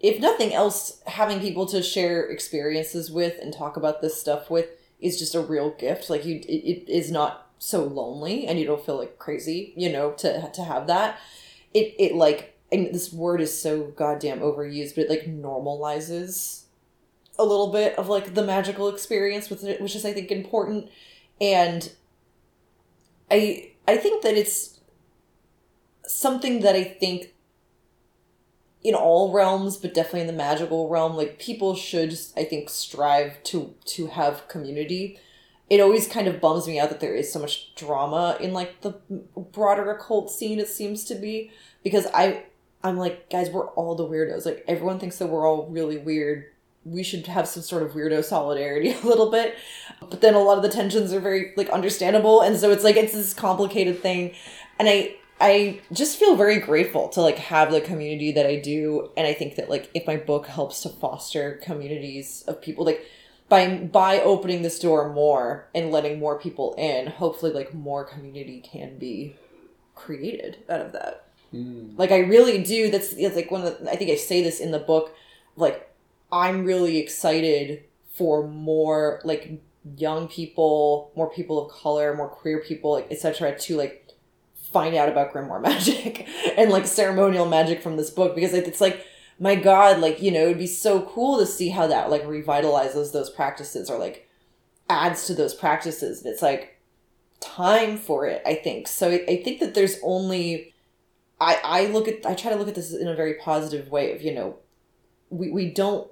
if 0.03 0.21
nothing 0.21 0.53
else 0.53 1.01
having 1.07 1.41
people 1.41 1.65
to 1.67 1.83
share 1.83 2.25
experiences 2.25 3.11
with 3.11 3.39
and 3.41 3.55
talk 3.55 3.77
about 3.77 4.03
this 4.03 4.21
stuff 4.21 4.51
with 4.51 4.67
is 5.01 5.19
just 5.19 5.35
a 5.35 5.41
real 5.41 5.71
gift. 5.71 6.11
Like 6.11 6.25
you 6.25 6.37
it, 6.37 6.89
it 6.89 6.93
is 6.93 7.11
not 7.11 7.49
so 7.59 7.85
lonely 7.85 8.47
and 8.47 8.59
you 8.59 8.67
don't 8.67 8.85
feel 8.85 8.99
like 8.99 9.19
crazy, 9.19 9.73
you 9.77 9.91
know, 9.91 10.11
to 10.13 10.51
to 10.51 10.65
have 10.65 10.89
that. 10.89 11.19
It 11.73 11.95
it 11.99 12.15
like 12.17 12.59
and 12.73 12.93
this 12.93 13.13
word 13.13 13.41
is 13.41 13.61
so 13.61 13.85
goddamn 13.97 14.41
overused, 14.41 14.97
but 14.97 15.05
it 15.05 15.11
like 15.11 15.27
normalizes 15.27 16.63
a 17.39 17.45
little 17.45 17.71
bit 17.71 17.97
of 17.99 18.09
like 18.09 18.35
the 18.35 18.43
magical 18.45 18.89
experience 18.89 19.51
with 19.51 19.63
it, 19.65 19.81
which 19.81 19.95
is 19.95 20.05
I 20.05 20.13
think 20.13 20.33
important. 20.33 20.91
And 21.41 21.93
I 23.31 23.71
I 23.87 23.97
think 23.99 24.23
that 24.25 24.35
it's 24.35 24.81
something 26.05 26.61
that 26.61 26.75
I 26.75 26.83
think 26.83 27.32
in 28.85 28.95
all 28.95 29.33
realms, 29.33 29.77
but 29.77 29.95
definitely 29.95 30.23
in 30.23 30.27
the 30.27 30.33
magical 30.33 30.89
realm, 30.89 31.17
like 31.17 31.39
people 31.39 31.75
should 31.75 32.19
I 32.37 32.45
think 32.45 32.69
strive 32.69 33.43
to 33.45 33.75
to 33.87 34.09
have 34.09 34.49
community. 34.49 35.19
It 35.71 35.81
always 35.81 36.07
kind 36.07 36.27
of 36.27 36.41
bums 36.41 36.67
me 36.67 36.79
out 36.79 36.91
that 36.91 37.01
there 37.01 37.15
is 37.15 37.33
so 37.33 37.39
much 37.39 37.75
drama 37.75 38.37
in 38.41 38.53
like 38.53 38.81
the 38.83 38.93
broader 39.53 39.91
occult 39.91 40.31
scene 40.31 40.59
it 40.59 40.69
seems 40.69 41.05
to 41.05 41.15
be 41.15 41.51
because 41.83 42.07
I 42.13 42.45
I'm 42.83 42.99
like 42.99 43.31
guys 43.31 43.51
we're 43.51 43.69
all 43.69 43.95
the 43.95 44.07
weirdos. 44.07 44.45
Like 44.45 44.65
everyone 44.67 44.99
thinks 44.99 45.19
that 45.19 45.29
we're 45.29 45.47
all 45.47 45.69
really 45.69 45.99
weird. 45.99 46.47
We 46.85 47.05
should 47.05 47.29
have 47.29 47.47
some 47.47 47.63
sort 47.63 47.85
of 47.85 47.93
weirdo 47.93 48.25
solidarity 48.25 48.93
a 49.03 49.07
little 49.07 49.31
bit. 49.31 49.55
But 50.01 50.21
then 50.21 50.35
a 50.35 50.41
lot 50.41 50.57
of 50.57 50.65
the 50.65 50.69
tensions 50.69 51.13
are 51.13 51.21
very 51.21 51.53
like 51.57 51.71
understandable 51.71 52.41
and 52.41 52.57
so 52.57 52.73
it's 52.73 52.83
like 52.83 52.97
it's 52.97 53.13
this 53.13 53.33
complicated 53.33 54.01
thing. 54.03 54.35
And 54.81 54.89
i 54.89 55.15
i 55.43 55.81
just 55.93 56.19
feel 56.19 56.37
very 56.37 56.59
grateful 56.59 57.09
to 57.09 57.21
like 57.21 57.39
have 57.39 57.71
the 57.71 57.81
community 57.81 58.33
that 58.33 58.47
i 58.47 58.57
do 58.57 59.11
and 59.17 59.27
i 59.27 59.33
think 59.33 59.57
that 59.57 59.69
like 59.69 59.91
if 59.95 60.07
my 60.07 60.17
book 60.17 60.47
helps 60.47 60.83
to 60.83 60.89
foster 60.89 61.61
communities 61.63 62.45
of 62.49 62.61
people 62.63 62.85
like 62.85 63.05
by 63.49 63.77
by 63.77 64.21
opening 64.21 64.63
this 64.63 64.79
door 64.79 65.13
more 65.13 65.69
and 65.75 65.91
letting 65.91 66.19
more 66.19 66.39
people 66.39 66.75
in 66.79 67.07
hopefully 67.07 67.53
like 67.53 67.75
more 67.75 68.05
community 68.05 68.61
can 68.61 68.97
be 68.99 69.37
created 69.95 70.57
out 70.71 70.81
of 70.81 70.93
that 70.93 71.27
mm, 71.53 71.97
like 71.99 72.11
I 72.11 72.19
really 72.19 72.63
do. 72.63 72.91
That's 72.91 73.13
it's 73.13 73.37
like 73.37 73.51
one 73.51 73.63
of 73.63 73.79
the, 73.79 73.91
I 73.91 73.97
think 73.97 74.11
I 74.11 74.17
say 74.17 74.43
this 74.43 74.61
in 74.61 74.71
the 74.71 74.79
book. 74.79 75.15
Like 75.57 75.91
I'm 76.31 76.65
really 76.65 76.99
excited 76.99 77.85
for 78.15 78.47
more 78.47 79.21
like 79.25 79.61
young 79.97 80.29
people, 80.29 81.13
more 81.15 81.31
people 81.31 81.65
of 81.65 81.73
color, 81.73 82.15
more 82.15 82.29
queer 82.29 82.61
people, 82.61 82.93
like 82.93 83.11
etc. 83.11 83.59
To 83.59 83.77
like 83.77 84.02
find 84.73 84.95
out 84.95 85.09
about 85.09 85.33
grimoire 85.33 85.63
magic 85.63 86.27
and 86.57 86.71
like 86.71 86.87
ceremonial 86.87 87.47
magic 87.47 87.83
from 87.83 87.97
this 87.97 88.11
book 88.11 88.35
because 88.35 88.55
it's 88.55 88.81
like 88.81 89.07
my 89.39 89.55
god 89.55 90.01
like 90.01 90.23
you 90.23 90.31
know 90.31 90.43
it'd 90.43 90.59
be 90.59 90.67
so 90.67 91.03
cool 91.03 91.39
to 91.39 91.47
see 91.47 91.69
how 91.69 91.87
that 91.87 92.11
like 92.11 92.25
revitalizes 92.25 93.13
those 93.13 93.31
practices 93.31 93.91
or 93.91 93.99
like 93.99 94.29
adds 94.91 95.27
to 95.27 95.35
those 95.35 95.55
practices. 95.55 96.23
And 96.23 96.33
it's 96.33 96.43
like 96.43 96.79
time 97.41 97.97
for 97.97 98.27
it 98.27 98.43
i 98.47 98.55
think. 98.55 98.87
So 98.89 99.11
i, 99.11 99.25
I 99.29 99.43
think 99.43 99.61
that 99.61 99.75
there's 99.75 99.97
only 100.03 100.73
I, 101.41 101.59
I 101.65 101.87
look 101.87 102.07
at 102.07 102.25
I 102.25 102.35
try 102.35 102.53
to 102.53 102.57
look 102.57 102.69
at 102.69 102.77
this 102.77 102.95
in 102.95 103.09
a 103.09 103.17
very 103.17 103.35
positive 103.35 103.91
way 103.91 104.15
of 104.15 104.23
you 104.23 104.33
know 104.33 104.59
we, 105.29 105.51
we 105.51 105.71
don't 105.71 106.09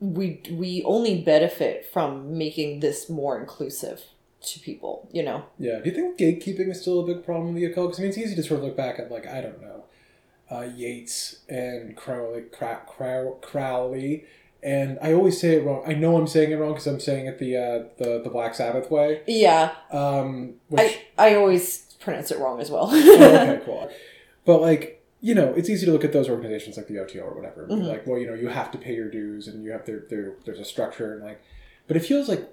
we 0.00 0.40
we 0.50 0.82
only 0.84 1.20
benefit 1.20 1.84
from 1.84 2.38
making 2.38 2.80
this 2.80 3.10
more 3.10 3.38
inclusive 3.38 4.04
to 4.40 4.60
people 4.60 5.08
you 5.12 5.22
know 5.22 5.44
yeah. 5.58 5.78
Do 5.80 5.90
you 5.90 5.94
think 5.94 6.18
gatekeeping 6.18 6.70
is 6.70 6.80
still 6.80 7.00
a 7.00 7.06
big 7.06 7.24
problem 7.24 7.48
in 7.48 7.54
the 7.54 7.64
occult? 7.64 7.90
'Cause, 7.90 7.98
I 7.98 8.02
mean, 8.02 8.10
it's 8.10 8.18
easy 8.18 8.36
to 8.36 8.42
sort 8.42 8.60
of 8.60 8.66
look 8.66 8.76
back 8.76 8.98
at 8.98 9.10
like 9.10 9.26
I 9.26 9.40
don't 9.40 9.60
know, 9.60 9.84
uh, 10.50 10.62
Yeats 10.76 11.40
and 11.48 11.96
Crowley, 11.96 12.42
Crow, 12.42 12.76
Crow, 12.86 13.38
Crowley, 13.42 14.24
and 14.62 14.98
I 15.02 15.12
always 15.12 15.40
say 15.40 15.54
it 15.56 15.64
wrong. 15.64 15.82
I 15.86 15.94
know 15.94 16.16
I'm 16.16 16.26
saying 16.26 16.50
it 16.52 16.56
wrong 16.56 16.72
because 16.72 16.86
I'm 16.86 17.00
saying 17.00 17.26
it 17.26 17.38
the 17.38 17.56
uh, 17.56 17.82
the 17.98 18.20
the 18.22 18.30
Black 18.30 18.54
Sabbath 18.54 18.90
way. 18.90 19.22
yeah 19.26 19.72
Um, 19.90 20.54
which, 20.68 20.80
I 21.18 21.30
I 21.30 21.34
always 21.34 21.80
pronounce 22.00 22.30
it 22.30 22.38
wrong 22.38 22.60
as 22.60 22.70
well 22.70 22.88
oh, 22.90 22.96
okay, 22.96 23.60
cool. 23.66 23.90
But 24.44 24.60
like, 24.60 25.04
you 25.20 25.34
know, 25.34 25.52
it's 25.56 25.68
easy 25.68 25.84
to 25.86 25.92
look 25.92 26.04
at 26.04 26.12
those 26.12 26.28
organizations 26.28 26.76
like 26.76 26.86
the 26.86 26.98
OTO 27.00 27.20
or 27.20 27.34
whatever. 27.34 27.66
Mhm. 27.68 27.86
Like, 27.88 28.06
well, 28.06 28.18
you 28.18 28.26
know, 28.28 28.34
you 28.34 28.48
have 28.48 28.70
to 28.70 28.78
pay 28.78 28.94
your 28.94 29.10
dues, 29.10 29.48
and 29.48 29.64
you 29.64 29.72
have 29.72 29.84
there 29.84 30.04
there 30.08 30.34
there's 30.44 30.60
a 30.60 30.64
structure, 30.64 31.12
and 31.14 31.24
like, 31.24 31.40
but 31.88 31.96
it 31.96 32.04
feels 32.04 32.28
like 32.28 32.48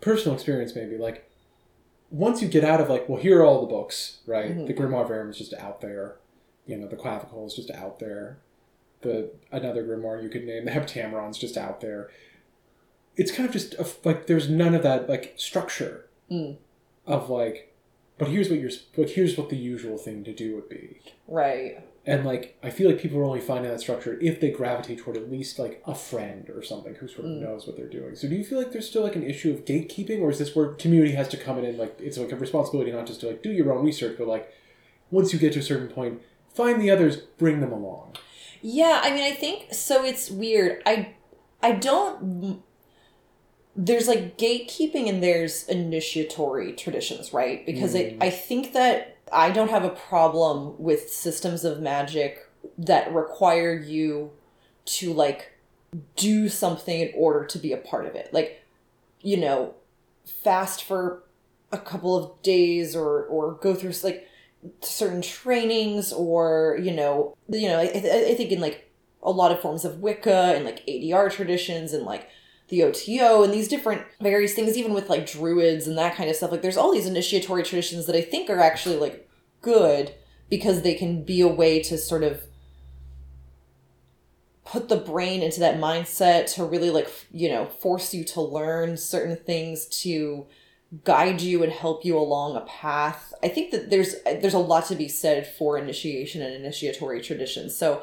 personal 0.00 0.34
experience 0.34 0.74
maybe 0.74 0.96
like 0.98 1.28
once 2.10 2.40
you 2.40 2.46
get 2.48 2.62
out 2.64 2.80
of 2.80 2.88
like, 2.88 3.08
well, 3.08 3.20
here 3.20 3.40
are 3.40 3.44
all 3.44 3.60
the 3.62 3.66
books, 3.66 4.18
right? 4.26 4.56
Mhm. 4.56 4.66
The 4.68 4.74
Grimoire 4.74 5.08
Verum 5.08 5.28
is 5.30 5.38
just 5.38 5.52
out 5.54 5.80
there. 5.80 6.16
You 6.64 6.76
know, 6.76 6.86
the 6.86 6.94
Clavicle 6.96 7.44
is 7.46 7.54
just 7.54 7.70
out 7.72 7.98
there. 7.98 8.38
The 9.00 9.30
another 9.50 9.84
Grimoire 9.84 10.22
you 10.22 10.28
could 10.28 10.44
name, 10.44 10.64
the 10.66 10.70
Heptameron's 10.70 11.36
just 11.38 11.56
out 11.56 11.80
there. 11.80 12.08
It's 13.16 13.32
kind 13.32 13.46
of 13.48 13.52
just 13.52 13.74
a, 13.74 13.86
like 14.04 14.26
there's 14.28 14.48
none 14.48 14.74
of 14.74 14.82
that 14.84 15.08
like 15.08 15.34
structure 15.36 16.08
Mm. 16.30 16.56
of 17.06 17.28
like, 17.30 17.74
but 18.18 18.28
here's 18.28 18.50
what 18.50 18.58
you're, 18.60 18.70
but 18.96 19.10
here's 19.10 19.36
what 19.36 19.48
the 19.48 19.56
usual 19.56 19.96
thing 19.98 20.22
to 20.24 20.32
do 20.32 20.54
would 20.54 20.68
be. 20.68 21.00
right 21.28 21.82
And 22.08 22.24
like, 22.24 22.56
I 22.62 22.70
feel 22.70 22.88
like 22.88 23.00
people 23.00 23.18
are 23.18 23.24
only 23.24 23.40
finding 23.40 23.68
that 23.70 23.80
structure 23.80 24.16
if 24.20 24.40
they 24.40 24.50
gravitate 24.50 24.98
toward 24.98 25.16
at 25.16 25.28
least 25.30 25.58
like 25.58 25.82
a 25.86 25.94
friend 25.94 26.48
or 26.50 26.62
something 26.62 26.94
who 26.94 27.08
sort 27.08 27.24
of 27.26 27.32
Mm. 27.32 27.40
knows 27.40 27.66
what 27.66 27.76
they're 27.76 27.88
doing. 27.88 28.14
So, 28.14 28.28
do 28.28 28.36
you 28.36 28.44
feel 28.44 28.58
like 28.58 28.70
there's 28.70 28.88
still 28.88 29.02
like 29.02 29.16
an 29.16 29.24
issue 29.24 29.52
of 29.52 29.64
gatekeeping, 29.64 30.20
or 30.20 30.30
is 30.30 30.38
this 30.38 30.54
where 30.54 30.68
community 30.68 31.14
has 31.14 31.26
to 31.28 31.36
come 31.36 31.58
in 31.58 31.64
and 31.64 31.76
like 31.78 31.96
it's 32.00 32.16
like 32.16 32.30
a 32.30 32.36
responsibility 32.36 32.92
not 32.92 33.06
just 33.06 33.20
to 33.22 33.26
like 33.26 33.42
do 33.42 33.50
your 33.50 33.72
own 33.72 33.84
research, 33.84 34.16
but 34.18 34.28
like 34.28 34.48
once 35.10 35.32
you 35.32 35.38
get 35.40 35.52
to 35.54 35.58
a 35.58 35.62
certain 35.62 35.88
point, 35.88 36.22
find 36.54 36.80
the 36.80 36.90
others, 36.92 37.16
bring 37.16 37.60
them 37.60 37.72
along. 37.72 38.16
Yeah, 38.62 39.00
I 39.02 39.10
mean, 39.12 39.24
I 39.24 39.34
think 39.34 39.74
so. 39.74 40.04
It's 40.04 40.30
weird. 40.30 40.82
I, 40.86 41.14
I 41.62 41.72
don't. 41.72 42.62
There's 43.74 44.08
like 44.08 44.38
gatekeeping 44.38 45.08
and 45.08 45.22
there's 45.22 45.68
initiatory 45.68 46.72
traditions, 46.72 47.32
right? 47.32 47.66
Because 47.66 47.94
Mm. 47.94 48.16
I, 48.22 48.26
I 48.26 48.30
think 48.30 48.72
that 48.72 49.15
I 49.32 49.50
don't 49.50 49.70
have 49.70 49.84
a 49.84 49.90
problem 49.90 50.74
with 50.78 51.10
systems 51.10 51.64
of 51.64 51.80
magic 51.80 52.48
that 52.78 53.12
require 53.12 53.74
you 53.74 54.32
to 54.84 55.12
like 55.12 55.52
do 56.14 56.48
something 56.48 57.00
in 57.00 57.12
order 57.16 57.44
to 57.46 57.58
be 57.58 57.72
a 57.72 57.76
part 57.76 58.06
of 58.06 58.14
it. 58.14 58.32
Like, 58.32 58.62
you 59.20 59.36
know, 59.36 59.74
fast 60.24 60.84
for 60.84 61.22
a 61.72 61.78
couple 61.78 62.16
of 62.16 62.42
days 62.42 62.94
or 62.94 63.24
or 63.24 63.54
go 63.54 63.74
through 63.74 63.92
like 64.02 64.28
certain 64.80 65.22
trainings 65.22 66.12
or 66.12 66.78
you 66.82 66.92
know 66.92 67.36
you 67.48 67.68
know 67.68 67.78
I, 67.78 67.84
I 67.84 68.34
think 68.34 68.52
in 68.52 68.60
like 68.60 68.90
a 69.22 69.30
lot 69.30 69.52
of 69.52 69.60
forms 69.60 69.84
of 69.84 70.00
Wicca 70.00 70.54
and 70.54 70.64
like 70.64 70.86
ADR 70.86 71.30
traditions 71.30 71.92
and 71.92 72.04
like 72.04 72.28
the 72.68 72.82
OTO 72.82 73.42
and 73.42 73.52
these 73.52 73.68
different 73.68 74.02
various 74.20 74.54
things, 74.54 74.76
even 74.76 74.92
with 74.92 75.08
like 75.08 75.30
druids 75.30 75.86
and 75.86 75.96
that 75.98 76.16
kind 76.16 76.28
of 76.28 76.36
stuff. 76.36 76.50
Like 76.50 76.62
there's 76.62 76.76
all 76.76 76.92
these 76.92 77.06
initiatory 77.06 77.62
traditions 77.62 78.06
that 78.06 78.16
I 78.16 78.22
think 78.22 78.50
are 78.50 78.60
actually 78.60 78.96
like 78.96 79.28
good 79.62 80.14
because 80.48 80.82
they 80.82 80.94
can 80.94 81.24
be 81.24 81.40
a 81.40 81.48
way 81.48 81.82
to 81.82 81.98
sort 81.98 82.22
of 82.22 82.42
put 84.66 84.88
the 84.88 84.96
brain 84.96 85.42
into 85.42 85.60
that 85.60 85.78
mindset 85.78 86.52
to 86.54 86.64
really 86.64 86.90
like 86.90 87.08
you 87.30 87.48
know 87.48 87.66
force 87.66 88.12
you 88.12 88.24
to 88.24 88.40
learn 88.40 88.96
certain 88.96 89.36
things 89.36 89.86
to 89.86 90.44
guide 91.04 91.40
you 91.40 91.62
and 91.62 91.72
help 91.72 92.04
you 92.04 92.18
along 92.18 92.56
a 92.56 92.60
path 92.62 93.32
i 93.44 93.48
think 93.48 93.70
that 93.70 93.90
there's 93.90 94.16
there's 94.24 94.54
a 94.54 94.58
lot 94.58 94.84
to 94.84 94.96
be 94.96 95.08
said 95.08 95.46
for 95.46 95.78
initiation 95.78 96.42
and 96.42 96.52
initiatory 96.54 97.20
traditions 97.20 97.76
so 97.76 98.02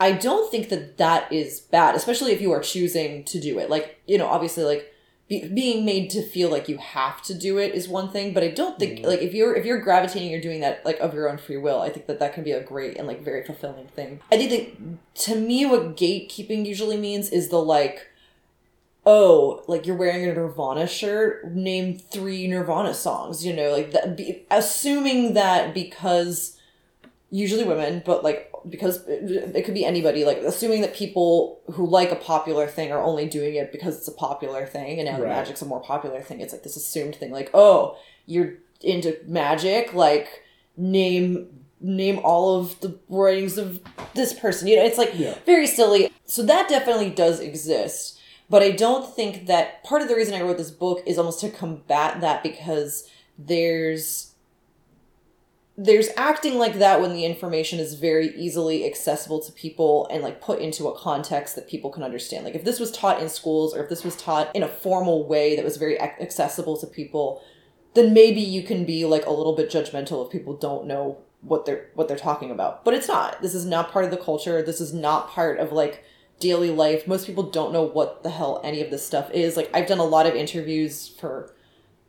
I 0.00 0.12
don't 0.12 0.50
think 0.50 0.68
that 0.70 0.98
that 0.98 1.32
is 1.32 1.60
bad, 1.60 1.94
especially 1.94 2.32
if 2.32 2.40
you 2.40 2.52
are 2.52 2.60
choosing 2.60 3.24
to 3.24 3.40
do 3.40 3.58
it. 3.58 3.70
Like, 3.70 4.00
you 4.06 4.18
know, 4.18 4.26
obviously, 4.26 4.64
like 4.64 4.92
be, 5.28 5.48
being 5.48 5.84
made 5.84 6.10
to 6.10 6.22
feel 6.22 6.50
like 6.50 6.68
you 6.68 6.78
have 6.78 7.22
to 7.22 7.34
do 7.34 7.58
it 7.58 7.74
is 7.74 7.88
one 7.88 8.10
thing, 8.10 8.34
but 8.34 8.42
I 8.42 8.48
don't 8.48 8.78
think 8.78 8.98
mm-hmm. 8.98 9.08
like 9.08 9.22
if 9.22 9.32
you're 9.32 9.54
if 9.54 9.64
you're 9.64 9.80
gravitating, 9.80 10.30
you're 10.30 10.40
doing 10.40 10.60
that 10.60 10.84
like 10.84 10.98
of 11.00 11.14
your 11.14 11.30
own 11.30 11.38
free 11.38 11.56
will. 11.56 11.80
I 11.80 11.88
think 11.88 12.06
that 12.06 12.18
that 12.18 12.34
can 12.34 12.44
be 12.44 12.52
a 12.52 12.62
great 12.62 12.96
and 12.96 13.06
like 13.06 13.22
very 13.22 13.44
fulfilling 13.44 13.86
thing. 13.88 14.20
I 14.30 14.36
think 14.36 14.50
that 14.50 15.22
to 15.22 15.36
me, 15.36 15.64
what 15.64 15.96
gatekeeping 15.96 16.66
usually 16.66 16.96
means 16.96 17.30
is 17.30 17.48
the 17.48 17.62
like. 17.62 18.08
Oh, 19.06 19.62
like 19.68 19.86
you're 19.86 19.96
wearing 19.96 20.24
a 20.24 20.32
Nirvana 20.32 20.86
shirt. 20.86 21.52
Name 21.52 21.98
three 21.98 22.48
Nirvana 22.48 22.94
songs. 22.94 23.44
You 23.44 23.52
know, 23.52 23.70
like 23.70 23.92
that. 23.92 24.16
Be, 24.16 24.46
assuming 24.50 25.34
that 25.34 25.74
because 25.74 26.58
usually 27.34 27.64
women, 27.64 28.00
but 28.06 28.22
like 28.22 28.52
because 28.68 29.04
it, 29.08 29.64
could 29.64 29.74
be 29.74 29.84
anybody 29.84 30.24
like 30.24 30.38
assuming 30.38 30.82
that 30.82 30.94
people 30.94 31.60
who 31.72 31.84
like 31.84 32.12
a 32.12 32.16
popular 32.16 32.68
thing 32.68 32.92
are 32.92 33.02
only 33.02 33.28
doing 33.28 33.56
it 33.56 33.72
because 33.72 33.98
it's 33.98 34.06
a 34.06 34.12
popular 34.12 34.64
thing 34.66 35.00
and 35.00 35.08
now 35.08 35.20
right. 35.20 35.28
magic's 35.28 35.60
a 35.60 35.66
more 35.66 35.80
popular 35.80 36.22
thing 36.22 36.40
it's 36.40 36.52
like 36.52 36.62
this 36.62 36.76
assumed 36.76 37.14
thing 37.16 37.30
like 37.30 37.50
oh 37.52 37.98
you're 38.24 38.54
into 38.80 39.18
magic 39.26 39.92
like 39.92 40.44
name 40.78 41.48
name 41.80 42.18
all 42.22 42.58
of 42.58 42.80
the 42.80 42.98
writings 43.10 43.58
of 43.58 43.80
this 44.14 44.32
person 44.32 44.66
you 44.66 44.76
know 44.76 44.84
it's 44.84 44.96
like 44.96 45.12
yeah. 45.14 45.34
very 45.44 45.66
silly 45.66 46.10
so 46.24 46.42
that 46.42 46.68
definitely 46.68 47.10
does 47.10 47.40
exist 47.40 48.18
but 48.48 48.62
i 48.62 48.70
don't 48.70 49.14
think 49.14 49.46
that 49.46 49.84
part 49.84 50.00
of 50.00 50.08
the 50.08 50.14
reason 50.14 50.34
i 50.34 50.40
wrote 50.40 50.56
this 50.56 50.70
book 50.70 51.02
is 51.04 51.18
almost 51.18 51.40
to 51.40 51.50
combat 51.50 52.22
that 52.22 52.42
because 52.42 53.06
there's 53.38 54.33
there's 55.76 56.08
acting 56.16 56.56
like 56.56 56.74
that 56.78 57.00
when 57.00 57.12
the 57.12 57.24
information 57.24 57.80
is 57.80 57.94
very 57.94 58.28
easily 58.36 58.86
accessible 58.86 59.40
to 59.40 59.50
people 59.52 60.06
and 60.08 60.22
like 60.22 60.40
put 60.40 60.60
into 60.60 60.86
a 60.86 60.96
context 60.96 61.56
that 61.56 61.68
people 61.68 61.90
can 61.90 62.04
understand. 62.04 62.44
Like 62.44 62.54
if 62.54 62.64
this 62.64 62.78
was 62.78 62.92
taught 62.92 63.20
in 63.20 63.28
schools 63.28 63.74
or 63.74 63.82
if 63.82 63.88
this 63.88 64.04
was 64.04 64.16
taught 64.16 64.54
in 64.54 64.62
a 64.62 64.68
formal 64.68 65.26
way 65.26 65.56
that 65.56 65.64
was 65.64 65.76
very 65.76 66.00
accessible 66.00 66.76
to 66.76 66.86
people, 66.86 67.42
then 67.94 68.14
maybe 68.14 68.40
you 68.40 68.62
can 68.62 68.84
be 68.84 69.04
like 69.04 69.26
a 69.26 69.32
little 69.32 69.56
bit 69.56 69.70
judgmental 69.70 70.24
if 70.24 70.30
people 70.30 70.54
don't 70.54 70.86
know 70.86 71.18
what 71.40 71.66
they're 71.66 71.90
what 71.94 72.06
they're 72.06 72.16
talking 72.16 72.52
about. 72.52 72.84
But 72.84 72.94
it's 72.94 73.08
not. 73.08 73.42
This 73.42 73.54
is 73.54 73.66
not 73.66 73.90
part 73.90 74.04
of 74.04 74.12
the 74.12 74.16
culture. 74.16 74.62
This 74.62 74.80
is 74.80 74.94
not 74.94 75.28
part 75.28 75.58
of 75.58 75.72
like 75.72 76.04
daily 76.38 76.70
life. 76.70 77.08
Most 77.08 77.26
people 77.26 77.50
don't 77.50 77.72
know 77.72 77.82
what 77.82 78.22
the 78.22 78.30
hell 78.30 78.60
any 78.62 78.80
of 78.80 78.90
this 78.90 79.04
stuff 79.04 79.28
is. 79.32 79.56
Like 79.56 79.70
I've 79.74 79.88
done 79.88 79.98
a 79.98 80.04
lot 80.04 80.26
of 80.26 80.36
interviews 80.36 81.08
for 81.08 81.52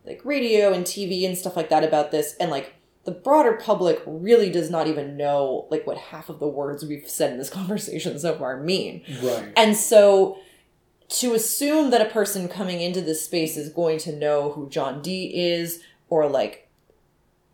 like 0.05 0.21
radio 0.23 0.71
and 0.71 0.85
TV 0.85 1.25
and 1.25 1.35
stuff 1.35 1.55
like 1.55 1.69
that 1.69 1.83
about 1.83 2.11
this 2.11 2.35
and 2.39 2.51
like 2.51 2.75
the 3.05 3.11
broader 3.11 3.53
public 3.53 4.01
really 4.05 4.49
does 4.49 4.69
not 4.69 4.87
even 4.87 5.15
know 5.15 5.67
like 5.69 5.85
what 5.85 5.97
half 5.97 6.27
of 6.27 6.39
the 6.39 6.47
words 6.47 6.83
we've 6.83 7.07
said 7.07 7.31
in 7.31 7.37
this 7.37 7.49
conversation 7.61 8.19
so 8.19 8.35
far 8.35 8.59
mean. 8.61 9.03
Right. 9.21 9.53
And 9.55 9.75
so 9.75 10.39
to 11.07 11.33
assume 11.33 11.91
that 11.91 12.01
a 12.01 12.09
person 12.09 12.47
coming 12.47 12.81
into 12.81 13.01
this 13.01 13.23
space 13.23 13.57
is 13.57 13.69
going 13.69 13.99
to 13.99 14.15
know 14.15 14.51
who 14.51 14.69
John 14.69 15.01
Dee 15.01 15.31
is 15.35 15.83
or 16.09 16.27
like 16.27 16.67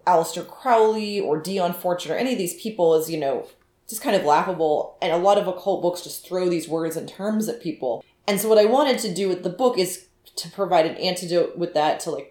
Aleister 0.07 0.47
Crowley 0.47 1.19
or 1.19 1.39
Dion 1.39 1.73
Fortune 1.73 2.11
or 2.11 2.15
any 2.15 2.31
of 2.31 2.37
these 2.37 2.59
people 2.61 2.95
is, 2.95 3.09
you 3.09 3.19
know, 3.19 3.47
just 3.87 4.01
kind 4.01 4.15
of 4.15 4.23
laughable. 4.23 4.97
And 5.01 5.11
a 5.11 5.17
lot 5.17 5.37
of 5.37 5.47
occult 5.47 5.81
books 5.81 6.01
just 6.01 6.25
throw 6.25 6.47
these 6.47 6.69
words 6.69 6.95
and 6.95 7.09
terms 7.09 7.49
at 7.49 7.61
people. 7.61 8.05
And 8.25 8.39
so 8.39 8.47
what 8.47 8.57
I 8.57 8.65
wanted 8.65 8.99
to 8.99 9.13
do 9.13 9.27
with 9.27 9.43
the 9.43 9.49
book 9.49 9.77
is 9.77 10.07
to 10.37 10.49
provide 10.49 10.85
an 10.85 10.95
antidote 10.95 11.57
with 11.57 11.73
that 11.73 11.99
to 12.01 12.11
like 12.11 12.30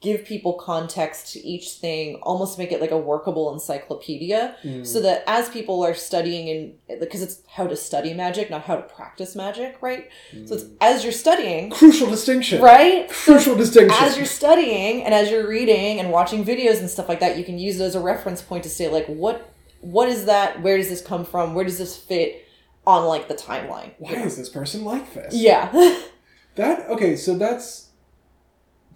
give 0.00 0.24
people 0.24 0.52
context 0.54 1.32
to 1.32 1.40
each 1.40 1.72
thing 1.72 2.16
almost 2.22 2.56
make 2.56 2.70
it 2.70 2.80
like 2.80 2.92
a 2.92 2.98
workable 2.98 3.52
encyclopedia 3.52 4.56
mm. 4.62 4.86
so 4.86 5.00
that 5.00 5.24
as 5.26 5.48
people 5.48 5.84
are 5.84 5.94
studying 5.94 6.78
and 6.88 7.00
because 7.00 7.20
it's 7.20 7.42
how 7.48 7.66
to 7.66 7.74
study 7.74 8.14
magic 8.14 8.48
not 8.48 8.62
how 8.62 8.76
to 8.76 8.82
practice 8.82 9.34
magic 9.34 9.76
right? 9.80 10.08
Mm. 10.32 10.48
so 10.48 10.54
it's 10.54 10.64
mm. 10.64 10.76
as 10.80 11.02
you're 11.02 11.12
studying 11.12 11.70
crucial 11.70 12.08
distinction. 12.08 12.62
right? 12.62 13.08
Crucial 13.10 13.56
distinction. 13.56 13.96
as 14.00 14.16
you're 14.16 14.26
studying 14.26 15.02
and 15.02 15.12
as 15.12 15.30
you're 15.30 15.48
reading 15.48 15.98
and 15.98 16.12
watching 16.12 16.44
videos 16.44 16.78
and 16.78 16.88
stuff 16.88 17.08
like 17.08 17.20
that 17.20 17.36
you 17.36 17.44
can 17.44 17.58
use 17.58 17.80
it 17.80 17.84
as 17.84 17.94
a 17.94 18.00
reference 18.00 18.40
point 18.40 18.62
to 18.62 18.70
say 18.70 18.88
like 18.88 19.06
what 19.06 19.52
what 19.80 20.08
is 20.08 20.24
that? 20.24 20.62
Where 20.62 20.76
does 20.76 20.88
this 20.88 21.00
come 21.00 21.24
from? 21.24 21.54
Where 21.54 21.64
does 21.64 21.78
this 21.78 21.96
fit 21.96 22.44
on 22.86 23.06
like 23.06 23.28
the 23.28 23.34
timeline? 23.34 23.92
Why 23.98 24.14
is 24.14 24.36
this 24.36 24.48
person 24.48 24.84
like 24.84 25.12
this? 25.14 25.34
Yeah. 25.34 26.00
That 26.54 26.88
okay 26.88 27.14
so 27.14 27.38
that's 27.38 27.90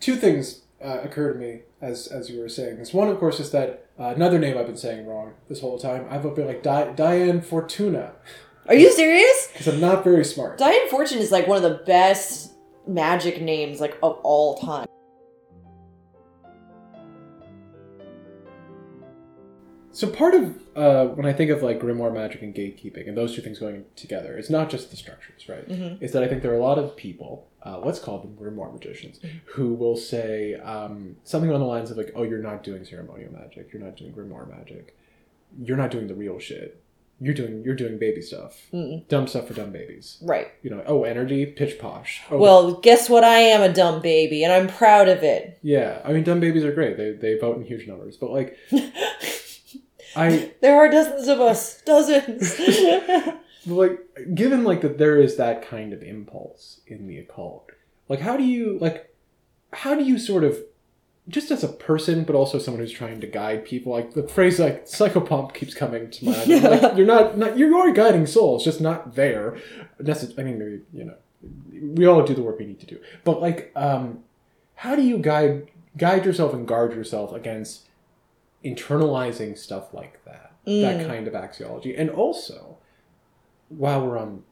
two 0.00 0.16
things 0.16 0.61
uh, 0.82 1.00
occur 1.02 1.32
to 1.32 1.38
me 1.38 1.60
as 1.80 2.06
as 2.06 2.30
you 2.30 2.40
were 2.40 2.48
saying 2.48 2.78
this. 2.78 2.92
One, 2.92 3.08
of 3.08 3.18
course, 3.18 3.40
is 3.40 3.50
that 3.52 3.86
uh, 3.98 4.12
another 4.16 4.38
name 4.38 4.58
I've 4.58 4.66
been 4.66 4.76
saying 4.76 5.06
wrong 5.06 5.34
this 5.48 5.60
whole 5.60 5.78
time. 5.78 6.06
I've 6.10 6.22
been 6.34 6.46
like 6.46 6.62
Di- 6.62 6.92
Diane 6.94 7.40
Fortuna. 7.40 8.12
Are 8.68 8.74
you 8.74 8.92
serious? 8.92 9.48
Because 9.52 9.68
I'm 9.68 9.80
not 9.80 10.04
very 10.04 10.24
smart. 10.24 10.58
Diane 10.58 10.88
Fortune 10.88 11.18
is 11.18 11.32
like 11.32 11.46
one 11.46 11.56
of 11.56 11.62
the 11.62 11.84
best 11.84 12.52
magic 12.86 13.40
names 13.40 13.80
like 13.80 13.96
of 14.02 14.18
all 14.22 14.58
time. 14.58 14.86
So 19.92 20.08
part 20.08 20.34
of 20.34 20.58
uh, 20.74 21.06
when 21.14 21.26
I 21.26 21.32
think 21.32 21.50
of 21.50 21.62
like 21.62 21.78
grimoire 21.78 22.12
magic 22.12 22.42
and 22.42 22.54
gatekeeping 22.54 23.06
and 23.06 23.16
those 23.16 23.34
two 23.34 23.42
things 23.42 23.58
going 23.58 23.84
together, 23.94 24.36
it's 24.36 24.48
not 24.48 24.70
just 24.70 24.90
the 24.90 24.96
structures, 24.96 25.48
right? 25.48 25.68
Mm-hmm. 25.68 26.02
Is 26.02 26.12
that 26.12 26.24
I 26.24 26.28
think 26.28 26.42
there 26.42 26.50
are 26.50 26.56
a 26.56 26.62
lot 26.62 26.78
of 26.78 26.96
people, 26.96 27.46
uh, 27.64 27.78
let's 27.78 27.98
call 27.98 28.18
them 28.18 28.34
grimoire 28.34 28.72
magicians, 28.72 29.18
mm-hmm. 29.18 29.38
who 29.46 29.74
will 29.74 29.96
say 29.96 30.54
um, 30.54 31.16
something 31.24 31.50
along 31.50 31.60
the 31.60 31.68
lines 31.68 31.90
of 31.90 31.98
like, 31.98 32.12
"Oh, 32.14 32.22
you're 32.22 32.42
not 32.42 32.62
doing 32.62 32.84
ceremonial 32.84 33.32
magic. 33.32 33.70
You're 33.72 33.82
not 33.82 33.96
doing 33.96 34.12
grimoire 34.12 34.48
magic. 34.48 34.96
You're 35.62 35.76
not 35.76 35.90
doing 35.90 36.06
the 36.06 36.14
real 36.14 36.38
shit. 36.38 36.82
You're 37.20 37.34
doing 37.34 37.62
you're 37.62 37.76
doing 37.76 37.98
baby 37.98 38.22
stuff, 38.22 38.58
Mm-mm. 38.72 39.06
dumb 39.08 39.26
stuff 39.26 39.46
for 39.46 39.54
dumb 39.54 39.72
babies." 39.72 40.16
Right. 40.22 40.48
You 40.62 40.70
know, 40.70 40.82
oh, 40.86 41.04
energy, 41.04 41.44
pitch 41.44 41.78
posh. 41.78 42.22
Oh, 42.30 42.38
well, 42.38 42.74
guess 42.80 43.10
what? 43.10 43.24
I 43.24 43.40
am 43.40 43.60
a 43.60 43.72
dumb 43.72 44.00
baby, 44.00 44.42
and 44.42 44.52
I'm 44.54 44.68
proud 44.68 45.08
of 45.08 45.22
it. 45.22 45.58
Yeah, 45.62 46.00
I 46.02 46.12
mean, 46.14 46.24
dumb 46.24 46.40
babies 46.40 46.64
are 46.64 46.72
great. 46.72 46.96
They 46.96 47.12
they 47.12 47.38
vote 47.38 47.58
in 47.58 47.64
huge 47.64 47.86
numbers, 47.86 48.16
but 48.16 48.30
like. 48.30 48.56
I 50.16 50.52
there 50.60 50.76
are 50.76 50.90
dozens 50.90 51.28
of 51.28 51.40
us, 51.40 51.80
dozens. 51.82 52.58
like 53.66 54.00
given 54.34 54.64
like 54.64 54.80
that 54.80 54.98
there 54.98 55.20
is 55.20 55.36
that 55.36 55.66
kind 55.66 55.92
of 55.92 56.02
impulse 56.02 56.80
in 56.86 57.06
the 57.06 57.18
occult. 57.18 57.70
Like 58.08 58.20
how 58.20 58.36
do 58.36 58.44
you 58.44 58.78
like 58.80 59.14
how 59.72 59.94
do 59.94 60.04
you 60.04 60.18
sort 60.18 60.44
of 60.44 60.58
just 61.28 61.50
as 61.50 61.62
a 61.62 61.68
person, 61.68 62.24
but 62.24 62.34
also 62.34 62.58
someone 62.58 62.80
who's 62.80 62.92
trying 62.92 63.20
to 63.20 63.26
guide 63.26 63.64
people. 63.64 63.92
Like 63.92 64.14
the 64.14 64.26
phrase 64.26 64.58
like 64.58 64.86
psychopomp 64.86 65.54
keeps 65.54 65.74
coming 65.74 66.10
to 66.10 66.24
mind. 66.24 66.46
Yeah. 66.46 66.68
Like 66.68 66.96
you're 66.96 67.06
not, 67.06 67.38
not 67.38 67.56
you 67.56 67.76
are 67.78 67.92
guiding 67.92 68.26
souls, 68.26 68.64
just 68.64 68.80
not 68.80 69.14
there. 69.14 69.56
Necess- 70.00 70.38
I 70.38 70.42
mean, 70.42 70.58
maybe 70.58 70.80
you 70.92 71.04
know, 71.04 71.14
we 71.94 72.06
all 72.06 72.22
do 72.24 72.34
the 72.34 72.42
work 72.42 72.58
we 72.58 72.66
need 72.66 72.80
to 72.80 72.86
do. 72.86 72.98
But 73.24 73.40
like, 73.40 73.70
um, 73.76 74.24
how 74.74 74.96
do 74.96 75.02
you 75.02 75.18
guide 75.18 75.68
guide 75.96 76.24
yourself 76.24 76.54
and 76.54 76.66
guard 76.66 76.92
yourself 76.92 77.32
against 77.32 77.88
internalizing 78.64 79.56
stuff 79.56 79.92
like 79.92 80.24
that, 80.24 80.52
mm. 80.66 80.82
that 80.82 81.06
kind 81.06 81.26
of 81.26 81.34
axiology. 81.34 81.94
And 81.98 82.10
also, 82.10 82.78
while 83.68 84.06
we're 84.06 84.18
on 84.18 84.44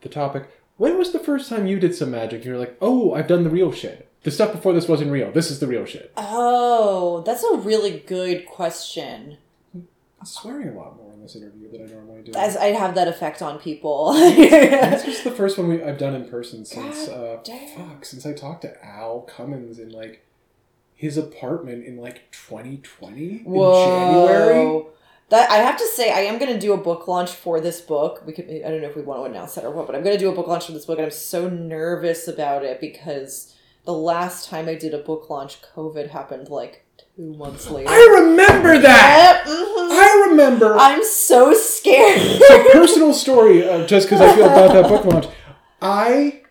the 0.00 0.08
topic, 0.08 0.48
when 0.76 0.98
was 0.98 1.12
the 1.12 1.18
first 1.18 1.48
time 1.48 1.66
you 1.66 1.78
did 1.78 1.94
some 1.94 2.10
magic 2.10 2.44
you're 2.44 2.58
like, 2.58 2.76
oh, 2.80 3.14
I've 3.14 3.28
done 3.28 3.44
the 3.44 3.50
real 3.50 3.72
shit? 3.72 4.08
The 4.24 4.30
stuff 4.30 4.52
before 4.52 4.72
this 4.72 4.88
wasn't 4.88 5.10
real. 5.10 5.32
This 5.32 5.50
is 5.50 5.58
the 5.58 5.66
real 5.66 5.84
shit. 5.84 6.12
Oh, 6.16 7.22
that's 7.26 7.42
a 7.42 7.56
really 7.56 7.98
good 8.06 8.46
question. 8.46 9.38
I'm 9.74 10.26
swearing 10.26 10.68
a 10.68 10.72
lot 10.72 10.96
more 10.96 11.12
in 11.12 11.20
this 11.20 11.34
interview 11.34 11.68
than 11.68 11.82
I 11.82 11.86
normally 11.92 12.22
do. 12.22 12.32
As 12.36 12.56
I 12.56 12.66
have 12.66 12.94
that 12.94 13.08
effect 13.08 13.42
on 13.42 13.58
people. 13.58 14.12
this 14.12 15.04
is 15.04 15.24
the 15.24 15.32
first 15.32 15.58
one 15.58 15.66
we, 15.66 15.82
I've 15.82 15.98
done 15.98 16.14
in 16.14 16.28
person 16.28 16.64
since 16.64 17.08
uh, 17.08 17.38
fuck 17.76 18.04
since 18.04 18.24
I 18.24 18.32
talked 18.32 18.62
to 18.62 18.84
Al 18.84 19.22
Cummins 19.22 19.80
in 19.80 19.90
like 19.90 20.24
his 21.02 21.16
apartment 21.16 21.84
in 21.84 21.96
like 21.96 22.30
2020 22.30 23.38
Whoa. 23.38 23.72
in 23.72 23.88
January. 23.88 24.84
That 25.30 25.50
I 25.50 25.56
have 25.56 25.76
to 25.78 25.86
say, 25.88 26.12
I 26.12 26.20
am 26.20 26.38
going 26.38 26.52
to 26.52 26.60
do 26.60 26.74
a 26.74 26.76
book 26.76 27.08
launch 27.08 27.30
for 27.30 27.60
this 27.60 27.80
book. 27.80 28.22
We 28.24 28.32
could, 28.32 28.44
I 28.48 28.70
don't 28.70 28.80
know 28.80 28.88
if 28.88 28.94
we 28.94 29.02
want 29.02 29.20
to 29.20 29.24
announce 29.24 29.56
that 29.56 29.64
or 29.64 29.72
what, 29.72 29.88
but 29.88 29.96
I'm 29.96 30.04
going 30.04 30.16
to 30.16 30.24
do 30.24 30.30
a 30.30 30.34
book 30.34 30.46
launch 30.46 30.66
for 30.66 30.72
this 30.72 30.84
book, 30.84 30.98
and 30.98 31.06
I'm 31.06 31.10
so 31.10 31.48
nervous 31.48 32.28
about 32.28 32.64
it 32.64 32.80
because 32.80 33.52
the 33.84 33.92
last 33.92 34.48
time 34.48 34.68
I 34.68 34.76
did 34.76 34.94
a 34.94 34.98
book 34.98 35.28
launch, 35.28 35.60
COVID 35.74 36.10
happened 36.10 36.48
like 36.50 36.86
two 37.16 37.34
months 37.34 37.68
later. 37.68 37.90
I 37.90 38.20
remember 38.20 38.78
that. 38.78 39.42
Yep, 39.44 39.56
mhm. 39.56 39.90
I 39.90 40.26
remember. 40.30 40.76
I'm 40.78 41.02
so 41.02 41.52
scared. 41.52 42.40
so 42.42 42.70
personal 42.70 43.12
story, 43.12 43.68
uh, 43.68 43.88
just 43.88 44.06
because 44.06 44.20
I 44.20 44.32
feel 44.36 44.44
about 44.44 44.72
that 44.72 44.88
book 44.88 45.04
launch. 45.04 45.26
I 45.80 46.41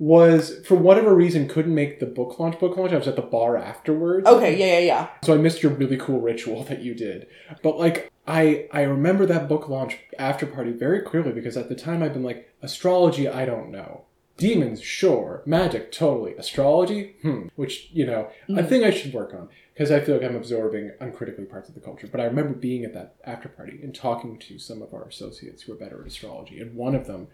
was, 0.00 0.58
for 0.66 0.74
whatever 0.76 1.14
reason, 1.14 1.46
couldn't 1.46 1.74
make 1.74 2.00
the 2.00 2.06
book 2.06 2.38
launch. 2.40 2.58
Book 2.58 2.76
launch. 2.76 2.92
I 2.92 2.96
was 2.96 3.06
at 3.06 3.16
the 3.16 3.22
bar 3.22 3.56
afterwards. 3.56 4.26
okay, 4.26 4.56
yeah, 4.58 4.78
yeah, 4.78 4.86
yeah. 4.86 5.08
So 5.22 5.34
I 5.34 5.36
missed 5.36 5.62
your 5.62 5.72
really 5.72 5.98
cool 5.98 6.20
ritual 6.20 6.64
that 6.70 6.80
you 6.82 6.94
did. 6.94 7.26
But 7.62 7.78
like 7.78 8.10
I 8.26 8.66
I 8.72 8.82
remember 8.82 9.26
that 9.26 9.48
book 9.48 9.68
launch 9.68 9.98
after 10.18 10.46
party 10.46 10.72
very 10.72 11.02
clearly 11.02 11.32
because 11.32 11.56
at 11.56 11.68
the 11.68 11.74
time 11.74 12.02
I've 12.02 12.14
been 12.14 12.22
like 12.24 12.48
astrology 12.62 13.28
I 13.28 13.44
don't 13.44 13.70
know. 13.70 14.04
Demons 14.38 14.80
sure, 14.82 15.42
magic 15.44 15.92
totally, 15.92 16.34
astrology 16.36 17.16
hmm, 17.20 17.48
which 17.56 17.90
you 17.92 18.06
know 18.06 18.30
a 18.48 18.52
Mhm. 18.52 18.68
thing 18.70 18.84
I 18.84 18.90
should 18.90 19.12
work 19.12 19.34
on 19.34 19.50
because 19.74 19.90
I 19.90 20.00
feel 20.00 20.16
like 20.16 20.24
I'm 20.24 20.34
absorbing 20.36 20.92
uncritically 20.98 21.44
parts 21.44 21.68
of 21.68 21.74
the 21.74 21.80
culture. 21.82 22.06
But 22.10 22.22
I 22.22 22.24
remember 22.24 22.54
being 22.54 22.84
at 22.84 22.94
that 22.94 23.16
after 23.24 23.50
party 23.50 23.78
and 23.82 23.94
talking 23.94 24.38
to 24.38 24.58
some 24.58 24.80
of 24.80 24.94
our 24.94 25.04
associates 25.04 25.62
who 25.62 25.72
are 25.74 25.76
better 25.76 26.00
at 26.00 26.06
astrology, 26.06 26.58
and 26.58 26.74
one 26.74 26.94
of 26.94 27.06
them 27.06 27.28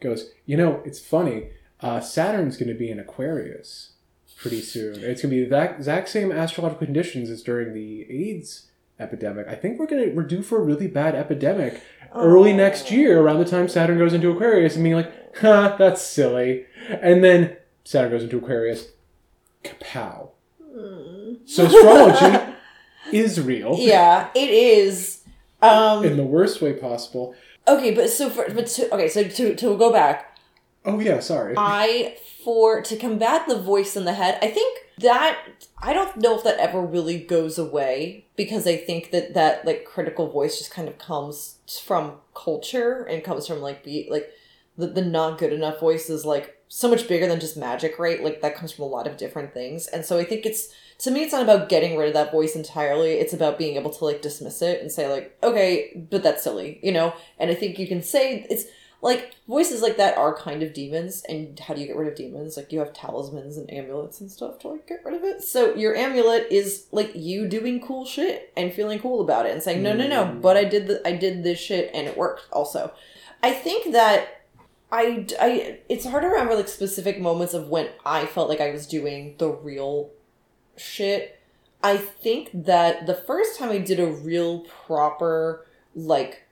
goes, 0.00 0.32
"You 0.46 0.56
know, 0.56 0.82
it's 0.84 0.98
funny. 0.98 1.50
Uh, 1.80 2.00
Saturn's 2.00 2.56
going 2.56 2.68
to 2.68 2.74
be 2.74 2.90
in 2.90 2.98
Aquarius." 2.98 3.92
pretty 4.40 4.60
soon. 4.60 5.02
It's 5.02 5.20
gonna 5.20 5.30
be 5.30 5.38
the 5.40 5.46
exact, 5.46 5.78
exact 5.78 6.08
same 6.08 6.30
astrological 6.30 6.86
conditions 6.86 7.28
as 7.28 7.42
during 7.42 7.74
the 7.74 8.06
AIDS 8.08 8.68
epidemic. 9.00 9.48
I 9.48 9.56
think 9.56 9.80
we're 9.80 9.86
gonna 9.88 10.10
we're 10.14 10.22
due 10.22 10.42
for 10.42 10.58
a 10.58 10.62
really 10.62 10.86
bad 10.86 11.16
epidemic 11.16 11.82
early 12.14 12.52
Oh. 12.52 12.56
next 12.56 12.88
year, 12.92 13.20
around 13.20 13.40
the 13.40 13.44
time 13.44 13.68
Saturn 13.68 13.98
goes 13.98 14.14
into 14.14 14.30
Aquarius, 14.30 14.76
and 14.76 14.84
being 14.84 14.94
like, 14.94 15.12
"Huh, 15.38 15.74
that's 15.76 16.00
silly," 16.02 16.66
and 16.88 17.24
then 17.24 17.56
Saturn 17.82 18.12
goes 18.12 18.22
into 18.22 18.38
Aquarius, 18.38 18.92
kapow. 19.64 20.28
Mm. 20.72 21.38
So 21.44 21.64
astrology 21.66 22.52
is 23.12 23.40
real 23.40 23.76
Yeah, 23.76 24.28
it 24.36 24.50
is. 24.50 25.24
Um, 25.60 26.04
in 26.04 26.16
the 26.16 26.22
worst 26.22 26.62
way 26.62 26.74
possible. 26.74 27.34
okay, 27.66 27.92
but 27.92 28.08
so 28.08 28.30
for 28.30 28.48
but 28.54 28.68
to, 28.68 28.94
okay, 28.94 29.08
so 29.08 29.24
to 29.24 29.56
to 29.56 29.76
go 29.76 29.90
back, 29.92 30.27
Oh 30.84 31.00
yeah, 31.00 31.20
sorry. 31.20 31.54
I 31.58 32.16
for 32.44 32.80
to 32.82 32.96
combat 32.96 33.46
the 33.48 33.60
voice 33.60 33.96
in 33.96 34.04
the 34.04 34.14
head, 34.14 34.38
I 34.42 34.48
think 34.48 34.78
that 34.98 35.38
I 35.78 35.92
don't 35.92 36.16
know 36.16 36.36
if 36.36 36.44
that 36.44 36.58
ever 36.58 36.80
really 36.80 37.18
goes 37.18 37.58
away 37.58 38.26
because 38.36 38.66
I 38.66 38.76
think 38.76 39.10
that 39.10 39.34
that 39.34 39.64
like 39.64 39.84
critical 39.84 40.28
voice 40.28 40.58
just 40.58 40.70
kind 40.70 40.88
of 40.88 40.98
comes 40.98 41.56
from 41.84 42.14
culture 42.34 43.04
and 43.04 43.22
comes 43.22 43.46
from 43.46 43.60
like 43.60 43.84
be 43.84 44.08
like 44.10 44.30
the, 44.76 44.86
the 44.86 45.02
not 45.02 45.38
good 45.38 45.52
enough 45.52 45.80
voice 45.80 46.08
is 46.08 46.24
like 46.24 46.56
so 46.68 46.88
much 46.88 47.08
bigger 47.08 47.26
than 47.26 47.40
just 47.40 47.56
magic, 47.56 47.98
right? 47.98 48.22
Like 48.22 48.40
that 48.42 48.54
comes 48.54 48.72
from 48.72 48.84
a 48.84 48.88
lot 48.88 49.06
of 49.06 49.16
different 49.16 49.54
things. 49.54 49.86
And 49.86 50.04
so 50.04 50.18
I 50.18 50.24
think 50.24 50.46
it's 50.46 50.68
to 50.98 51.10
me 51.10 51.22
it's 51.22 51.32
not 51.32 51.42
about 51.42 51.68
getting 51.68 51.96
rid 51.96 52.08
of 52.08 52.14
that 52.14 52.32
voice 52.32 52.54
entirely. 52.54 53.12
It's 53.12 53.32
about 53.32 53.58
being 53.58 53.76
able 53.76 53.90
to 53.90 54.04
like 54.04 54.22
dismiss 54.22 54.62
it 54.62 54.80
and 54.80 54.90
say 54.90 55.08
like, 55.08 55.36
okay, 55.42 56.06
but 56.10 56.22
that's 56.22 56.42
silly, 56.42 56.78
you 56.82 56.92
know? 56.92 57.14
And 57.38 57.50
I 57.50 57.54
think 57.54 57.78
you 57.78 57.86
can 57.86 58.02
say 58.02 58.46
it's 58.50 58.64
like 59.00 59.36
voices 59.46 59.80
like 59.80 59.96
that 59.96 60.18
are 60.18 60.36
kind 60.36 60.62
of 60.62 60.72
demons 60.74 61.22
and 61.28 61.58
how 61.60 61.72
do 61.72 61.80
you 61.80 61.86
get 61.86 61.96
rid 61.96 62.08
of 62.08 62.16
demons? 62.16 62.56
Like 62.56 62.72
you 62.72 62.80
have 62.80 62.92
talismans 62.92 63.56
and 63.56 63.72
amulets 63.72 64.20
and 64.20 64.28
stuff 64.30 64.58
to 64.60 64.68
like 64.68 64.88
get 64.88 65.04
rid 65.04 65.14
of 65.14 65.22
it. 65.22 65.42
So 65.44 65.74
your 65.76 65.94
amulet 65.94 66.48
is 66.50 66.86
like 66.90 67.12
you 67.14 67.46
doing 67.46 67.80
cool 67.80 68.04
shit 68.04 68.52
and 68.56 68.72
feeling 68.72 68.98
cool 68.98 69.20
about 69.20 69.46
it 69.46 69.52
and 69.52 69.62
saying 69.62 69.82
no 69.84 69.92
no 69.94 70.08
no 70.08 70.24
Mm. 70.24 70.42
but 70.42 70.56
i 70.56 70.64
did 70.64 70.88
the 70.88 71.06
i 71.06 71.12
did 71.12 71.44
this 71.44 71.60
shit 71.60 71.90
and 71.94 72.08
it 72.08 72.16
worked 72.16 72.46
also. 72.52 72.92
I 73.40 73.52
think 73.52 73.92
that 73.92 74.42
I, 74.90 75.26
I 75.40 75.78
it's 75.88 76.04
hard 76.06 76.22
to 76.24 76.28
remember 76.28 76.56
like 76.56 76.66
specific 76.66 77.20
moments 77.20 77.54
of 77.54 77.68
when 77.68 77.90
i 78.04 78.26
felt 78.26 78.48
like 78.48 78.60
i 78.60 78.72
was 78.72 78.86
doing 78.86 79.36
the 79.38 79.48
real 79.48 80.10
shit. 80.76 81.38
I 81.84 81.96
think 81.98 82.50
that 82.52 83.06
the 83.06 83.14
first 83.14 83.58
time 83.58 83.70
i 83.70 83.78
did 83.78 84.00
a 84.00 84.06
real 84.10 84.60
proper 84.86 85.64
like 85.94 86.47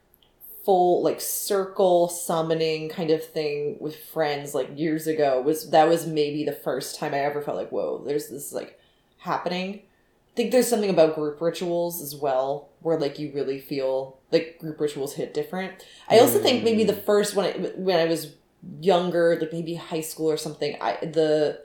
full 0.67 1.01
like 1.03 1.21
circle 1.21 2.09
summoning 2.09 2.89
kind 2.89 3.13
of 3.13 3.25
thing 3.25 3.77
with 3.81 3.97
friends 3.97 4.53
like 4.53 4.69
years 4.77 5.07
ago 5.07 5.41
was 5.41 5.71
that 5.71 5.89
was 5.89 6.07
maybe 6.07 6.45
the 6.45 6.53
first 6.53 6.99
time 6.99 7.15
I 7.15 7.21
ever 7.21 7.41
felt 7.41 7.57
like 7.57 7.71
whoa 7.71 8.03
there's 8.05 8.29
this 8.29 8.53
like 8.53 8.79
happening. 9.19 9.77
I 9.77 10.35
think 10.37 10.51
there's 10.51 10.69
something 10.69 10.91
about 10.91 11.15
group 11.15 11.41
rituals 11.41 12.03
as 12.03 12.15
well 12.15 12.69
where 12.81 12.99
like 12.99 13.19
you 13.19 13.31
really 13.33 13.61
feel 13.61 14.19
like 14.33 14.59
group 14.59 14.81
rituals 14.81 15.15
hit 15.15 15.33
different. 15.33 15.73
I 16.09 16.19
also 16.19 16.41
think 16.41 16.65
maybe 16.65 16.85
the 16.85 16.93
mm. 16.93 17.05
first 17.05 17.35
when 17.37 17.47
I 17.47 17.53
when 17.77 18.01
I 18.01 18.07
was 18.07 18.35
younger 18.81 19.39
like 19.41 19.53
maybe 19.53 19.77
high 19.77 20.01
school 20.01 20.29
or 20.29 20.37
something 20.37 20.77
I 20.81 20.97
the 21.01 21.61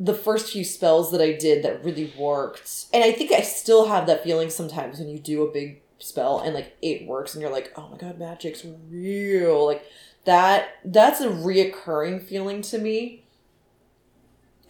the 0.00 0.14
first 0.14 0.52
few 0.52 0.64
spells 0.64 1.12
that 1.12 1.20
I 1.20 1.32
did 1.32 1.62
that 1.62 1.84
really 1.84 2.12
worked. 2.18 2.86
And 2.92 3.04
I 3.04 3.12
think 3.12 3.30
I 3.30 3.40
still 3.40 3.86
have 3.86 4.08
that 4.08 4.24
feeling 4.24 4.50
sometimes 4.50 4.98
when 4.98 5.08
you 5.08 5.20
do 5.20 5.46
a 5.46 5.52
big 5.52 5.80
spell 6.02 6.40
and 6.40 6.54
like 6.54 6.76
it 6.82 7.06
works 7.06 7.34
and 7.34 7.42
you're 7.42 7.52
like, 7.52 7.72
"Oh 7.76 7.88
my 7.90 7.96
god, 7.96 8.18
magic's 8.18 8.64
real." 8.90 9.66
Like 9.66 9.84
that 10.24 10.68
that's 10.84 11.20
a 11.20 11.28
reoccurring 11.28 12.22
feeling 12.22 12.62
to 12.62 12.78
me. 12.78 13.24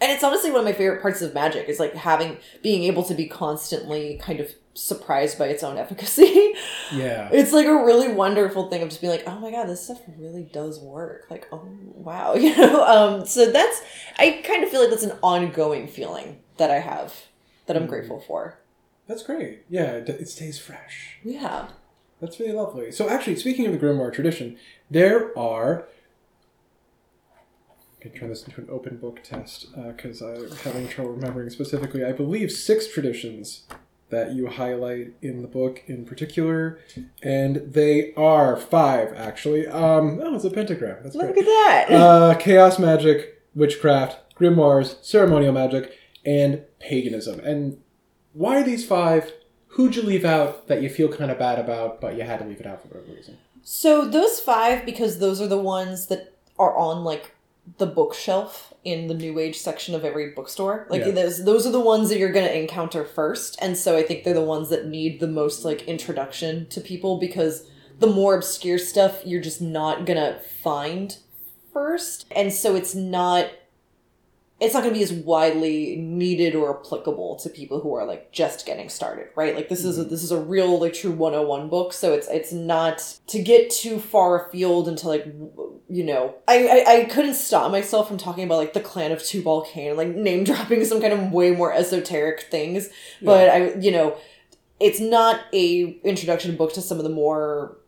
And 0.01 0.11
it's 0.11 0.25
honestly 0.25 0.51
one 0.51 0.61
of 0.61 0.65
my 0.65 0.73
favorite 0.73 1.01
parts 1.01 1.23
of 1.23 1.33
magic 1.33 1.69
is 1.69 1.79
like 1.79 1.95
having 1.95 2.39
being 2.63 2.83
able 2.85 3.05
to 3.05 3.15
be 3.15 3.27
constantly 3.29 4.19
kind 4.21 4.41
of 4.41 4.53
surprised 4.75 5.39
by 5.39 5.47
its 5.47 5.63
own 5.63 5.79
efficacy. 5.85 6.55
yeah. 6.93 7.29
It's 7.33 7.53
like 7.53 7.67
a 7.67 7.85
really 7.85 8.09
wonderful 8.09 8.69
thing 8.69 8.83
of 8.83 8.89
just 8.89 9.01
being 9.01 9.13
like, 9.13 9.23
oh 9.29 9.39
my 9.39 9.53
god, 9.53 9.69
this 9.69 9.85
stuff 9.85 10.01
really 10.19 10.43
does 10.43 10.81
work. 10.81 11.27
Like, 11.31 11.47
oh 11.53 11.69
wow, 11.95 12.35
you 12.45 12.57
know. 12.57 12.85
Um, 12.85 13.27
so 13.27 13.51
that's 13.53 13.81
I 14.19 14.43
kind 14.45 14.65
of 14.65 14.71
feel 14.71 14.81
like 14.81 14.91
that's 14.91 15.05
an 15.05 15.19
ongoing 15.23 15.87
feeling 15.87 16.41
that 16.57 16.71
I 16.71 16.81
have 16.81 17.15
that 17.67 17.77
I'm 17.77 17.85
Mm. 17.85 17.89
grateful 17.91 18.21
for. 18.27 18.59
That's 19.13 19.25
great. 19.25 19.65
Yeah, 19.69 19.91
it, 19.93 20.09
it 20.09 20.29
stays 20.31 20.59
fresh. 20.59 21.19
Yeah. 21.23 21.69
That's 22.19 22.41
really 22.41 22.55
lovely. 22.55 22.91
So, 22.91 23.11
actually, 23.11 23.37
speaking 23.37 23.67
of 23.67 23.73
the 23.73 23.79
grimoire 23.79 24.11
tradition, 24.11 24.57
there 24.91 25.39
are. 25.39 25.87
I 27.99 28.03
can 28.05 28.13
turn 28.13 28.31
this 28.31 28.43
into 28.45 28.63
an 28.63 28.69
open 28.71 28.97
book 28.97 29.21
test 29.23 29.67
because 29.77 30.23
I'm 30.23 30.51
having 30.65 30.89
trouble 30.89 31.13
remembering 31.13 31.51
specifically. 31.51 32.03
I 32.03 32.13
believe 32.13 32.51
six 32.51 32.89
traditions 32.89 33.65
that 34.09 34.33
you 34.33 34.47
highlight 34.47 35.13
in 35.21 35.43
the 35.43 35.49
book 35.49 35.83
in 35.87 36.07
particular, 36.07 36.79
and 37.23 37.57
they 37.57 38.15
are 38.15 38.57
five 38.57 39.13
actually. 39.13 39.67
Um, 39.67 40.21
oh, 40.23 40.35
it's 40.37 40.45
a 40.45 40.51
pentagram. 40.51 41.03
That's 41.03 41.15
Look 41.15 41.35
great. 41.35 41.41
at 41.41 41.45
that. 41.45 41.87
Uh, 41.91 42.35
chaos 42.37 42.79
magic, 42.79 43.43
witchcraft, 43.55 44.35
grimoires, 44.39 45.05
ceremonial 45.05 45.53
magic, 45.53 45.93
and 46.25 46.63
paganism. 46.81 47.41
And 47.41 47.77
why 48.33 48.61
are 48.61 48.65
these 48.65 48.85
five? 48.87 49.33
Who'd 49.69 49.97
you 49.97 50.03
leave 50.03 50.25
out 50.25 50.69
that 50.69 50.83
you 50.83 50.89
feel 50.91 51.09
kind 51.09 51.31
of 51.31 51.39
bad 51.39 51.59
about, 51.59 52.01
but 52.01 52.17
you 52.17 52.23
had 52.25 52.41
to 52.41 52.45
leave 52.45 52.61
it 52.61 52.67
out 52.67 52.83
for 52.83 52.89
whatever 52.89 53.13
reason? 53.13 53.39
So 53.63 54.05
those 54.05 54.39
five, 54.41 54.85
because 54.85 55.19
those 55.19 55.41
are 55.41 55.47
the 55.47 55.59
ones 55.59 56.07
that 56.09 56.35
are 56.59 56.77
on 56.77 57.05
like 57.05 57.35
the 57.79 57.87
bookshelf 57.87 58.73
in 58.85 59.07
the 59.07 59.15
new 59.15 59.39
age 59.39 59.57
section 59.57 59.95
of 59.95 60.05
every 60.05 60.31
bookstore. 60.31 60.87
Like 60.91 61.05
Yeah. 61.07 61.13
those 61.13 61.45
those 61.45 61.67
are 61.67 61.71
the 61.71 61.81
ones 61.81 62.09
that 62.09 62.19
you're 62.19 62.33
gonna 62.33 62.49
encounter 62.49 63.05
first. 63.05 63.57
And 63.63 63.79
so 63.79 63.97
I 63.97 64.03
think 64.03 64.25
they're 64.25 64.35
the 64.35 64.43
ones 64.43 64.69
that 64.71 64.87
need 64.87 65.21
the 65.21 65.29
most 65.29 65.65
like 65.65 65.83
introduction 65.89 66.67
to 66.71 66.81
people 66.81 67.19
because 67.19 67.65
the 68.01 68.09
more 68.09 68.35
obscure 68.35 68.79
stuff 68.79 69.23
you're 69.25 69.41
just 69.41 69.63
not 69.63 70.05
gonna 70.07 70.41
find 70.63 71.17
first. 71.73 72.27
And 72.33 72.53
so 72.53 72.75
it's 72.75 72.95
not 72.95 73.49
it's 74.63 74.75
not 74.75 74.83
going 74.83 74.95
to 74.95 74.99
be 74.99 75.03
as 75.03 75.13
widely 75.13 75.97
needed 75.97 76.55
or 76.55 76.79
applicable 76.79 77.37
to 77.37 77.51
people 77.51 77.81
who 77.81 77.95
are 77.95 78.05
like 78.05 78.33
just 78.33 78.65
getting 78.65 78.89
started 78.89 79.29
right? 79.35 79.55
Like 79.55 79.69
this 79.69 79.85
is 79.85 79.99
a, 79.99 80.03
mm-hmm. 80.03 80.11
this 80.11 80.23
is 80.23 80.31
a 80.31 80.41
real 80.41 80.79
like 80.79 80.95
true 80.95 81.13
101 81.13 81.69
book 81.69 81.93
so 81.93 82.13
it's 82.13 82.29
it's 82.29 82.53
not 82.53 83.19
to 83.29 83.43
get 83.43 83.71
too 83.71 83.99
far 83.99 84.47
afield 84.47 84.89
into 84.89 85.09
like 85.09 85.27
you 85.89 86.05
know 86.05 86.35
I, 86.49 86.85
I 86.87 86.93
i 86.93 87.05
couldn't 87.05 87.35
stop 87.35 87.71
myself 87.71 88.09
from 88.09 88.17
talking 88.17 88.45
about 88.45 88.57
like 88.57 88.73
the 88.73 88.81
clan 88.81 89.13
of 89.13 89.23
tubal 89.23 89.63
cain 89.63 89.97
like 89.97 90.09
name 90.09 90.45
dropping 90.45 90.85
some 90.85 91.01
kind 91.01 91.13
of 91.13 91.33
way 91.33 91.51
more 91.51 91.73
esoteric 91.73 92.43
things 92.51 92.89
but 93.21 93.51
i 93.51 93.75
you 93.75 93.91
know 93.91 94.17
it's 94.81 95.01
not 95.01 95.41
a 95.53 95.99
introduction 96.03 96.57
book 96.57 96.73
to 96.75 96.83
some 96.83 96.99
of 96.99 97.05
the 97.05 97.11
more 97.11 97.79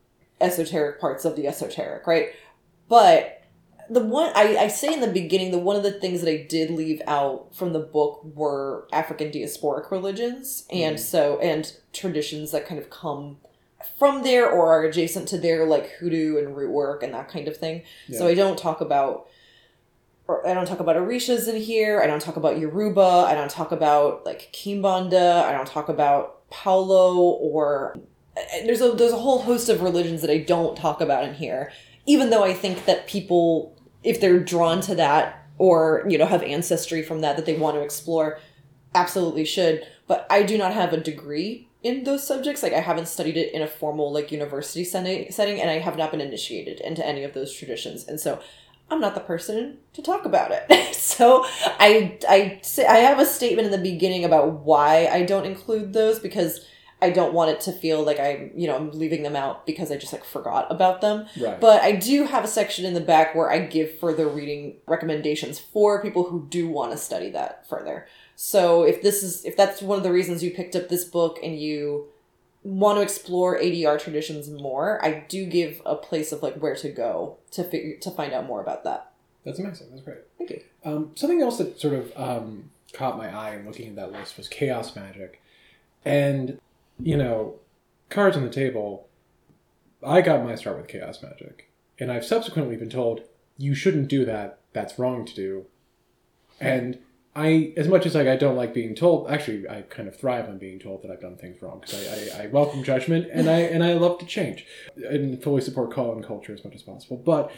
esoteric 0.41 1.01
parts 1.01 1.25
of 1.25 1.37
the 1.37 1.47
esoteric 1.47 2.07
right? 2.07 2.29
But 2.89 3.43
the 3.91 4.01
one 4.01 4.31
I, 4.35 4.57
I 4.57 4.69
say 4.69 4.93
in 4.93 5.01
the 5.01 5.07
beginning 5.09 5.51
the 5.51 5.59
one 5.59 5.77
of 5.77 5.83
the 5.83 5.93
things 5.93 6.21
that 6.23 6.31
i 6.31 6.37
did 6.49 6.71
leave 6.71 7.03
out 7.07 7.55
from 7.55 7.73
the 7.73 7.79
book 7.81 8.21
were 8.35 8.87
african 8.93 9.31
diasporic 9.31 9.91
religions 9.91 10.65
and 10.71 10.97
Mhm. 10.97 11.01
so 11.01 11.39
and 11.41 11.73
traditions 11.93 12.51
that 12.53 12.67
kind 12.67 12.81
of 12.81 12.89
come 12.91 13.39
from 13.99 14.23
there 14.23 14.49
or 14.51 14.67
are 14.69 14.85
adjacent 14.85 15.29
to 15.29 15.39
their 15.39 15.67
like 15.67 15.91
hoodoo 15.99 16.39
and 16.39 16.57
root 16.57 16.71
work 16.71 17.03
and 17.03 17.13
that 17.15 17.29
kind 17.29 17.47
of 17.49 17.57
thing 17.57 17.83
so 18.13 18.27
i 18.27 18.35
don't 18.35 18.59
talk 18.59 18.81
about 18.81 19.27
or 20.27 20.47
I 20.49 20.55
don't 20.55 20.67
talk 20.67 20.81
about 20.81 20.97
Orishas 20.97 21.49
in 21.49 21.61
here. 21.61 22.01
I 22.01 22.07
don't 22.07 22.23
talk 22.23 22.37
about 22.37 22.59
Yoruba. 22.59 23.27
I 23.29 23.35
don't 23.35 23.51
talk 23.51 23.73
about 23.73 24.25
like 24.25 24.51
Kimbanda. 24.55 25.43
I 25.43 25.53
don't 25.53 25.67
talk 25.69 25.91
about 25.91 26.49
Palo 26.49 27.19
or 27.19 27.95
there's 28.65 28.81
a 28.81 28.93
there's 28.93 29.13
a 29.13 29.19
whole 29.19 29.43
host 29.43 29.69
of 29.69 29.83
religions 29.83 30.23
that 30.23 30.31
I 30.31 30.39
don't 30.39 30.79
talk 30.79 31.03
about 31.03 31.25
in 31.25 31.35
here. 31.35 31.73
Even 32.07 32.31
though 32.31 32.43
I 32.43 32.55
think 32.55 32.87
that 32.87 33.07
people, 33.07 33.74
if 34.05 34.21
they're 34.21 34.39
drawn 34.39 34.81
to 34.83 34.95
that 34.95 35.47
or 35.59 36.05
you 36.09 36.19
know 36.19 36.27
have 36.27 36.43
ancestry 36.43 37.03
from 37.03 37.21
that 37.23 37.37
that 37.37 37.47
they 37.47 37.57
want 37.57 37.77
to 37.77 37.83
explore, 37.83 38.39
absolutely 38.95 39.45
should. 39.45 39.87
But 40.07 40.27
I 40.31 40.43
do 40.43 40.59
not 40.59 40.75
have 40.75 40.93
a 40.93 41.01
degree 41.01 41.69
in 41.83 42.05
those 42.05 42.27
subjects. 42.27 42.63
Like 42.63 42.73
I 42.73 42.81
haven't 42.81 43.09
studied 43.09 43.37
it 43.37 43.53
in 43.53 43.63
a 43.63 43.67
formal 43.67 44.13
like 44.13 44.31
university 44.31 44.85
setting, 44.85 45.61
and 45.61 45.71
I 45.71 45.79
have 45.79 45.97
not 45.97 46.11
been 46.11 46.21
initiated 46.21 46.81
into 46.81 47.05
any 47.05 47.25
of 47.25 47.35
those 47.35 47.53
traditions. 47.53 48.07
And 48.07 48.21
so 48.21 48.41
I'm 48.91 49.01
not 49.01 49.15
the 49.15 49.21
person 49.21 49.79
to 49.95 50.03
talk 50.03 50.25
about 50.25 50.51
it. 50.53 50.95
so 50.95 51.45
I 51.47 52.19
I 52.29 52.59
say 52.63 52.87
I 52.87 52.99
have 52.99 53.19
a 53.19 53.27
statement 53.27 53.67
in 53.67 53.73
the 53.73 53.79
beginning 53.79 54.25
about 54.25 54.61
why 54.61 55.09
I 55.11 55.23
don't 55.23 55.47
include 55.47 55.93
those 55.93 56.19
because 56.19 56.67
I 57.05 57.11
don't 57.11 57.35
want 57.35 57.51
it 57.51 57.61
to 57.63 57.73
feel 57.73 58.03
like 58.03 58.19
I, 58.19 58.51
you 58.55 58.67
know, 58.67 58.77
I'm 58.77 58.91
leaving 58.91 59.23
them 59.23 59.37
out 59.37 59.67
because 59.67 59.91
I 59.91 59.97
just 59.97 60.13
like 60.13 60.25
forgot 60.25 60.67
about 60.71 61.01
them. 61.01 61.27
Right. 61.39 61.61
But 61.61 61.83
I 61.83 61.93
do 61.93 62.25
have 62.25 62.45
a 62.45 62.49
section 62.49 62.85
in 62.85 62.95
the 62.95 63.01
back 63.01 63.35
where 63.35 63.51
I 63.51 63.59
give 63.61 63.99
further 63.99 64.27
reading 64.27 64.77
recommendations 64.87 65.59
for 65.59 66.03
people 66.03 66.25
who 66.25 66.47
do 66.49 66.69
want 66.69 66.93
to 66.93 66.99
study 66.99 67.31
that 67.31 67.69
further. 67.69 68.07
So 68.37 68.83
if 68.83 69.03
this 69.03 69.23
is 69.23 69.45
if 69.45 69.57
that's 69.57 69.83
one 69.83 69.99
of 69.99 70.05
the 70.05 70.13
reasons 70.13 70.43
you 70.43 70.51
picked 70.51 70.75
up 70.75 70.89
this 70.89 71.05
book 71.05 71.39
and 71.43 71.59
you 71.59 72.09
want 72.63 72.97
to 72.99 73.03
explore 73.03 73.59
ATR 73.59 74.01
traditions 74.01 74.49
more, 74.49 75.05
I 75.05 75.25
do 75.29 75.47
give 75.47 75.83
a 75.85 75.95
place 75.95 76.33
of 76.33 76.43
like 76.43 76.57
where 76.57 76.75
to 76.77 76.89
go 76.89 77.37
to 77.53 77.63
figure 77.63 77.97
to 77.99 78.11
find 78.11 78.33
out 78.33 78.47
more 78.47 78.61
about 78.61 78.85
that. 78.85 79.13
That's 79.45 79.59
amazing. 79.59 79.89
That's 79.91 80.03
great. 80.03 80.19
Thank 80.39 80.51
you. 80.51 80.63
Um, 80.85 81.11
something 81.15 81.43
else 81.43 81.59
that 81.59 81.79
sort 81.79 81.95
of 81.95 82.13
um, 82.17 82.71
caught 82.93 83.19
my 83.19 83.29
eye 83.29 83.57
in 83.57 83.67
looking 83.67 83.89
at 83.89 83.97
that 83.97 84.13
list 84.13 84.37
was 84.39 84.49
chaos 84.49 84.97
magic, 84.97 85.41
and 86.05 86.59
you 87.01 87.17
know, 87.17 87.57
cards 88.11 88.37
on 88.37 88.45
the 88.45 88.51
table. 88.51 89.09
I 90.07 90.21
got 90.21 90.45
my 90.45 90.55
start 90.55 90.77
with 90.77 90.89
chaos 90.89 91.23
magic, 91.23 91.71
and 91.99 92.13
I've 92.13 92.25
subsequently 92.25 92.77
been 92.77 92.91
told 92.91 93.23
you 93.57 93.75
shouldn't 93.75 94.09
do 94.09 94.25
that. 94.25 94.59
That's 94.73 94.99
wrong 94.99 95.25
to 95.25 95.35
do, 95.35 95.67
and 96.61 96.99
I, 97.37 97.73
as 97.77 97.89
much 97.89 98.07
as 98.07 98.15
like 98.15 98.29
I 98.29 98.37
don't 98.37 98.57
like 98.57 98.73
being 98.73 98.95
told, 98.95 99.29
actually 99.29 99.69
I 99.69 99.83
kind 99.83 100.09
of 100.09 100.17
thrive 100.17 100.49
on 100.49 100.59
being 100.59 100.79
told 100.79 101.03
that 101.03 101.11
I've 101.11 101.21
done 101.21 101.37
things 101.37 101.61
wrong 101.61 101.81
because 101.81 102.07
I, 102.07 102.43
I, 102.43 102.45
I 102.45 102.47
welcome 102.47 102.85
judgment 102.85 103.29
and 103.33 103.49
I 103.49 103.61
and 103.61 103.83
I 103.83 103.95
love 103.95 104.19
to 104.21 104.27
change 104.27 104.67
and 104.97 105.43
fully 105.43 105.61
support 105.61 105.93
call 105.93 106.13
and 106.13 106.25
culture 106.25 106.55
as 106.55 106.65
much 106.65 106.77
as 106.77 106.83
possible. 106.83 107.17
But 107.17 107.51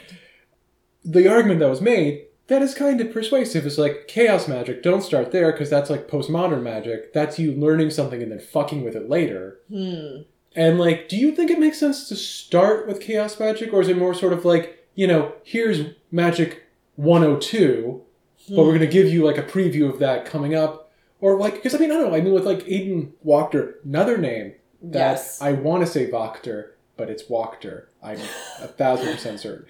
the 1.04 1.28
argument 1.28 1.60
that 1.60 1.68
was 1.68 1.82
made 1.82 2.26
that 2.48 2.62
is 2.62 2.74
kind 2.74 3.00
of 3.00 3.12
persuasive. 3.12 3.66
It's 3.66 3.78
like 3.78 4.06
chaos 4.08 4.46
magic. 4.48 4.82
Don't 4.82 5.02
start 5.02 5.32
there 5.32 5.52
because 5.52 5.68
that's 5.70 5.90
like 5.90 6.08
postmodern 6.08 6.62
magic. 6.62 7.12
That's 7.12 7.38
you 7.38 7.52
learning 7.52 7.90
something 7.90 8.22
and 8.22 8.30
then 8.32 8.40
fucking 8.40 8.82
with 8.84 8.94
it 8.96 9.08
later. 9.08 9.58
Hmm. 9.68 10.22
And 10.54 10.78
like, 10.78 11.08
do 11.08 11.16
you 11.16 11.32
think 11.32 11.50
it 11.50 11.58
makes 11.58 11.78
sense 11.78 12.08
to 12.08 12.16
start 12.16 12.86
with 12.86 13.00
chaos 13.00 13.38
magic, 13.38 13.72
or 13.72 13.80
is 13.82 13.88
it 13.88 13.98
more 13.98 14.14
sort 14.14 14.32
of 14.32 14.44
like 14.44 14.72
you 14.94 15.06
know, 15.06 15.32
here's 15.44 15.80
magic 16.10 16.62
102 16.96 18.02
but 18.48 18.56
we're 18.58 18.68
going 18.68 18.80
to 18.80 18.86
give 18.86 19.08
you 19.12 19.24
like 19.24 19.38
a 19.38 19.42
preview 19.42 19.88
of 19.92 19.98
that 19.98 20.24
coming 20.24 20.54
up 20.54 20.90
or 21.20 21.36
like 21.38 21.54
because 21.54 21.74
i 21.74 21.78
mean 21.78 21.90
i 21.90 21.94
don't 21.94 22.10
know 22.10 22.16
i 22.16 22.20
mean 22.20 22.32
with 22.32 22.44
like 22.46 22.64
Aidan 22.68 23.12
wachter 23.24 23.74
another 23.84 24.16
name 24.18 24.54
that 24.82 25.12
Yes. 25.12 25.42
i 25.42 25.52
want 25.52 25.84
to 25.84 25.86
say 25.90 26.10
wachter 26.10 26.70
but 26.96 27.10
it's 27.10 27.24
wachter 27.24 27.86
i'm 28.02 28.18
a 28.60 28.68
thousand 28.68 29.12
percent 29.12 29.40
certain 29.40 29.66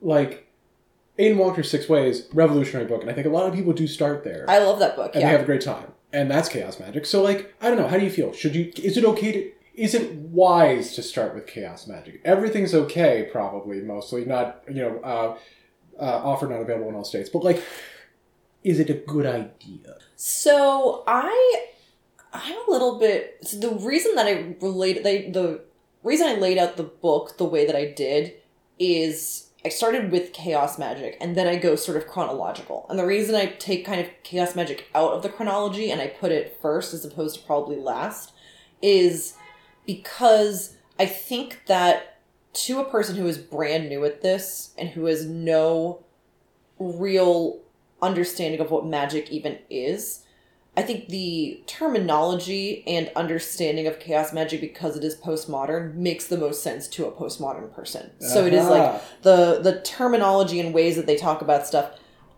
like 0.00 0.43
Aidan 1.18 1.38
Walker's 1.38 1.70
six 1.70 1.88
ways 1.88 2.28
revolutionary 2.32 2.86
book 2.86 3.02
and 3.02 3.10
i 3.10 3.14
think 3.14 3.26
a 3.26 3.30
lot 3.30 3.46
of 3.46 3.54
people 3.54 3.72
do 3.72 3.86
start 3.86 4.24
there 4.24 4.44
I 4.48 4.58
love 4.58 4.78
that 4.80 4.96
book. 4.96 5.12
and 5.14 5.22
yeah. 5.22 5.28
they 5.28 5.32
have 5.32 5.42
a 5.42 5.46
great 5.46 5.60
time 5.62 5.92
and 6.12 6.30
that's 6.30 6.48
chaos 6.48 6.78
magic 6.80 7.06
so 7.06 7.22
like 7.22 7.54
i 7.60 7.68
don't 7.68 7.78
know 7.78 7.88
how 7.88 7.98
do 7.98 8.04
you 8.04 8.10
feel 8.10 8.32
should 8.32 8.54
you 8.54 8.72
is 8.76 8.96
it 8.96 9.04
okay 9.04 9.32
to 9.32 9.50
is 9.74 9.94
it 9.94 10.12
wise 10.12 10.94
to 10.94 11.02
start 11.02 11.34
with 11.34 11.46
chaos 11.46 11.86
magic 11.86 12.20
everything's 12.24 12.74
okay 12.74 13.28
probably 13.30 13.80
mostly 13.80 14.24
not 14.24 14.62
you 14.68 14.82
know 14.82 14.98
uh, 15.00 15.36
uh, 16.00 16.20
offer 16.24 16.46
not 16.46 16.60
available 16.60 16.88
in 16.88 16.94
all 16.94 17.04
states 17.04 17.28
but 17.28 17.42
like 17.44 17.62
is 18.64 18.80
it 18.80 18.88
a 18.90 18.94
good 18.94 19.26
idea 19.26 19.96
So 20.16 21.04
I, 21.06 21.66
I'm 22.32 22.68
a 22.68 22.70
little 22.70 22.98
bit. 22.98 23.38
So 23.42 23.58
the 23.58 23.74
reason 23.74 24.14
that 24.14 24.26
I 24.26 24.56
related 24.60 25.04
they, 25.04 25.30
the 25.30 25.60
reason 26.02 26.26
I 26.26 26.34
laid 26.34 26.56
out 26.56 26.76
the 26.76 26.84
book 26.84 27.36
the 27.36 27.44
way 27.44 27.66
that 27.66 27.76
I 27.76 27.92
did 27.92 28.32
is 28.78 29.43
I 29.64 29.70
started 29.70 30.10
with 30.10 30.34
chaos 30.34 30.78
magic 30.78 31.16
and 31.20 31.34
then 31.34 31.46
I 31.46 31.56
go 31.56 31.74
sort 31.74 31.96
of 31.96 32.06
chronological. 32.06 32.86
And 32.90 32.98
the 32.98 33.06
reason 33.06 33.34
I 33.34 33.46
take 33.46 33.86
kind 33.86 34.00
of 34.00 34.08
chaos 34.22 34.54
magic 34.54 34.88
out 34.94 35.12
of 35.12 35.22
the 35.22 35.30
chronology 35.30 35.90
and 35.90 36.02
I 36.02 36.08
put 36.08 36.32
it 36.32 36.58
first 36.60 36.92
as 36.92 37.04
opposed 37.04 37.36
to 37.36 37.46
probably 37.46 37.76
last 37.76 38.32
is 38.82 39.34
because 39.86 40.76
I 40.98 41.06
think 41.06 41.62
that 41.66 42.20
to 42.52 42.80
a 42.80 42.84
person 42.84 43.16
who 43.16 43.26
is 43.26 43.38
brand 43.38 43.88
new 43.88 44.04
at 44.04 44.20
this 44.20 44.74
and 44.76 44.90
who 44.90 45.06
has 45.06 45.24
no 45.24 46.04
real 46.78 47.60
understanding 48.02 48.60
of 48.60 48.70
what 48.70 48.86
magic 48.86 49.30
even 49.30 49.58
is. 49.70 50.23
I 50.76 50.82
think 50.82 51.08
the 51.08 51.62
terminology 51.66 52.82
and 52.86 53.10
understanding 53.14 53.86
of 53.86 54.00
chaos 54.00 54.32
magic 54.32 54.60
because 54.60 54.96
it 54.96 55.04
is 55.04 55.16
postmodern 55.16 55.94
makes 55.94 56.26
the 56.26 56.36
most 56.36 56.62
sense 56.64 56.88
to 56.88 57.06
a 57.06 57.12
postmodern 57.12 57.72
person. 57.72 58.10
So 58.20 58.44
it 58.44 58.52
is 58.52 58.66
like 58.66 58.82
uh-huh. 58.82 58.98
the 59.22 59.60
the 59.62 59.80
terminology 59.82 60.58
and 60.58 60.74
ways 60.74 60.96
that 60.96 61.06
they 61.06 61.16
talk 61.16 61.42
about 61.42 61.66
stuff 61.66 61.92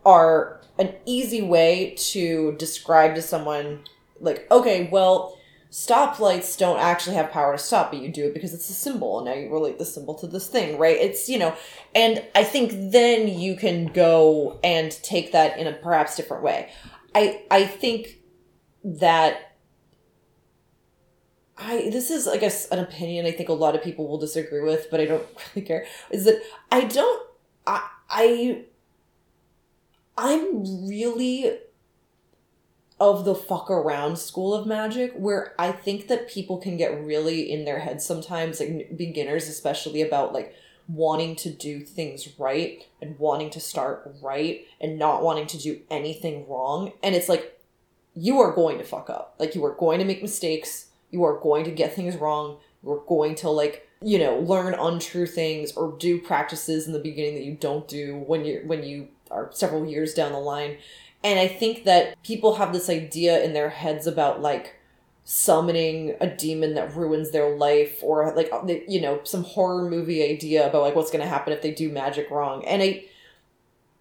are 0.05 0.61
an 0.77 0.93
easy 1.05 1.41
way 1.41 1.95
to 1.97 2.53
describe 2.59 3.15
to 3.15 3.21
someone 3.21 3.83
like 4.19 4.49
okay 4.51 4.87
well 4.91 5.35
stoplights 5.71 6.57
don't 6.57 6.79
actually 6.79 7.15
have 7.15 7.31
power 7.31 7.53
to 7.53 7.57
stop 7.57 7.91
but 7.91 7.99
you 7.99 8.09
do 8.09 8.27
it 8.27 8.33
because 8.35 8.53
it's 8.53 8.69
a 8.69 8.73
symbol. 8.73 9.17
And 9.17 9.25
now 9.25 9.33
you 9.33 9.51
relate 9.51 9.79
the 9.79 9.85
symbol 9.85 10.13
to 10.13 10.27
this 10.27 10.47
thing 10.47 10.77
right? 10.77 10.95
It's 10.95 11.27
you 11.27 11.39
know 11.39 11.55
and 11.95 12.23
i 12.35 12.43
think 12.43 12.91
then 12.91 13.27
you 13.27 13.55
can 13.55 13.87
go 13.87 14.59
and 14.63 14.91
take 15.01 15.31
that 15.31 15.57
in 15.57 15.65
a 15.65 15.73
perhaps 15.73 16.15
different 16.15 16.43
way. 16.43 16.69
I 17.15 17.41
i 17.49 17.65
think 17.65 18.16
that 18.83 19.55
I 21.57 21.89
this 21.91 22.11
is 22.11 22.27
I 22.27 22.37
guess 22.37 22.67
an 22.69 22.79
opinion 22.79 23.25
I 23.25 23.31
think 23.31 23.49
a 23.49 23.53
lot 23.53 23.75
of 23.75 23.83
people 23.83 24.07
will 24.07 24.17
disagree 24.17 24.61
with, 24.61 24.89
but 24.91 24.99
I 24.99 25.05
don't 25.05 25.25
really 25.55 25.65
care. 25.65 25.85
Is 26.11 26.25
that 26.25 26.41
I 26.71 26.85
don't 26.85 27.27
I 27.65 27.89
I 28.09 28.65
I'm 30.17 30.87
really 30.87 31.59
of 32.99 33.25
the 33.25 33.35
fuck 33.35 33.69
around 33.69 34.17
school 34.17 34.53
of 34.53 34.65
magic 34.65 35.13
where 35.15 35.53
I 35.59 35.71
think 35.71 36.07
that 36.07 36.27
people 36.27 36.57
can 36.57 36.77
get 36.77 37.03
really 37.03 37.51
in 37.51 37.65
their 37.65 37.79
heads 37.79 38.05
sometimes, 38.05 38.59
like 38.59 38.97
beginners 38.97 39.47
especially 39.47 40.01
about 40.01 40.33
like 40.33 40.55
wanting 40.87 41.35
to 41.35 41.49
do 41.49 41.81
things 41.81 42.39
right 42.39 42.87
and 43.01 43.19
wanting 43.19 43.49
to 43.51 43.59
start 43.59 44.15
right 44.21 44.65
and 44.79 44.97
not 44.97 45.21
wanting 45.21 45.45
to 45.47 45.57
do 45.57 45.81
anything 45.91 46.47
wrong. 46.47 46.93
And 47.03 47.13
it's 47.13 47.29
like 47.29 47.56
you 48.17 48.39
are 48.39 48.51
going 48.51 48.79
to 48.79 48.83
fuck 48.83 49.09
up. 49.09 49.35
Like 49.39 49.53
you 49.53 49.63
are 49.63 49.75
going 49.75 49.99
to 49.99 50.05
make 50.05 50.21
mistakes. 50.21 50.87
You 51.11 51.23
are 51.23 51.39
going 51.39 51.63
to 51.65 51.71
get 51.71 51.93
things 51.93 52.15
wrong. 52.15 52.57
You 52.83 52.91
are 52.91 53.03
going 53.07 53.35
to 53.35 53.49
like, 53.49 53.87
you 54.01 54.17
know, 54.17 54.39
learn 54.39 54.73
untrue 54.73 55.27
things 55.27 55.71
or 55.73 55.95
do 55.97 56.19
practices 56.19 56.87
in 56.87 56.93
the 56.93 56.99
beginning 56.99 57.35
that 57.35 57.43
you 57.43 57.53
don't 57.53 57.87
do 57.87 58.17
when 58.25 58.43
you 58.43 58.63
when 58.65 58.83
you 58.83 59.09
are 59.29 59.49
several 59.53 59.85
years 59.85 60.13
down 60.13 60.31
the 60.31 60.39
line. 60.39 60.77
And 61.23 61.39
I 61.39 61.47
think 61.47 61.83
that 61.83 62.21
people 62.23 62.55
have 62.55 62.73
this 62.73 62.89
idea 62.89 63.43
in 63.43 63.53
their 63.53 63.69
heads 63.69 64.07
about 64.07 64.41
like 64.41 64.75
summoning 65.23 66.15
a 66.21 66.27
demon 66.27 66.73
that 66.73 66.95
ruins 66.95 67.31
their 67.31 67.55
life 67.55 67.99
or 68.01 68.33
like 68.35 68.49
uh, 68.51 68.65
you 68.87 69.01
know 69.01 69.19
some 69.25 69.43
horror 69.43 69.89
movie 69.89 70.23
idea 70.23 70.67
about 70.67 70.81
like 70.81 70.95
what's 70.95 71.11
going 71.11 71.23
to 71.23 71.29
happen 71.29 71.53
if 71.53 71.61
they 71.61 71.71
do 71.71 71.91
magic 71.91 72.31
wrong. 72.31 72.65
And 72.65 72.81
I 72.81 73.05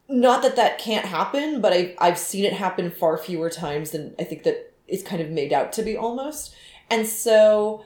not 0.08 0.42
that 0.42 0.56
that 0.56 0.78
can't 0.78 1.04
happen, 1.06 1.60
but 1.60 1.72
I 1.72 1.94
I've 1.98 2.18
seen 2.18 2.44
it 2.44 2.52
happen 2.52 2.90
far 2.90 3.18
fewer 3.18 3.50
times 3.50 3.90
than 3.90 4.14
I 4.18 4.24
think 4.24 4.42
that 4.44 4.72
it's 4.86 5.02
kind 5.02 5.20
of 5.20 5.30
made 5.30 5.52
out 5.52 5.72
to 5.74 5.82
be 5.82 5.96
almost. 5.96 6.54
And 6.90 7.06
so 7.06 7.84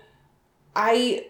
I 0.77 1.27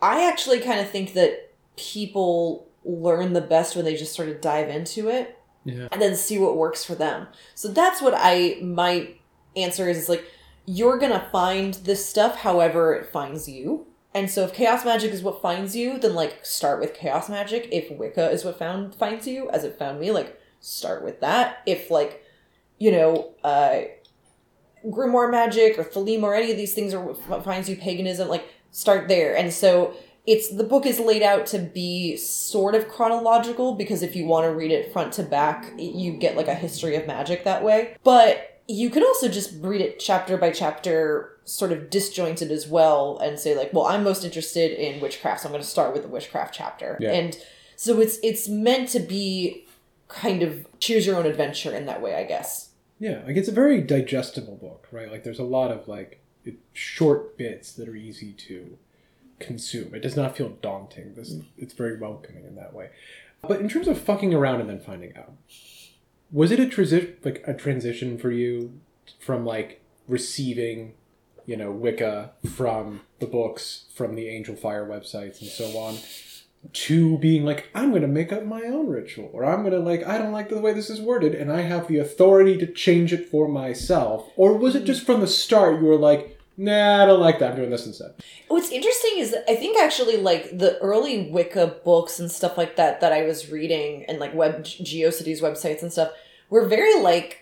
I 0.00 0.28
actually 0.28 0.60
kind 0.60 0.80
of 0.80 0.88
think 0.90 1.14
that 1.14 1.52
people 1.76 2.66
learn 2.84 3.32
the 3.32 3.40
best 3.40 3.74
when 3.74 3.84
they 3.84 3.96
just 3.96 4.14
sort 4.14 4.28
of 4.28 4.40
dive 4.40 4.68
into 4.68 5.08
it 5.08 5.38
Yeah. 5.64 5.88
and 5.90 6.00
then 6.00 6.14
see 6.14 6.38
what 6.38 6.56
works 6.56 6.84
for 6.84 6.94
them. 6.94 7.26
So 7.54 7.68
that's 7.68 8.00
what 8.02 8.14
I 8.16 8.58
my 8.62 9.08
answer 9.56 9.88
is, 9.88 9.98
is 9.98 10.08
like 10.08 10.24
you're 10.66 10.98
going 10.98 11.12
to 11.12 11.26
find 11.32 11.74
this 11.74 12.04
stuff 12.06 12.36
however 12.36 12.94
it 12.94 13.06
finds 13.06 13.48
you. 13.48 13.86
And 14.14 14.30
so 14.30 14.44
if 14.44 14.54
chaos 14.54 14.84
magic 14.84 15.12
is 15.12 15.22
what 15.22 15.42
finds 15.42 15.74
you, 15.74 15.98
then 15.98 16.14
like 16.14 16.46
start 16.46 16.80
with 16.80 16.94
chaos 16.94 17.28
magic. 17.28 17.68
If 17.72 17.90
Wicca 17.90 18.30
is 18.30 18.44
what 18.44 18.58
found 18.58 18.94
finds 18.94 19.26
you, 19.26 19.50
as 19.50 19.64
it 19.64 19.78
found 19.78 20.00
me, 20.00 20.12
like 20.12 20.40
start 20.60 21.02
with 21.02 21.20
that. 21.20 21.62
If 21.66 21.90
like, 21.90 22.22
you 22.78 22.92
know, 22.92 23.34
uh 23.42 23.82
grimoire 24.86 25.30
magic 25.30 25.78
or 25.78 25.84
thelema 25.84 26.24
or 26.24 26.34
any 26.34 26.50
of 26.50 26.56
these 26.56 26.74
things 26.74 26.94
are 26.94 27.00
what 27.00 27.44
finds 27.44 27.68
you 27.68 27.76
paganism, 27.76 28.28
like 28.28 28.46
start 28.70 29.08
there. 29.08 29.36
And 29.36 29.52
so 29.52 29.94
it's 30.26 30.48
the 30.54 30.64
book 30.64 30.86
is 30.86 30.98
laid 31.00 31.22
out 31.22 31.46
to 31.46 31.58
be 31.58 32.16
sort 32.16 32.74
of 32.74 32.88
chronological 32.88 33.74
because 33.74 34.02
if 34.02 34.16
you 34.16 34.26
want 34.26 34.44
to 34.44 34.54
read 34.54 34.70
it 34.70 34.92
front 34.92 35.12
to 35.14 35.22
back, 35.22 35.72
you 35.76 36.12
get 36.12 36.36
like 36.36 36.48
a 36.48 36.54
history 36.54 36.96
of 36.96 37.06
magic 37.06 37.44
that 37.44 37.62
way. 37.62 37.96
But 38.04 38.53
you 38.66 38.90
could 38.90 39.04
also 39.04 39.28
just 39.28 39.52
read 39.60 39.80
it 39.80 39.98
chapter 39.98 40.36
by 40.36 40.50
chapter, 40.50 41.38
sort 41.44 41.72
of 41.72 41.90
disjointed 41.90 42.50
as 42.50 42.66
well, 42.66 43.18
and 43.18 43.38
say 43.38 43.56
like, 43.56 43.72
well, 43.72 43.86
I'm 43.86 44.02
most 44.02 44.24
interested 44.24 44.72
in 44.72 45.00
witchcraft, 45.00 45.42
so 45.42 45.48
I'm 45.48 45.52
going 45.52 45.62
to 45.62 45.68
start 45.68 45.92
with 45.92 46.02
the 46.02 46.08
witchcraft 46.08 46.54
chapter. 46.54 46.96
Yeah. 47.00 47.12
And 47.12 47.36
so 47.76 48.00
it's 48.00 48.18
it's 48.22 48.48
meant 48.48 48.88
to 48.90 49.00
be 49.00 49.66
kind 50.08 50.42
of 50.42 50.66
choose 50.78 51.06
your 51.06 51.16
own 51.16 51.26
adventure 51.26 51.74
in 51.74 51.86
that 51.86 52.00
way, 52.00 52.14
I 52.14 52.24
guess. 52.24 52.70
Yeah, 52.98 53.22
like 53.26 53.36
it's 53.36 53.48
a 53.48 53.52
very 53.52 53.80
digestible 53.80 54.56
book, 54.56 54.86
right? 54.90 55.10
Like 55.10 55.24
there's 55.24 55.38
a 55.38 55.44
lot 55.44 55.70
of 55.70 55.88
like 55.88 56.20
short 56.72 57.36
bits 57.36 57.72
that 57.72 57.88
are 57.88 57.96
easy 57.96 58.32
to 58.32 58.78
consume. 59.40 59.94
It 59.94 60.00
does 60.00 60.16
not 60.16 60.36
feel 60.36 60.50
daunting. 60.62 61.14
This 61.14 61.34
it's 61.58 61.74
very 61.74 61.98
welcoming 61.98 62.44
in 62.44 62.54
that 62.56 62.72
way. 62.72 62.90
But 63.42 63.60
in 63.60 63.68
terms 63.68 63.88
of 63.88 64.00
fucking 64.00 64.32
around 64.32 64.60
and 64.60 64.70
then 64.70 64.80
finding 64.80 65.16
out, 65.16 65.34
was 66.34 66.50
it 66.50 66.58
a 66.58 66.66
transition 66.66 67.16
like 67.24 67.42
a 67.46 67.54
transition 67.54 68.18
for 68.18 68.32
you 68.32 68.78
from 69.20 69.46
like 69.46 69.80
receiving, 70.08 70.94
you 71.46 71.56
know, 71.56 71.70
Wicca 71.70 72.32
from 72.54 73.02
the 73.20 73.26
books, 73.26 73.84
from 73.94 74.16
the 74.16 74.26
Angelfire 74.26 74.86
websites 74.86 75.40
and 75.40 75.48
so 75.48 75.78
on, 75.78 75.96
to 76.72 77.18
being 77.18 77.44
like, 77.44 77.68
I'm 77.72 77.92
gonna 77.92 78.08
make 78.08 78.32
up 78.32 78.44
my 78.44 78.62
own 78.62 78.88
ritual, 78.88 79.30
or 79.32 79.44
I'm 79.44 79.62
gonna 79.62 79.78
like, 79.78 80.04
I 80.04 80.18
don't 80.18 80.32
like 80.32 80.48
the 80.48 80.60
way 80.60 80.72
this 80.72 80.90
is 80.90 81.00
worded, 81.00 81.36
and 81.36 81.52
I 81.52 81.60
have 81.60 81.86
the 81.86 81.98
authority 81.98 82.58
to 82.58 82.66
change 82.66 83.12
it 83.12 83.28
for 83.28 83.46
myself? 83.46 84.28
Or 84.36 84.58
was 84.58 84.74
it 84.74 84.84
just 84.84 85.06
from 85.06 85.20
the 85.20 85.28
start 85.28 85.80
you 85.80 85.86
were 85.86 85.96
like, 85.96 86.33
nah, 86.56 87.02
I 87.02 87.06
don't 87.06 87.20
like 87.20 87.38
that, 87.38 87.52
I'm 87.52 87.56
doing 87.56 87.70
this 87.70 87.86
instead? 87.86 88.14
What's 88.48 88.70
interesting 88.70 89.12
is 89.16 89.34
I 89.48 89.56
think 89.56 89.78
actually 89.78 90.16
like 90.16 90.56
the 90.56 90.78
early 90.78 91.30
Wicca 91.30 91.76
books 91.84 92.18
and 92.20 92.30
stuff 92.30 92.56
like 92.56 92.76
that 92.76 93.00
that 93.00 93.12
I 93.12 93.22
was 93.22 93.50
reading 93.50 94.04
and 94.06 94.18
like 94.18 94.34
web 94.34 94.64
GeoCities 94.64 95.40
websites 95.40 95.82
and 95.82 95.92
stuff 95.92 96.12
were 96.50 96.66
very 96.66 97.00
like 97.00 97.40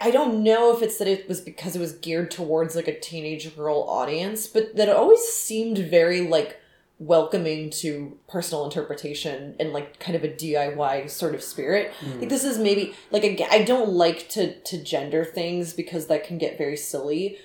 I- 0.00 0.10
don't 0.10 0.42
know 0.42 0.74
if 0.74 0.82
it's 0.82 0.98
that 0.98 1.08
it 1.08 1.28
was 1.28 1.40
because 1.40 1.76
it 1.76 1.80
was 1.80 1.92
geared 1.92 2.30
towards 2.30 2.76
like 2.76 2.88
a 2.88 2.98
teenage 2.98 3.54
girl 3.56 3.84
audience, 3.88 4.46
but 4.46 4.76
that 4.76 4.88
it 4.88 4.96
always 4.96 5.20
seemed 5.20 5.78
very 5.78 6.20
like 6.20 6.60
welcoming 6.98 7.70
to 7.70 8.18
personal 8.28 8.64
interpretation 8.64 9.54
and 9.60 9.72
like 9.72 10.00
kind 10.00 10.16
of 10.16 10.24
a 10.24 10.28
DIY 10.28 11.08
sort 11.08 11.34
of 11.34 11.42
spirit. 11.42 11.92
Hmm. 12.00 12.20
Like 12.20 12.28
this 12.28 12.44
is 12.44 12.58
maybe 12.58 12.94
like 13.10 13.24
again, 13.24 13.48
I 13.50 13.62
don't 13.62 13.90
like 13.90 14.28
to 14.30 14.58
to 14.60 14.82
gender 14.82 15.24
things 15.24 15.72
because 15.72 16.06
that 16.06 16.24
can 16.24 16.38
get 16.38 16.58
very 16.58 16.76
silly. 16.76 17.38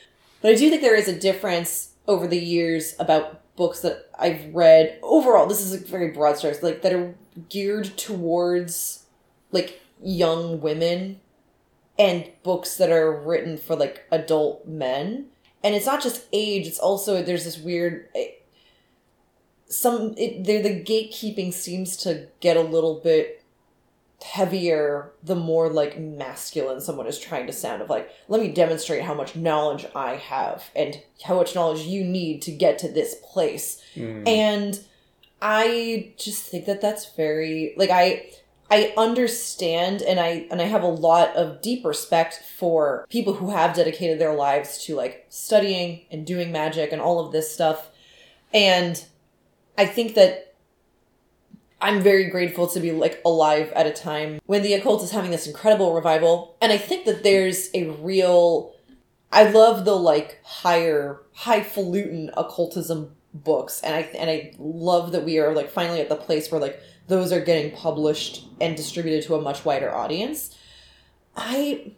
But 0.43 0.51
I 0.51 0.55
do 0.55 0.69
think 0.69 0.81
there 0.81 0.93
is 0.93 1.07
a 1.07 1.17
difference 1.17 1.93
over 2.05 2.27
the 2.27 2.37
years 2.37 2.95
about 2.99 3.55
books 3.55 3.79
that 3.79 4.09
I've 4.19 4.53
read. 4.53 4.99
Overall, 5.01 5.47
this 5.47 5.61
is 5.61 5.73
a 5.73 5.77
very 5.77 6.11
broad 6.11 6.37
strokes, 6.37 6.61
like 6.61 6.81
that 6.81 6.91
are 6.91 7.15
geared 7.47 7.97
towards 7.97 9.05
like 9.53 9.81
young 10.01 10.59
women 10.59 11.21
and 11.97 12.29
books 12.43 12.75
that 12.75 12.91
are 12.91 13.09
written 13.09 13.55
for 13.55 13.77
like 13.77 14.05
adult 14.11 14.67
men. 14.67 15.27
And 15.63 15.75
it's 15.75 15.85
not 15.85 16.03
just 16.03 16.27
age, 16.33 16.67
it's 16.67 16.77
also 16.77 17.23
there's 17.23 17.45
this 17.45 17.57
weird 17.57 18.09
eh, 18.13 18.31
some 19.69 20.13
it, 20.17 20.43
the 20.43 20.83
gatekeeping 20.83 21.53
seems 21.53 21.95
to 21.97 22.27
get 22.41 22.57
a 22.57 22.61
little 22.61 22.99
bit 22.99 23.42
heavier 24.23 25.11
the 25.21 25.35
more 25.35 25.69
like 25.69 25.99
masculine 25.99 26.79
someone 26.79 27.05
is 27.07 27.19
trying 27.19 27.45
to 27.45 27.53
sound 27.53 27.81
of 27.81 27.89
like 27.89 28.09
let 28.29 28.41
me 28.41 28.47
demonstrate 28.49 29.01
how 29.03 29.13
much 29.13 29.35
knowledge 29.35 29.85
i 29.95 30.15
have 30.15 30.69
and 30.75 31.01
how 31.23 31.35
much 31.35 31.53
knowledge 31.55 31.81
you 31.81 32.03
need 32.03 32.41
to 32.41 32.51
get 32.51 32.79
to 32.79 32.87
this 32.87 33.15
place 33.31 33.81
Mm. 33.95 34.27
and 34.27 34.79
i 35.41 36.13
just 36.17 36.43
think 36.45 36.65
that 36.65 36.79
that's 36.81 37.13
very 37.15 37.73
like 37.75 37.89
i 37.89 38.29
i 38.71 38.93
understand 38.97 40.01
and 40.01 40.19
i 40.19 40.47
and 40.49 40.61
i 40.61 40.65
have 40.65 40.83
a 40.83 40.87
lot 40.87 41.35
of 41.35 41.61
deep 41.61 41.83
respect 41.85 42.41
for 42.57 43.05
people 43.09 43.33
who 43.33 43.49
have 43.51 43.75
dedicated 43.75 44.19
their 44.19 44.33
lives 44.33 44.83
to 44.85 44.95
like 44.95 45.25
studying 45.29 46.01
and 46.11 46.25
doing 46.25 46.51
magic 46.51 46.91
and 46.91 47.01
all 47.01 47.19
of 47.25 47.31
this 47.33 47.53
stuff 47.53 47.89
and 48.53 49.05
i 49.77 49.85
think 49.85 50.15
that 50.15 50.52
i'm 51.83 52.01
very 52.01 52.29
grateful 52.29 52.67
to 52.67 52.79
be 52.79 52.91
like 52.91 53.21
alive 53.23 53.71
at 53.73 53.85
a 53.85 53.91
time 53.91 54.39
when 54.47 54.63
the 54.63 54.73
occult 54.73 55.03
is 55.03 55.11
having 55.11 55.31
this 55.31 55.45
incredible 55.45 55.93
revival 55.93 56.57
and 56.61 56.71
i 56.71 56.77
think 56.77 57.05
that 57.05 57.23
there's 57.23 57.69
a 57.75 57.89
real 57.89 58.73
I 59.33 59.49
love 59.49 59.83
the 59.83 59.95
like 59.95 60.39
higher 60.43 61.21
highfalutin 61.33 62.29
occultism 62.37 63.15
books 63.33 63.81
and 63.81 63.95
I 63.95 64.01
and 64.15 64.29
I 64.29 64.53
love 64.59 65.11
that 65.11 65.25
we 65.25 65.39
are 65.39 65.55
like 65.55 65.71
finally 65.71 65.99
at 65.99 66.07
the 66.09 66.15
place 66.15 66.51
where 66.51 66.61
like 66.61 66.79
those 67.07 67.31
are 67.31 67.41
getting 67.41 67.75
published 67.75 68.45
and 68.61 68.77
distributed 68.77 69.23
to 69.23 69.35
a 69.35 69.41
much 69.41 69.65
wider 69.65 69.93
audience. 69.93 70.55
I 71.35 71.93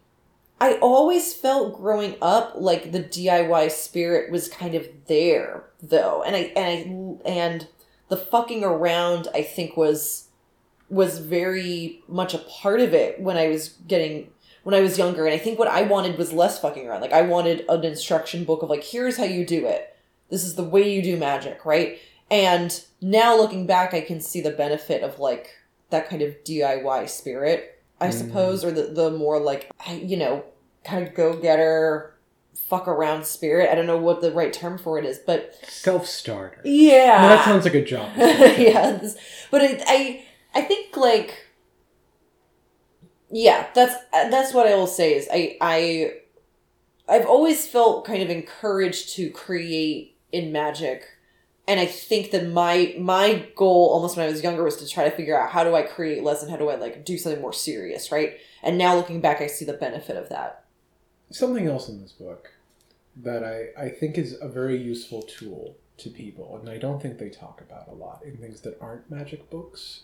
I 0.61 0.75
always 0.75 1.33
felt 1.33 1.75
growing 1.75 2.15
up 2.21 2.53
like 2.55 2.93
the 2.93 3.03
DIY 3.03 3.69
spirit 3.71 4.31
was 4.31 4.47
kind 4.47 4.73
of 4.73 4.87
there 5.07 5.65
though. 5.83 6.23
And 6.23 6.37
I 6.37 6.39
and 6.55 7.19
I 7.25 7.29
and 7.29 7.67
the 8.09 8.17
fucking 8.17 8.63
around 8.63 9.27
I 9.33 9.41
think 9.41 9.75
was 9.77 10.29
was 10.89 11.17
very 11.19 12.03
much 12.07 12.33
a 12.33 12.37
part 12.37 12.79
of 12.79 12.93
it 12.93 13.19
when 13.19 13.37
I 13.37 13.47
was 13.47 13.69
getting 13.87 14.29
when 14.63 14.75
I 14.75 14.81
was 14.81 14.97
younger. 14.97 15.25
And 15.25 15.33
I 15.33 15.37
think 15.37 15.59
what 15.59 15.67
I 15.67 15.83
wanted 15.83 16.17
was 16.17 16.33
less 16.33 16.59
fucking 16.59 16.87
around. 16.87 17.01
Like 17.01 17.13
I 17.13 17.21
wanted 17.21 17.65
an 17.69 17.83
instruction 17.83 18.45
book 18.45 18.63
of 18.63 18.69
like, 18.69 18.83
here's 18.83 19.17
how 19.17 19.23
you 19.23 19.45
do 19.45 19.67
it. 19.67 19.95
This 20.29 20.43
is 20.43 20.55
the 20.55 20.63
way 20.63 20.91
you 20.91 21.03
do 21.03 21.17
magic, 21.17 21.65
right? 21.65 21.99
And 22.31 22.83
now 22.99 23.37
looking 23.37 23.67
back, 23.67 23.93
I 23.93 24.01
can 24.01 24.19
see 24.19 24.41
the 24.41 24.49
benefit 24.49 25.03
of 25.03 25.19
like 25.19 25.51
that 25.91 26.09
kind 26.09 26.23
of 26.23 26.33
DIY 26.43 27.07
spirit, 27.09 27.79
I 28.01 28.07
Mm. 28.07 28.13
suppose, 28.13 28.65
or 28.65 28.71
the, 28.71 28.83
the 28.87 29.11
more 29.11 29.39
like, 29.39 29.69
you 29.91 30.17
know, 30.17 30.43
kind 30.83 31.07
of 31.07 31.13
go 31.13 31.35
getter, 31.35 32.14
fuck 32.55 32.87
around 32.87 33.25
spirit. 33.25 33.69
I 33.69 33.75
don't 33.75 33.85
know 33.87 33.97
what 33.97 34.21
the 34.21 34.31
right 34.31 34.51
term 34.53 34.77
for 34.77 34.97
it 34.97 35.05
is, 35.05 35.19
but 35.19 35.55
Self 35.67 36.07
starter. 36.07 36.61
yeah. 36.63 37.27
that 37.29 37.45
sounds 37.45 37.65
like 37.65 37.75
a 37.75 37.83
job. 37.85 38.11
yeah, 38.17 38.91
this, 38.91 39.17
but 39.51 39.61
it, 39.61 39.81
I 39.85 40.23
I 40.53 40.61
think 40.61 40.95
like 40.97 41.45
yeah, 43.29 43.67
that's 43.73 43.95
that's 44.11 44.53
what 44.53 44.67
I 44.67 44.75
will 44.75 44.87
say 44.87 45.15
is 45.15 45.27
I 45.31 45.57
I 45.61 46.13
I've 47.07 47.25
always 47.25 47.67
felt 47.67 48.05
kind 48.05 48.23
of 48.23 48.29
encouraged 48.29 49.15
to 49.15 49.29
create 49.29 50.17
in 50.31 50.51
magic. 50.51 51.03
And 51.67 51.79
I 51.79 51.87
think 51.87 52.29
that 52.31 52.47
my 52.47 52.95
my 52.99 53.47
goal 53.55 53.89
almost 53.91 54.15
when 54.15 54.25
I 54.27 54.29
was 54.31 54.43
younger 54.43 54.63
was 54.63 54.77
to 54.77 54.87
try 54.87 55.03
to 55.03 55.15
figure 55.15 55.39
out 55.39 55.49
how 55.49 55.63
do 55.63 55.73
I 55.75 55.81
create 55.81 56.23
less 56.23 56.43
and 56.43 56.51
how 56.51 56.57
do 56.57 56.69
I 56.69 56.75
like 56.75 57.03
do 57.05 57.17
something 57.17 57.41
more 57.41 57.53
serious, 57.53 58.11
right? 58.11 58.37
And 58.61 58.77
now 58.77 58.95
looking 58.95 59.19
back 59.19 59.41
I 59.41 59.47
see 59.47 59.65
the 59.65 59.73
benefit 59.73 60.15
of 60.15 60.29
that. 60.29 60.64
Something 61.31 61.67
else 61.67 61.89
in 61.89 62.01
this 62.01 62.11
book 62.11 62.51
that 63.15 63.43
I, 63.43 63.85
I 63.85 63.89
think 63.89 64.17
is 64.17 64.37
a 64.41 64.47
very 64.47 64.77
useful 64.77 65.21
tool 65.21 65.77
to 65.97 66.09
people, 66.09 66.57
and 66.57 66.69
I 66.69 66.77
don't 66.77 67.01
think 67.01 67.17
they 67.17 67.29
talk 67.29 67.61
about 67.61 67.87
a 67.87 67.93
lot 67.93 68.21
in 68.25 68.37
things 68.37 68.61
that 68.61 68.77
aren't 68.81 69.09
magic 69.09 69.49
books, 69.49 70.01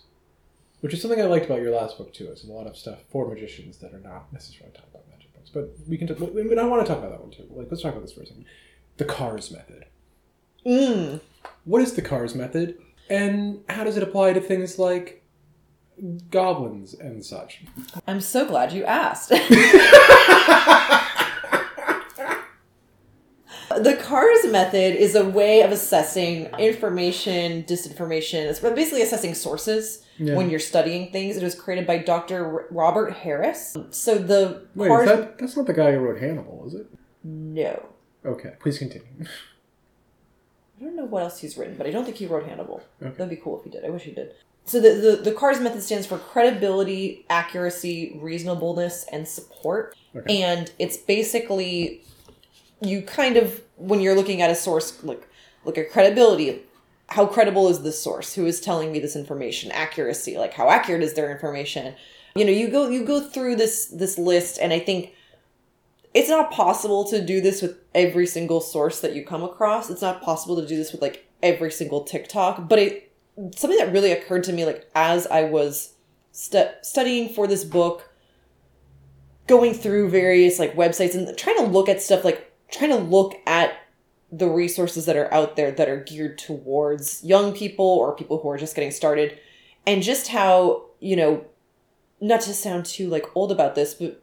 which 0.80 0.94
is 0.94 1.02
something 1.02 1.22
I 1.22 1.26
liked 1.26 1.46
about 1.46 1.62
your 1.62 1.76
last 1.76 1.98
book 1.98 2.14
too. 2.14 2.30
Is 2.32 2.46
a 2.46 2.52
lot 2.52 2.68
of 2.68 2.78
stuff 2.78 3.00
for 3.10 3.28
magicians 3.28 3.78
that 3.78 3.94
are 3.94 4.00
not 4.00 4.32
necessarily 4.32 4.74
talking 4.74 4.90
about 4.94 5.10
magic 5.10 5.34
books, 5.34 5.50
but 5.50 5.76
we 5.88 5.98
can. 5.98 6.08
T- 6.08 6.14
but 6.14 6.58
I 6.58 6.64
want 6.64 6.86
to 6.86 6.88
talk 6.88 7.00
about 7.00 7.12
that 7.12 7.22
one 7.22 7.32
too. 7.32 7.48
Like, 7.50 7.68
let's 7.70 7.84
talk 7.84 7.92
about 7.92 8.04
this 8.04 8.14
for 8.14 8.22
a 8.22 8.26
second. 8.26 8.46
The 8.98 9.06
CARS 9.06 9.52
method. 9.52 9.86
Mm. 10.66 11.20
What 11.66 11.82
is 11.82 11.94
the 11.94 12.02
CARS 12.02 12.36
method, 12.36 12.78
and 13.10 13.64
how 13.68 13.84
does 13.84 13.98
it 13.98 14.04
apply 14.04 14.34
to 14.34 14.42
things 14.42 14.80
like 14.80 15.24
goblins 16.30 16.94
and 16.94 17.24
such? 17.26 17.64
I'm 18.08 18.22
so 18.22 18.46
glad 18.48 18.72
you 18.72 18.86
asked. 18.86 19.34
The 23.78 23.96
CARS 24.12 24.52
method 24.52 24.96
is 24.98 25.16
a 25.16 25.24
way 25.24 25.62
of 25.62 25.72
assessing 25.72 26.48
information, 26.60 27.64
disinformation. 27.64 28.46
It's 28.50 28.60
basically 28.60 29.02
assessing 29.04 29.34
sources 29.34 30.04
Yeah. 30.18 30.36
when 30.36 30.50
you're 30.50 30.60
studying 30.60 31.12
things. 31.14 31.38
It 31.38 31.44
was 31.44 31.56
created 31.56 31.88
by 31.88 32.00
Dr. 32.00 32.68
Robert 32.72 33.14
Harris. 33.14 33.78
So 33.92 34.18
the 34.18 34.64
Wait, 34.76 34.90
CARS. 34.90 35.08
that, 35.08 35.38
that's 35.38 35.56
not 35.56 35.66
the 35.66 35.74
guy 35.74 35.94
who 35.94 36.00
wrote 36.00 36.20
Hannibal, 36.20 36.66
is 36.68 36.74
it? 36.74 36.88
No. 37.24 37.88
Okay, 38.26 38.52
please 38.60 38.78
continue. 38.80 39.08
I 40.82 40.84
don't 40.84 40.98
know 40.98 41.06
what 41.06 41.24
else 41.24 41.40
he's 41.40 41.58
written, 41.58 41.76
but 41.78 41.88
I 41.88 41.92
don't 41.92 42.04
think 42.04 42.18
he 42.18 42.26
wrote 42.26 42.46
Hannibal. 42.46 42.84
Okay. 43.02 43.12
That'd 43.16 43.30
be 43.30 43.38
cool 43.38 43.60
if 43.60 43.64
he 43.64 43.70
did. 43.70 43.86
I 43.86 43.90
wish 43.92 44.04
he 44.04 44.12
did. 44.12 44.34
So 44.66 44.82
the, 44.82 44.90
the, 44.90 45.16
the 45.24 45.32
CARS 45.32 45.62
method 45.62 45.84
stands 45.84 46.06
for 46.06 46.18
credibility, 46.18 47.26
accuracy, 47.30 48.18
reasonableness, 48.22 49.06
and 49.12 49.26
support. 49.26 49.96
Okay. 50.16 50.42
And 50.42 50.70
it's 50.80 50.98
basically 50.98 52.04
you 52.82 53.02
kind 53.02 53.38
of 53.38 53.62
when 53.78 54.02
you're 54.02 54.16
looking 54.16 54.42
at 54.42 54.50
a 54.50 54.56
source 54.56 55.04
look 55.04 55.28
look 55.66 55.78
at 55.78 55.92
credibility. 55.92 56.64
How 57.08 57.26
credible 57.26 57.68
is 57.68 57.84
this 57.84 58.02
source? 58.02 58.34
Who 58.36 58.46
is 58.46 58.62
telling 58.62 58.92
me 58.92 59.00
this 59.00 59.16
information? 59.16 59.72
Accuracy, 59.72 60.38
like 60.38 60.54
how 60.54 60.70
accurate 60.70 61.04
is 61.04 61.14
their 61.14 61.32
information? 61.32 61.94
You 62.36 62.46
know, 62.46 62.52
you 62.52 62.70
go 62.70 62.90
you 62.90 63.06
go 63.06 63.22
through 63.22 63.58
this 63.58 63.88
this 63.88 64.18
list, 64.18 64.58
and 64.60 64.74
I 64.74 64.80
think 64.80 65.14
it's 66.14 66.30
not 66.30 66.52
possible 66.52 67.06
to 67.06 67.24
do 67.24 67.42
this 67.42 67.62
with 67.62 67.78
every 67.94 68.28
single 68.28 68.62
source 68.62 69.00
that 69.02 69.14
you 69.16 69.26
come 69.26 69.44
across. 69.44 69.90
It's 69.90 70.02
not 70.02 70.22
possible 70.22 70.56
to 70.58 70.68
do 70.68 70.78
this 70.78 70.92
with 70.92 71.02
like 71.02 71.28
every 71.44 71.72
single 71.72 72.04
TikTok, 72.04 72.68
but 72.68 72.80
it 72.80 73.12
something 73.56 73.80
that 73.80 73.94
really 73.94 74.12
occurred 74.12 74.44
to 74.46 74.54
me 74.54 74.66
like 74.66 74.90
as 74.96 75.28
I 75.28 75.44
was 75.44 75.94
stu- 76.32 76.70
studying 76.82 77.30
for 77.30 77.48
this 77.48 77.64
book, 77.64 78.10
going 79.48 79.74
through 79.74 80.10
various 80.10 80.60
like 80.60 80.76
websites 80.76 81.16
and 81.16 81.38
trying 81.38 81.58
to 81.58 81.64
look 81.64 81.90
at 81.90 82.02
stuff 82.02 82.24
like 82.24 82.51
trying 82.72 82.92
to 82.92 82.98
look 82.98 83.36
at 83.46 83.74
the 84.32 84.50
resources 84.50 85.06
that 85.06 85.18
are 85.18 85.32
out 85.34 85.56
there 85.56 85.72
that 85.72 85.90
are 85.90 86.04
geared 86.04 86.38
towards 86.38 87.24
young 87.24 87.54
people 87.54 87.86
or 87.86 88.16
people 88.16 88.40
who 88.40 88.50
are 88.50 88.58
just 88.58 88.76
getting 88.76 88.92
started 88.92 89.38
and 89.86 90.02
just 90.02 90.30
how, 90.30 90.86
you 91.00 91.16
know, 91.16 91.46
not 92.22 92.42
to 92.42 92.54
sound 92.54 92.86
too 92.86 93.10
like 93.10 93.26
old 93.36 93.52
about 93.52 93.76
this, 93.76 93.94
but 93.94 94.22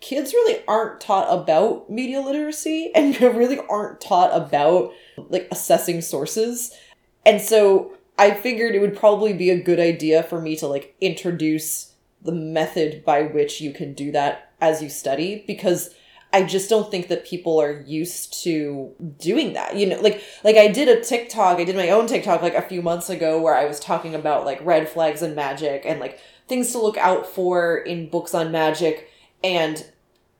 kids 0.00 0.32
really 0.32 0.62
aren't 0.68 1.00
taught 1.00 1.32
about 1.32 1.88
media 1.88 2.20
literacy 2.20 2.90
and 2.94 3.20
really 3.20 3.58
aren't 3.70 4.00
taught 4.00 4.36
about 4.36 4.92
like 5.28 5.48
assessing 5.50 6.00
sources. 6.00 6.76
And 7.24 7.40
so 7.40 7.92
I 8.18 8.32
figured 8.32 8.74
it 8.74 8.80
would 8.80 8.96
probably 8.96 9.32
be 9.32 9.50
a 9.50 9.62
good 9.62 9.80
idea 9.80 10.22
for 10.22 10.40
me 10.40 10.56
to 10.56 10.66
like 10.66 10.94
introduce 11.00 11.94
the 12.22 12.32
method 12.32 13.04
by 13.04 13.22
which 13.22 13.60
you 13.60 13.72
can 13.72 13.94
do 13.94 14.10
that 14.12 14.52
as 14.60 14.82
you 14.82 14.90
study 14.90 15.44
because 15.46 15.94
I 16.32 16.42
just 16.42 16.68
don't 16.68 16.90
think 16.90 17.08
that 17.08 17.24
people 17.24 17.60
are 17.60 17.80
used 17.86 18.42
to 18.42 18.94
doing 19.18 19.54
that. 19.54 19.76
You 19.76 19.86
know, 19.86 20.00
like 20.00 20.22
like 20.44 20.56
I 20.56 20.68
did 20.68 20.88
a 20.88 21.02
TikTok, 21.02 21.58
I 21.58 21.64
did 21.64 21.76
my 21.76 21.90
own 21.90 22.06
TikTok 22.06 22.42
like 22.42 22.54
a 22.54 22.62
few 22.62 22.82
months 22.82 23.08
ago 23.08 23.40
where 23.40 23.54
I 23.54 23.64
was 23.64 23.80
talking 23.80 24.14
about 24.14 24.44
like 24.44 24.64
red 24.64 24.88
flags 24.88 25.22
and 25.22 25.34
magic 25.34 25.82
and 25.86 26.00
like 26.00 26.20
things 26.46 26.72
to 26.72 26.78
look 26.78 26.96
out 26.96 27.26
for 27.26 27.78
in 27.78 28.08
books 28.08 28.34
on 28.34 28.52
magic 28.52 29.10
and 29.42 29.86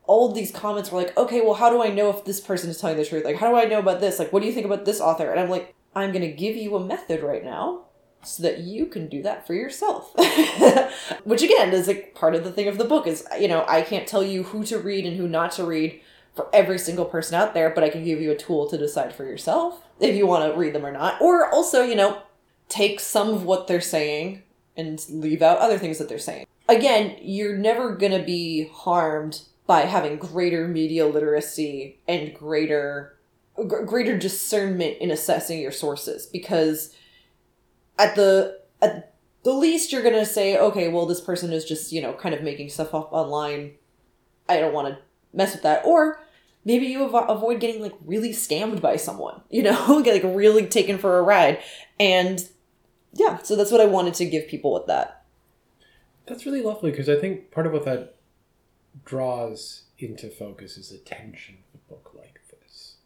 all 0.05 0.33
these 0.33 0.51
comments 0.51 0.91
were 0.91 1.03
like, 1.03 1.17
okay, 1.19 1.43
well, 1.43 1.55
how 1.55 1.69
do 1.69 1.83
I 1.83 1.91
know 1.91 2.09
if 2.09 2.25
this 2.25 2.41
person 2.41 2.71
is 2.71 2.81
telling 2.81 2.97
the 2.97 3.05
truth? 3.05 3.25
Like, 3.25 3.37
how 3.37 3.51
do 3.51 3.57
I 3.57 3.67
know 3.67 3.79
about 3.79 4.01
this? 4.01 4.19
Like, 4.19 4.33
what 4.33 4.41
do 4.41 4.47
you 4.47 4.55
think 4.55 4.65
about 4.65 4.87
this 4.87 5.03
author? 5.03 5.31
And 5.31 5.39
I'm 5.39 5.51
like, 5.51 5.75
I'm 5.95 6.13
going 6.13 6.23
to 6.23 6.33
give 6.33 6.57
you 6.57 6.77
a 6.77 6.85
method 6.85 7.23
right 7.23 7.45
now 7.45 7.85
so 8.23 8.43
that 8.43 8.61
you 8.61 8.87
can 8.87 9.09
do 9.09 9.23
that 9.23 9.47
for 9.47 9.55
yourself. 9.55 10.15
Which 11.25 11.43
again 11.43 11.73
is 11.73 11.87
like 11.87 12.15
part 12.15 12.35
of 12.35 12.45
the 12.45 12.53
thing 12.53 12.69
of 12.69 12.79
the 12.79 12.85
book 12.85 13.07
is, 13.07 13.27
you 13.39 13.49
know, 13.49 13.65
I 13.69 13.83
can't 13.83 14.09
tell 14.09 14.23
you 14.23 14.43
who 14.43 14.65
to 14.65 14.79
read 14.79 15.07
and 15.07 15.17
who 15.17 15.29
not 15.29 15.53
to 15.53 15.65
read 15.65 16.01
for 16.35 16.49
every 16.53 16.79
single 16.79 17.05
person 17.05 17.35
out 17.35 17.55
there, 17.55 17.71
but 17.71 17.83
I 17.85 17.91
can 17.91 18.05
give 18.05 18.21
you 18.21 18.31
a 18.31 18.37
tool 18.37 18.69
to 18.69 18.79
decide 18.79 19.15
for 19.15 19.25
yourself 19.25 19.83
if 20.01 20.15
you 20.15 20.27
want 20.27 20.53
to 20.53 20.59
read 20.59 20.75
them 20.75 20.87
or 20.87 20.93
not. 20.93 21.21
Or 21.21 21.53
also, 21.53 21.83
you 21.83 21.97
know, 21.97 22.23
take 22.69 23.01
some 23.01 23.31
of 23.31 23.45
what 23.45 23.67
they're 23.67 23.81
saying 23.81 24.43
and 24.77 25.05
leave 25.09 25.43
out 25.43 25.59
other 25.59 25.79
things 25.79 25.99
that 25.99 26.09
they're 26.09 26.19
saying. 26.19 26.47
Again, 26.69 27.17
you're 27.21 27.57
never 27.57 27.95
going 27.95 28.13
to 28.13 28.23
be 28.23 28.69
harmed 28.73 29.43
by 29.67 29.83
having 29.83 30.17
greater 30.17 30.69
media 30.69 31.07
literacy 31.07 31.99
and 32.07 32.35
greater 32.35 33.15
greater 33.67 34.17
discernment 34.17 34.97
in 34.99 35.11
assessing 35.11 35.61
your 35.61 35.73
sources 35.73 36.27
because 36.27 36.95
at 37.99 38.15
the 38.15 38.61
at 38.81 39.15
the 39.43 39.53
least 39.53 39.93
you're 39.93 40.03
to 40.03 40.25
say 40.25 40.59
okay 40.59 40.89
well 40.89 41.07
this 41.07 41.21
person 41.21 41.53
is 41.53 41.65
just 41.65 41.93
you 41.93 42.01
know 42.01 42.13
kind 42.13 42.35
of 42.35 42.43
making 42.43 42.69
stuff 42.69 42.95
up 42.95 43.13
online. 43.13 43.73
I 44.49 44.61
don't 44.61 44.73
want 44.73 44.89
to 44.89 44.99
mess 45.33 45.53
with 45.53 45.63
that. 45.63 45.85
Or 45.85 46.21
maybe 46.65 46.87
you 46.87 47.05
av- 47.05 47.29
avoid 47.29 47.61
getting 47.61 47.83
like 47.83 47.95
really 48.05 48.31
scammed 48.31 48.81
by 48.81 48.97
someone 48.97 49.43
you 49.51 49.63
know? 49.63 50.03
Get 50.03 50.25
like 50.25 50.37
really 50.37 50.67
taken 50.67 50.99
for 50.99 51.19
a 51.19 51.23
ride. 51.23 51.63
And 51.99 52.47
yeah 53.15 53.39
so 53.39 53.57
that's 53.57 53.73
what 53.73 53.81
i 53.81 53.87
wanted 53.87 54.13
to 54.15 54.27
give 54.27 54.49
people 54.49 54.73
with 54.73 54.87
that. 54.87 55.25
That's 56.27 56.45
really 56.45 56.63
lovely 56.63 56.91
because 56.91 57.09
I 57.09 57.17
think 57.17 57.51
part 57.51 57.67
of 57.67 57.73
what 57.73 57.85
that 57.87 58.17
draws 59.05 59.85
into 59.99 60.29
focus 60.29 60.77
is 60.77 60.93
attention 60.93 61.59
a 61.75 61.79
book 61.91 62.13
like 62.15 62.41
this, 62.51 62.97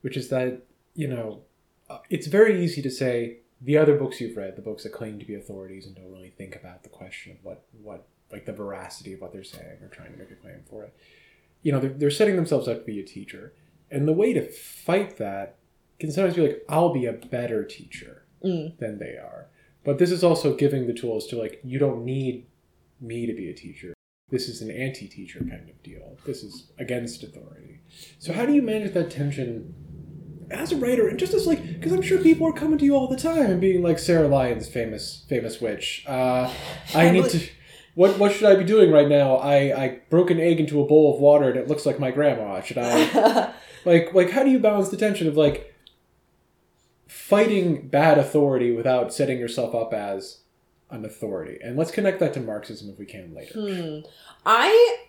which 0.00 0.16
is 0.16 0.28
that, 0.30 0.62
you 0.94 1.06
know, 1.06 1.42
uh, 1.90 1.98
it's 2.08 2.26
very 2.26 2.64
easy 2.64 2.80
to 2.82 2.90
say 2.90 3.38
the 3.66 3.76
other 3.76 3.96
books 3.96 4.20
you've 4.20 4.36
read, 4.36 4.56
the 4.56 4.62
books 4.62 4.84
that 4.84 4.92
claim 4.92 5.18
to 5.18 5.24
be 5.26 5.34
authorities 5.34 5.86
and 5.86 5.94
don't 5.94 6.10
really 6.10 6.30
think 6.30 6.56
about 6.56 6.82
the 6.82 6.88
question 6.88 7.32
of 7.32 7.38
what, 7.44 7.66
what 7.82 8.08
like 8.32 8.46
the 8.46 8.52
veracity 8.52 9.12
of 9.12 9.20
what 9.20 9.32
they're 9.32 9.44
saying 9.44 9.78
or 9.82 9.88
trying 9.88 10.12
to 10.12 10.18
make 10.18 10.30
a 10.30 10.34
claim 10.36 10.60
for 10.70 10.84
it. 10.84 10.94
You 11.62 11.72
know, 11.72 11.80
they're, 11.80 11.90
they're 11.90 12.10
setting 12.10 12.36
themselves 12.36 12.66
up 12.68 12.78
to 12.80 12.84
be 12.84 12.98
a 13.00 13.04
teacher. 13.04 13.52
And 13.90 14.08
the 14.08 14.12
way 14.12 14.32
to 14.32 14.50
fight 14.50 15.18
that 15.18 15.58
can 16.00 16.10
sometimes 16.10 16.36
be 16.36 16.42
like, 16.42 16.62
I'll 16.68 16.92
be 16.92 17.06
a 17.06 17.12
better 17.12 17.64
teacher 17.64 18.22
Mm. 18.44 18.76
than 18.78 18.98
they 18.98 19.16
are. 19.16 19.46
But 19.82 19.98
this 19.98 20.10
is 20.10 20.22
also 20.22 20.54
giving 20.54 20.86
the 20.86 20.92
tools 20.92 21.26
to 21.28 21.36
like, 21.36 21.58
you 21.64 21.78
don't 21.78 22.04
need 22.04 22.46
me 23.00 23.24
to 23.26 23.32
be 23.32 23.48
a 23.48 23.54
teacher. 23.54 23.94
This 24.28 24.48
is 24.48 24.60
an 24.60 24.70
anti 24.70 25.08
teacher 25.08 25.38
kind 25.40 25.68
of 25.70 25.82
deal. 25.82 26.18
This 26.26 26.42
is 26.42 26.70
against 26.78 27.22
authority. 27.22 27.80
So, 28.18 28.32
how 28.32 28.44
do 28.44 28.52
you 28.52 28.60
manage 28.60 28.92
that 28.92 29.10
tension 29.10 29.74
as 30.50 30.72
a 30.72 30.76
writer 30.76 31.08
and 31.08 31.18
just 31.18 31.34
as 31.34 31.46
like, 31.46 31.74
because 31.74 31.92
I'm 31.92 32.02
sure 32.02 32.18
people 32.18 32.46
are 32.46 32.52
coming 32.52 32.78
to 32.78 32.84
you 32.84 32.94
all 32.94 33.08
the 33.08 33.16
time 33.16 33.50
and 33.50 33.60
being 33.60 33.82
like 33.82 33.98
Sarah 33.98 34.28
Lyons, 34.28 34.68
famous 34.68 35.24
famous 35.28 35.60
witch. 35.60 36.04
Uh, 36.06 36.52
I 36.94 37.10
need 37.12 37.28
to. 37.30 37.48
What 37.94 38.18
what 38.18 38.32
should 38.32 38.44
I 38.44 38.56
be 38.56 38.64
doing 38.64 38.90
right 38.90 39.08
now? 39.08 39.36
I 39.36 39.56
I 39.84 40.00
broke 40.10 40.30
an 40.30 40.38
egg 40.38 40.60
into 40.60 40.80
a 40.80 40.86
bowl 40.86 41.14
of 41.14 41.20
water 41.20 41.48
and 41.48 41.58
it 41.58 41.68
looks 41.68 41.86
like 41.86 41.98
my 41.98 42.10
grandma. 42.10 42.60
Should 42.60 42.78
I 42.78 43.52
like 43.84 44.12
like 44.14 44.30
how 44.30 44.42
do 44.42 44.50
you 44.50 44.58
balance 44.58 44.90
the 44.90 44.96
tension 44.96 45.26
of 45.26 45.36
like 45.36 45.74
fighting 47.06 47.88
bad 47.88 48.18
authority 48.18 48.72
without 48.72 49.14
setting 49.14 49.38
yourself 49.38 49.74
up 49.74 49.94
as 49.94 50.40
an 50.90 51.04
authority? 51.04 51.58
And 51.62 51.76
let's 51.76 51.90
connect 51.90 52.20
that 52.20 52.34
to 52.34 52.40
Marxism 52.40 52.90
if 52.90 52.98
we 52.98 53.06
can 53.06 53.34
later. 53.34 53.54
Hmm. 53.54 54.00
I 54.44 55.05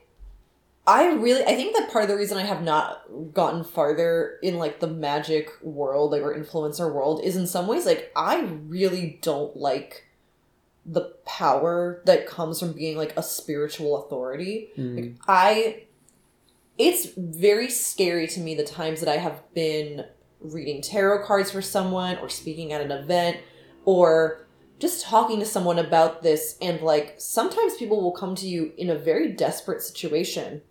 I 0.88 1.08
really 1.08 1.44
I 1.44 1.54
think 1.56 1.76
that 1.76 1.92
part 1.92 2.06
of 2.06 2.10
the 2.10 2.16
reason 2.16 2.38
I 2.38 2.44
have 2.44 2.64
not 2.64 3.04
gotten 3.34 3.66
farther 3.66 4.40
in 4.42 4.58
like 4.58 4.80
the 4.80 4.88
magic 4.88 5.52
world, 5.62 6.14
like 6.14 6.22
or 6.22 6.34
influencer 6.34 6.92
world, 6.92 7.22
is 7.26 7.36
in 7.36 7.46
some 7.46 7.68
ways 7.68 7.86
like 7.86 8.10
I 8.16 8.44
really 8.68 9.20
don't 9.22 9.56
like 9.58 10.06
the 10.86 11.14
power 11.26 12.02
that 12.06 12.26
comes 12.26 12.62
from 12.62 12.72
being 12.72 12.96
like 12.96 13.14
a 13.18 13.22
spiritual 13.22 14.06
authority. 14.06 14.70
Hmm. 14.78 14.96
Like 14.96 15.16
I 15.28 15.84
it's 16.78 17.08
very 17.18 17.70
scary 17.70 18.28
to 18.28 18.40
me 18.40 18.56
the 18.56 18.64
times 18.64 19.02
that 19.02 19.10
I 19.10 19.18
have 19.18 19.42
been 19.54 20.06
reading 20.40 20.82
tarot 20.82 21.26
cards 21.26 21.52
for 21.52 21.62
someone 21.62 22.18
or 22.20 22.30
speaking 22.30 22.72
at 22.72 22.80
an 22.80 22.92
event 22.92 23.38
or 23.84 24.48
just 24.80 25.04
talking 25.04 25.40
to 25.40 25.46
someone 25.46 25.80
about 25.80 26.22
this 26.24 26.56
and 26.62 26.80
like 26.82 27.16
sometimes 27.18 27.76
people 27.76 28.02
will 28.02 28.12
come 28.12 28.36
to 28.36 28.48
you 28.48 28.72
in 28.78 28.90
a 28.90 28.96
very 28.96 29.32
desperate 29.34 29.82
situation 29.82 30.62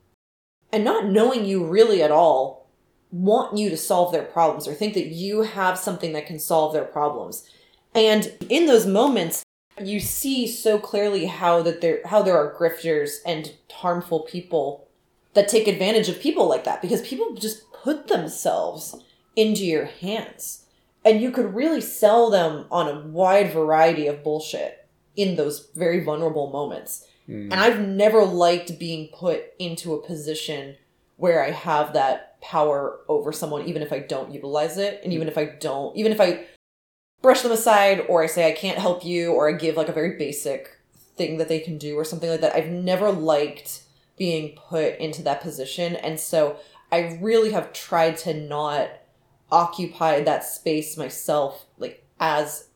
and 0.73 0.85
not 0.85 1.07
knowing 1.07 1.45
you 1.45 1.67
really 1.67 2.03
at 2.03 2.11
all 2.11 2.67
want 3.11 3.57
you 3.57 3.71
to 3.71 3.77
solve 3.77 4.13
their 4.13 4.25
problems 4.25 4.67
or 4.67 4.75
think 4.75 4.95
that 4.95 5.07
you 5.07 5.43
have 5.43 5.79
something 5.79 6.13
that 6.13 6.27
can 6.27 6.39
solve 6.39 6.73
their 6.73 6.85
problems. 6.85 7.49
And 7.95 8.35
in 8.49 8.67
those 8.67 8.87
moments 8.87 9.45
you 9.81 10.01
see 10.01 10.47
so 10.47 10.79
clearly 10.79 11.27
how 11.27 11.63
that 11.63 11.81
there 11.81 12.01
how 12.07 12.23
there 12.23 12.37
are 12.37 12.55
grifters 12.59 13.17
and 13.27 13.53
harmful 13.71 14.21
people 14.21 14.89
that 15.35 15.49
take 15.49 15.69
advantage 15.69 16.09
of 16.09 16.21
people 16.21 16.49
like 16.49 16.65
that 16.65 16.81
because 16.81 17.07
people 17.07 17.35
just 17.35 17.71
put 17.73 18.09
themselves 18.09 18.97
into 19.35 19.65
your 19.65 19.85
hands. 19.85 20.65
And 21.05 21.21
you 21.21 21.31
could 21.31 21.55
really 21.55 21.83
sell 21.83 22.31
them 22.31 22.65
on 22.71 22.89
a 22.89 23.07
wide 23.07 23.53
variety 23.53 24.07
of 24.07 24.25
bullshit 24.25 24.89
in 25.15 25.37
those 25.37 25.69
very 25.75 26.03
vulnerable 26.03 26.51
moments 26.51 27.07
Mm. 27.29 27.51
and 27.51 27.55
i've 27.55 27.81
never 27.81 28.25
liked 28.25 28.79
being 28.79 29.09
put 29.13 29.45
into 29.59 29.95
a 29.95 30.07
position 30.07 30.77
where 31.17 31.45
i 31.45 31.51
have 31.51 31.93
that 31.95 32.41
power 32.41 33.01
over 33.09 33.33
someone 33.33 33.67
even 33.67 33.83
if 33.83 33.93
i 33.93 33.99
don't 33.99 34.33
utilize 34.33 34.79
it 34.79 35.01
and 35.03 35.13
even 35.13 35.27
if 35.27 35.37
i 35.37 35.45
don't 35.45 35.97
even 35.97 36.13
if 36.13 36.21
i 36.21 36.45
brush 37.23 37.43
them 37.43 37.51
aside 37.51 38.05
or 38.09 38.23
i 38.23 38.27
say 38.27 38.47
i 38.47 38.53
can't 38.53 38.79
help 38.79 39.05
you 39.05 39.33
or 39.33 39.49
i 39.49 39.53
give 39.53 39.77
like 39.77 39.89
a 39.89 39.93
very 39.93 40.17
basic 40.17 40.77
thing 41.17 41.39
that 41.39 41.49
they 41.49 41.59
can 41.59 41.79
do 41.79 41.97
or 41.97 42.05
something 42.05 42.29
like 42.29 42.43
that. 42.43 42.55
I've 42.55 42.69
never 42.69 43.11
liked 43.11 43.83
being 44.19 44.57
put 44.69 44.99
into 44.99 45.23
that 45.23 45.41
position 45.41 45.97
and 45.97 46.19
so 46.19 46.57
i 46.91 47.19
really 47.21 47.53
have 47.53 47.73
tried 47.73 48.17
to 48.17 48.33
not 48.33 48.89
occupy 49.51 50.23
that 50.23 50.45
space 50.45 50.97
myself 50.97 51.67
like 51.79 52.07
as 52.19 52.69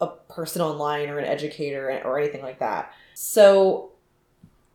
a 0.00 0.08
person 0.08 0.60
online 0.60 1.08
or 1.08 1.18
an 1.18 1.24
educator 1.24 2.00
or 2.04 2.18
anything 2.18 2.42
like 2.42 2.58
that 2.58 2.92
so 3.14 3.92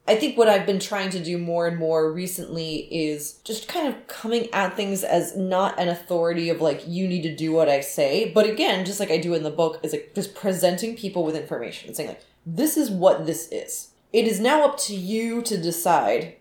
I 0.07 0.15
think 0.15 0.37
what 0.39 0.49
I've 0.49 0.65
been 0.65 0.79
trying 0.79 1.11
to 1.11 1.23
do 1.23 1.37
more 1.37 1.67
and 1.67 1.77
more 1.77 2.11
recently 2.11 2.87
is 2.91 3.33
just 3.43 3.67
kind 3.67 3.87
of 3.87 4.07
coming 4.07 4.51
at 4.51 4.75
things 4.75 5.03
as 5.03 5.37
not 5.37 5.79
an 5.79 5.87
authority 5.87 6.49
of 6.49 6.61
like 6.61 6.87
you 6.87 7.07
need 7.07 7.21
to 7.21 7.35
do 7.35 7.51
what 7.51 7.69
I 7.69 7.81
say, 7.81 8.31
but 8.33 8.49
again, 8.49 8.85
just 8.85 8.99
like 8.99 9.11
I 9.11 9.17
do 9.17 9.35
in 9.35 9.43
the 9.43 9.51
book, 9.51 9.79
is 9.83 9.91
like 9.91 10.13
just 10.15 10.33
presenting 10.33 10.95
people 10.95 11.23
with 11.23 11.35
information 11.35 11.89
and 11.89 11.95
saying 11.95 12.09
like 12.09 12.23
this 12.43 12.75
is 12.75 12.89
what 12.89 13.27
this 13.27 13.49
is. 13.51 13.91
It 14.11 14.25
is 14.25 14.39
now 14.39 14.65
up 14.65 14.79
to 14.79 14.95
you 14.95 15.43
to 15.43 15.61
decide 15.61 16.37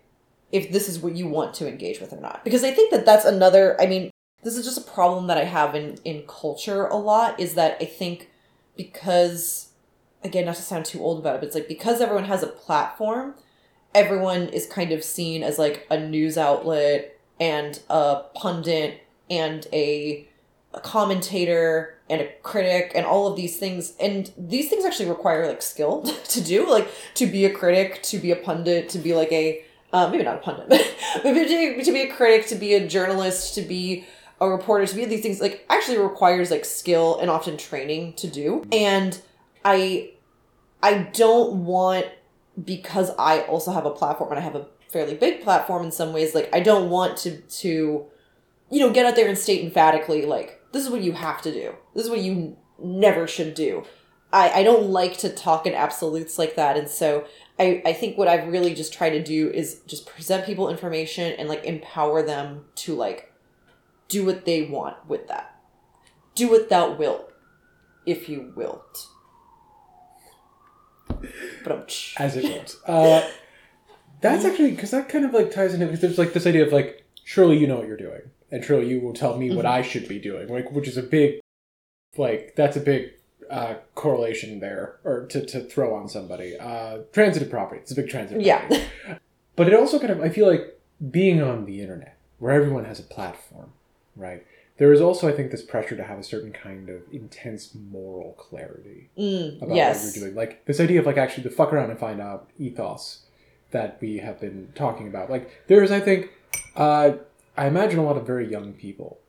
if 0.51 0.71
this 0.71 0.89
is 0.89 0.99
what 0.99 1.15
you 1.15 1.27
want 1.27 1.53
to 1.55 1.67
engage 1.67 1.99
with 1.99 2.11
or 2.11 2.19
not. 2.19 2.43
Because 2.43 2.63
I 2.63 2.71
think 2.71 2.89
that 2.91 3.05
that's 3.05 3.25
another, 3.25 3.79
I 3.79 3.85
mean, 3.85 4.09
this 4.41 4.57
is 4.57 4.65
just 4.65 4.79
a 4.79 4.91
problem 4.91 5.27
that 5.27 5.37
I 5.37 5.43
have 5.43 5.75
in 5.75 5.99
in 6.05 6.23
culture 6.27 6.85
a 6.87 6.95
lot 6.95 7.39
is 7.39 7.53
that 7.53 7.77
I 7.79 7.85
think 7.85 8.29
because 8.75 9.68
again, 10.23 10.45
not 10.45 10.55
to 10.55 10.61
sound 10.61 10.85
too 10.85 11.01
old 11.01 11.19
about 11.19 11.35
it, 11.35 11.39
but 11.39 11.47
it's 11.47 11.55
like 11.55 11.67
because 11.67 12.01
everyone 12.01 12.25
has 12.25 12.43
a 12.43 12.47
platform, 12.47 13.35
everyone 13.93 14.49
is 14.49 14.65
kind 14.65 14.91
of 14.91 15.03
seen 15.03 15.43
as 15.43 15.57
like 15.57 15.87
a 15.89 15.99
news 15.99 16.37
outlet 16.37 17.17
and 17.39 17.79
a 17.89 18.23
pundit 18.35 19.05
and 19.29 19.67
a 19.71 20.25
a 20.71 20.79
commentator 20.79 21.95
and 22.11 22.21
a 22.21 22.31
critic 22.43 22.91
and 22.93 23.03
all 23.03 23.25
of 23.25 23.35
these 23.35 23.57
things. 23.57 23.93
And 23.99 24.31
these 24.37 24.69
things 24.69 24.85
actually 24.85 25.09
require 25.09 25.47
like 25.47 25.63
skill 25.63 26.03
to 26.25 26.41
do 26.41 26.69
like 26.69 26.89
to 27.15 27.25
be 27.25 27.45
a 27.45 27.53
critic 27.53 28.03
to 28.03 28.17
be 28.19 28.31
a 28.31 28.35
pundit 28.35 28.89
to 28.89 28.99
be 28.99 29.13
like 29.15 29.31
a 29.31 29.63
uh, 29.91 30.07
maybe 30.11 30.23
not 30.23 30.35
a 30.35 30.39
pundit 30.39 30.69
but, 30.69 30.95
but 31.23 31.33
to, 31.33 31.83
to 31.83 31.91
be 31.91 32.01
a 32.01 32.13
critic 32.13 32.45
to 32.45 32.53
be 32.53 32.75
a 32.75 32.87
journalist 32.87 33.55
to 33.55 33.63
be 33.63 34.05
a 34.41 34.49
reporter 34.49 34.85
to 34.85 34.95
be 34.95 35.05
these 35.05 35.21
things 35.21 35.41
like 35.41 35.65
actually 35.69 35.97
requires 35.97 36.51
like 36.51 36.65
skill 36.65 37.19
and 37.19 37.29
often 37.29 37.57
training 37.57 38.13
to 38.13 38.27
do. 38.27 38.65
And 38.71 39.19
i 39.65 40.11
i 40.81 40.93
don't 41.13 41.65
want 41.65 42.05
because 42.63 43.11
i 43.17 43.41
also 43.41 43.71
have 43.71 43.85
a 43.85 43.91
platform 43.91 44.29
and 44.31 44.39
i 44.39 44.41
have 44.41 44.55
a 44.55 44.67
fairly 44.89 45.13
big 45.13 45.41
platform 45.43 45.83
in 45.85 45.91
some 45.91 46.13
ways 46.13 46.33
like 46.33 46.49
i 46.53 46.59
don't 46.59 46.89
want 46.89 47.17
to 47.17 47.37
to 47.41 48.05
you 48.69 48.79
know 48.79 48.91
get 48.91 49.05
out 49.05 49.15
there 49.15 49.27
and 49.27 49.37
state 49.37 49.63
emphatically 49.63 50.25
like 50.25 50.59
this 50.71 50.83
is 50.83 50.89
what 50.89 51.01
you 51.01 51.13
have 51.13 51.41
to 51.43 51.51
do. 51.51 51.75
This 51.95 52.05
is 52.05 52.09
what 52.09 52.21
you 52.21 52.57
never 52.81 53.27
should 53.27 53.53
do. 53.53 53.83
I, 54.31 54.59
I 54.59 54.63
don't 54.63 54.89
like 54.89 55.17
to 55.19 55.29
talk 55.29 55.65
in 55.65 55.73
absolutes 55.73 56.37
like 56.37 56.55
that. 56.55 56.77
And 56.77 56.87
so 56.87 57.25
I, 57.57 57.81
I 57.85 57.93
think 57.93 58.17
what 58.17 58.27
I've 58.27 58.47
really 58.47 58.75
just 58.75 58.93
tried 58.93 59.11
to 59.11 59.23
do 59.23 59.49
is 59.49 59.81
just 59.87 60.05
present 60.05 60.45
people 60.45 60.69
information 60.69 61.33
and 61.33 61.49
like 61.49 61.65
empower 61.65 62.21
them 62.21 62.65
to 62.75 62.93
like 62.93 63.33
do 64.07 64.25
what 64.25 64.45
they 64.45 64.63
want 64.63 64.97
with 65.07 65.27
that. 65.27 65.55
Do 66.35 66.49
what 66.49 66.69
thou 66.69 66.93
wilt, 66.93 67.33
if 68.05 68.29
you 68.29 68.53
wilt. 68.55 69.07
As 72.17 72.35
it 72.35 72.43
wilt. 72.43 72.79
Uh, 72.85 73.27
that's 74.21 74.45
actually 74.45 74.71
because 74.71 74.91
that 74.91 75.09
kind 75.09 75.25
of 75.25 75.33
like 75.33 75.51
ties 75.51 75.73
into 75.73 75.85
because 75.85 76.01
there's 76.01 76.17
like 76.17 76.33
this 76.33 76.45
idea 76.45 76.65
of 76.65 76.73
like 76.73 77.05
surely 77.23 77.57
you 77.57 77.67
know 77.67 77.77
what 77.77 77.87
you're 77.87 77.97
doing 77.97 78.21
and 78.51 78.63
surely 78.63 78.89
you 78.89 78.99
will 78.99 79.13
tell 79.13 79.37
me 79.37 79.47
mm-hmm. 79.47 79.57
what 79.57 79.65
I 79.65 79.81
should 79.81 80.07
be 80.07 80.19
doing, 80.19 80.47
like 80.47 80.71
which 80.71 80.87
is 80.87 80.97
a 80.97 81.03
big, 81.03 81.39
like 82.17 82.53
that's 82.55 82.77
a 82.77 82.81
big 82.81 83.11
uh, 83.49 83.75
correlation 83.95 84.59
there, 84.59 84.99
or 85.03 85.25
to, 85.27 85.45
to 85.45 85.61
throw 85.61 85.95
on 85.95 86.09
somebody. 86.09 86.57
Uh, 86.57 86.99
transitive 87.11 87.49
property. 87.49 87.81
It's 87.81 87.91
a 87.91 87.95
big 87.95 88.09
transitive. 88.09 88.43
Yeah. 88.43 88.67
but 89.55 89.67
it 89.67 89.73
also 89.73 89.99
kind 89.99 90.11
of 90.11 90.21
I 90.21 90.29
feel 90.29 90.47
like 90.47 90.79
being 91.11 91.41
on 91.41 91.65
the 91.65 91.81
internet 91.81 92.17
where 92.39 92.53
everyone 92.53 92.85
has 92.85 92.99
a 92.99 93.03
platform, 93.03 93.71
right? 94.15 94.45
There 94.79 94.93
is 94.93 95.01
also, 95.01 95.27
I 95.27 95.33
think, 95.33 95.51
this 95.51 95.61
pressure 95.61 95.97
to 95.97 96.03
have 96.05 96.19
a 96.19 96.23
certain 96.23 96.53
kind 96.53 96.89
of 96.89 97.01
intense 97.11 97.75
moral 97.75 98.31
clarity 98.33 99.09
mm, 99.17 99.61
about 99.61 99.75
yes. 99.75 100.05
what 100.05 100.15
you're 100.15 100.25
doing. 100.25 100.35
Like 100.35 100.65
this 100.65 100.79
idea 100.79 101.01
of 101.01 101.05
like 101.05 101.17
actually 101.17 101.43
to 101.43 101.49
fuck 101.49 101.73
around 101.73 101.89
and 101.89 101.99
find 101.99 102.21
out 102.21 102.49
ethos 102.57 103.25
that 103.71 103.97
we 103.99 104.17
have 104.19 104.39
been 104.39 104.71
talking 104.75 105.05
about. 105.07 105.29
Like 105.29 105.67
there 105.67 105.83
is, 105.83 105.91
I 105.91 105.99
think, 105.99 106.29
uh, 106.77 107.11
I 107.57 107.67
imagine 107.67 107.99
a 107.99 108.03
lot 108.03 108.15
of 108.15 108.25
very 108.25 108.49
young 108.49 108.71
people 108.71 109.19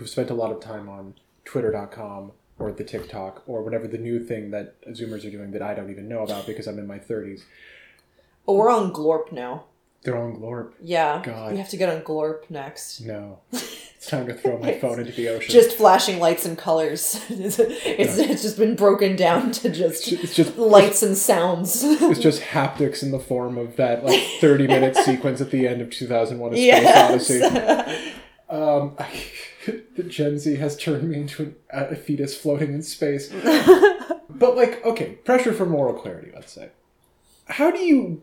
who've 0.00 0.08
spent 0.08 0.30
a 0.30 0.34
lot 0.34 0.50
of 0.50 0.60
time 0.60 0.88
on 0.88 1.14
Twitter.com 1.44 2.32
or 2.58 2.72
the 2.72 2.82
TikTok 2.82 3.44
or 3.46 3.62
whatever 3.62 3.86
the 3.86 3.98
new 3.98 4.18
thing 4.18 4.50
that 4.50 4.84
Zoomers 4.88 5.24
are 5.24 5.30
doing 5.30 5.52
that 5.52 5.62
I 5.62 5.74
don't 5.74 5.90
even 5.90 6.08
know 6.08 6.24
about 6.24 6.44
because 6.44 6.66
I'm 6.66 6.80
in 6.80 6.88
my 6.88 6.98
30s. 6.98 7.42
Oh, 8.48 8.54
we're 8.54 8.70
on 8.70 8.92
Glorp 8.92 9.30
now. 9.30 9.66
They're 10.02 10.18
on 10.18 10.36
Glorp. 10.36 10.72
Yeah. 10.82 11.22
God. 11.24 11.52
We 11.52 11.58
have 11.58 11.68
to 11.70 11.76
get 11.76 11.88
on 11.88 12.00
Glorp 12.00 12.50
next. 12.50 13.00
No. 13.02 13.38
It's 13.96 14.08
time 14.08 14.26
to 14.26 14.34
throw 14.34 14.58
my 14.58 14.78
phone 14.78 15.00
into 15.00 15.12
the 15.12 15.30
ocean. 15.30 15.50
Just 15.50 15.74
flashing 15.74 16.18
lights 16.18 16.44
and 16.44 16.56
colors. 16.56 17.24
it's, 17.30 17.58
it's, 17.58 18.18
it's, 18.18 18.42
just 18.42 18.58
been 18.58 18.76
broken 18.76 19.16
down 19.16 19.52
to 19.52 19.70
just, 19.70 20.12
it's 20.12 20.34
just 20.34 20.58
lights 20.58 21.02
and 21.02 21.16
sounds. 21.16 21.82
it's 21.82 22.20
just 22.20 22.42
haptics 22.42 23.02
in 23.02 23.10
the 23.10 23.18
form 23.18 23.56
of 23.56 23.76
that 23.76 24.04
like 24.04 24.20
30 24.40 24.66
minute 24.66 24.96
sequence 24.96 25.40
at 25.40 25.50
the 25.50 25.66
end 25.66 25.80
of 25.80 25.88
2001 25.90 26.52
A 26.52 26.56
Space 26.56 26.66
yes. 26.66 27.10
Odyssey. 27.10 28.12
Um, 28.48 28.94
I, 28.96 29.10
the 29.96 30.04
Gen 30.04 30.38
Z 30.38 30.54
has 30.54 30.76
turned 30.76 31.10
me 31.10 31.16
into 31.16 31.42
an, 31.42 31.56
a 31.68 31.96
fetus 31.96 32.38
floating 32.38 32.74
in 32.74 32.82
space. 32.84 33.28
but 34.30 34.54
like, 34.54 34.86
okay, 34.86 35.14
pressure 35.24 35.52
for 35.52 35.66
moral 35.66 35.94
clarity, 35.94 36.30
let's 36.32 36.52
say. 36.52 36.70
How 37.46 37.72
do 37.72 37.78
you 37.80 38.22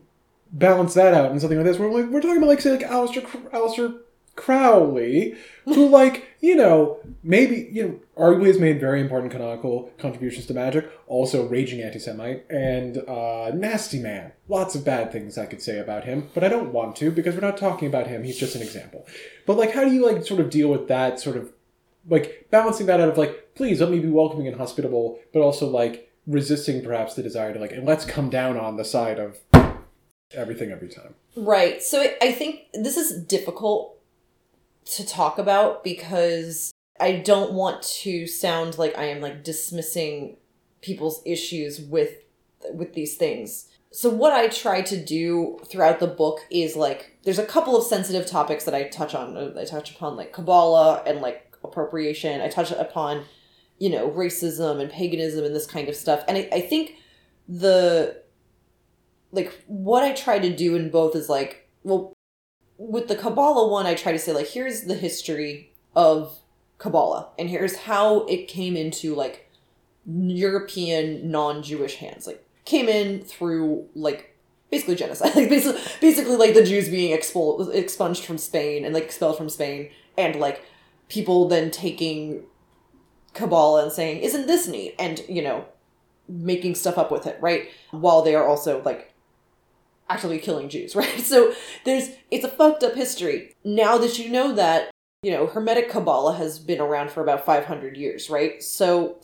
balance 0.50 0.94
that 0.94 1.12
out 1.12 1.30
in 1.30 1.40
something 1.40 1.58
like 1.58 1.66
this? 1.66 1.78
We're 1.78 1.90
like 1.90 2.10
we're 2.10 2.22
talking 2.22 2.38
about 2.38 2.48
like 2.48 2.62
say 2.62 2.70
like 2.70 2.88
Aleister 2.88 3.26
Aleister 3.50 3.98
Crowley, 4.36 5.36
who 5.64 5.88
like 5.88 6.28
you 6.40 6.56
know 6.56 6.98
maybe 7.22 7.68
you 7.72 7.82
know 7.82 8.00
arguably 8.16 8.48
has 8.48 8.58
made 8.58 8.80
very 8.80 9.00
important 9.00 9.32
canonical 9.32 9.90
contributions 9.98 10.46
to 10.46 10.54
magic. 10.54 10.90
Also, 11.06 11.46
raging 11.46 11.80
anti-Semite 11.80 12.44
and 12.50 12.98
uh, 13.08 13.50
nasty 13.54 14.00
man. 14.00 14.32
Lots 14.48 14.74
of 14.74 14.84
bad 14.84 15.12
things 15.12 15.38
I 15.38 15.46
could 15.46 15.62
say 15.62 15.78
about 15.78 16.04
him, 16.04 16.28
but 16.34 16.44
I 16.44 16.48
don't 16.48 16.72
want 16.72 16.96
to 16.96 17.10
because 17.10 17.34
we're 17.34 17.40
not 17.40 17.56
talking 17.56 17.88
about 17.88 18.06
him. 18.06 18.24
He's 18.24 18.38
just 18.38 18.56
an 18.56 18.62
example. 18.62 19.06
But 19.46 19.56
like, 19.56 19.72
how 19.72 19.84
do 19.84 19.92
you 19.92 20.06
like 20.06 20.24
sort 20.26 20.40
of 20.40 20.50
deal 20.50 20.68
with 20.68 20.88
that 20.88 21.20
sort 21.20 21.36
of 21.36 21.52
like 22.08 22.48
balancing 22.50 22.86
that 22.86 23.00
out 23.00 23.08
of 23.08 23.18
like, 23.18 23.54
please 23.54 23.80
let 23.80 23.90
me 23.90 24.00
be 24.00 24.10
welcoming 24.10 24.46
and 24.46 24.56
hospitable, 24.56 25.18
but 25.32 25.40
also 25.40 25.68
like 25.68 26.10
resisting 26.26 26.82
perhaps 26.82 27.14
the 27.14 27.22
desire 27.22 27.52
to 27.52 27.60
like, 27.60 27.72
and 27.72 27.86
let's 27.86 28.04
come 28.04 28.30
down 28.30 28.56
on 28.56 28.76
the 28.76 28.84
side 28.84 29.18
of 29.18 29.38
everything 30.32 30.70
every 30.70 30.88
time. 30.88 31.14
Right. 31.36 31.82
So 31.82 32.06
I 32.20 32.32
think 32.32 32.60
this 32.74 32.96
is 32.96 33.24
difficult 33.24 33.96
to 34.84 35.06
talk 35.06 35.38
about 35.38 35.84
because 35.84 36.72
I 37.00 37.12
don't 37.12 37.52
want 37.52 37.82
to 37.82 38.26
sound 38.26 38.78
like 38.78 38.96
I 38.96 39.04
am 39.06 39.20
like 39.20 39.44
dismissing 39.44 40.36
people's 40.80 41.22
issues 41.24 41.80
with 41.80 42.12
with 42.72 42.94
these 42.94 43.16
things. 43.16 43.68
So 43.90 44.08
what 44.10 44.32
I 44.32 44.48
try 44.48 44.82
to 44.82 45.02
do 45.02 45.60
throughout 45.66 46.00
the 46.00 46.06
book 46.06 46.40
is 46.50 46.76
like 46.76 47.18
there's 47.24 47.38
a 47.38 47.46
couple 47.46 47.76
of 47.76 47.84
sensitive 47.84 48.26
topics 48.26 48.64
that 48.64 48.74
I 48.74 48.84
touch 48.84 49.14
on. 49.14 49.36
Uh, 49.36 49.54
I 49.58 49.64
touch 49.64 49.90
upon 49.94 50.16
like 50.16 50.32
Kabbalah 50.32 51.02
and 51.06 51.20
like 51.20 51.56
appropriation. 51.62 52.40
I 52.40 52.48
touch 52.48 52.70
upon 52.70 53.24
you 53.78 53.90
know 53.90 54.10
racism 54.10 54.80
and 54.80 54.90
paganism 54.90 55.44
and 55.44 55.54
this 55.54 55.66
kind 55.66 55.88
of 55.88 55.96
stuff. 55.96 56.24
And 56.28 56.38
I, 56.38 56.48
I 56.52 56.60
think 56.60 56.96
the 57.48 58.22
like 59.32 59.62
what 59.66 60.02
I 60.04 60.12
try 60.12 60.38
to 60.38 60.54
do 60.54 60.76
in 60.76 60.90
both 60.90 61.16
is 61.16 61.28
like 61.28 61.68
well 61.82 62.13
with 62.78 63.08
the 63.08 63.16
Kabbalah 63.16 63.68
one, 63.68 63.86
I 63.86 63.94
try 63.94 64.12
to 64.12 64.18
say 64.18 64.32
like, 64.32 64.48
here's 64.48 64.82
the 64.82 64.94
history 64.94 65.72
of 65.94 66.38
Kabbalah, 66.78 67.28
and 67.38 67.48
here's 67.48 67.76
how 67.76 68.26
it 68.26 68.48
came 68.48 68.76
into 68.76 69.14
like 69.14 69.50
European 70.06 71.30
non-Jewish 71.30 71.96
hands. 71.96 72.26
Like, 72.26 72.44
came 72.64 72.88
in 72.88 73.20
through 73.20 73.86
like 73.94 74.36
basically 74.70 74.96
genocide, 74.96 75.34
like 75.36 75.48
basically, 75.48 75.80
basically 76.00 76.36
like 76.36 76.54
the 76.54 76.64
Jews 76.64 76.88
being 76.88 77.12
expelled, 77.12 77.74
expunged 77.74 78.24
from 78.24 78.38
Spain 78.38 78.84
and 78.84 78.94
like 78.94 79.04
expelled 79.04 79.36
from 79.36 79.48
Spain, 79.48 79.90
and 80.18 80.36
like 80.36 80.64
people 81.08 81.48
then 81.48 81.70
taking 81.70 82.42
Kabbalah 83.34 83.84
and 83.84 83.92
saying, 83.92 84.20
"Isn't 84.22 84.46
this 84.46 84.66
neat?" 84.66 84.94
and 84.98 85.22
you 85.28 85.42
know, 85.42 85.66
making 86.28 86.74
stuff 86.74 86.98
up 86.98 87.10
with 87.10 87.26
it, 87.26 87.38
right? 87.40 87.68
While 87.90 88.22
they 88.22 88.34
are 88.34 88.46
also 88.46 88.82
like 88.82 89.13
actually 90.08 90.38
killing 90.38 90.68
Jews, 90.68 90.94
right? 90.96 91.20
So 91.20 91.54
there's 91.84 92.10
it's 92.30 92.44
a 92.44 92.48
fucked 92.48 92.82
up 92.82 92.94
history. 92.94 93.54
Now 93.64 93.98
that 93.98 94.18
you 94.18 94.30
know 94.30 94.52
that, 94.54 94.90
you 95.22 95.30
know, 95.30 95.46
Hermetic 95.46 95.90
Kabbalah 95.90 96.36
has 96.36 96.58
been 96.58 96.80
around 96.80 97.10
for 97.10 97.22
about 97.22 97.44
500 97.44 97.96
years, 97.96 98.28
right? 98.28 98.62
So 98.62 99.16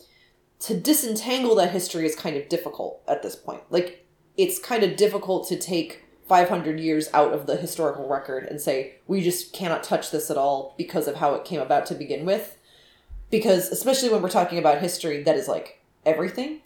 to 0.61 0.79
disentangle 0.79 1.55
that 1.55 1.71
history 1.71 2.05
is 2.05 2.15
kind 2.15 2.37
of 2.37 2.47
difficult 2.47 3.01
at 3.07 3.23
this 3.23 3.35
point. 3.35 3.63
Like 3.69 4.05
it's 4.37 4.59
kind 4.59 4.83
of 4.83 4.95
difficult 4.95 5.47
to 5.49 5.57
take 5.57 6.03
500 6.27 6.79
years 6.79 7.09
out 7.13 7.33
of 7.33 7.45
the 7.45 7.57
historical 7.57 8.07
record 8.07 8.45
and 8.45 8.61
say 8.61 8.95
we 9.07 9.21
just 9.21 9.53
cannot 9.53 9.83
touch 9.83 10.11
this 10.11 10.31
at 10.31 10.37
all 10.37 10.75
because 10.77 11.07
of 11.07 11.17
how 11.17 11.33
it 11.33 11.45
came 11.45 11.59
about 11.59 11.85
to 11.87 11.95
begin 11.95 12.25
with. 12.25 12.57
Because 13.29 13.69
especially 13.69 14.09
when 14.09 14.21
we're 14.21 14.29
talking 14.29 14.57
about 14.57 14.79
history 14.79 15.23
that 15.23 15.35
is 15.35 15.47
like 15.47 15.81
everything. 16.05 16.61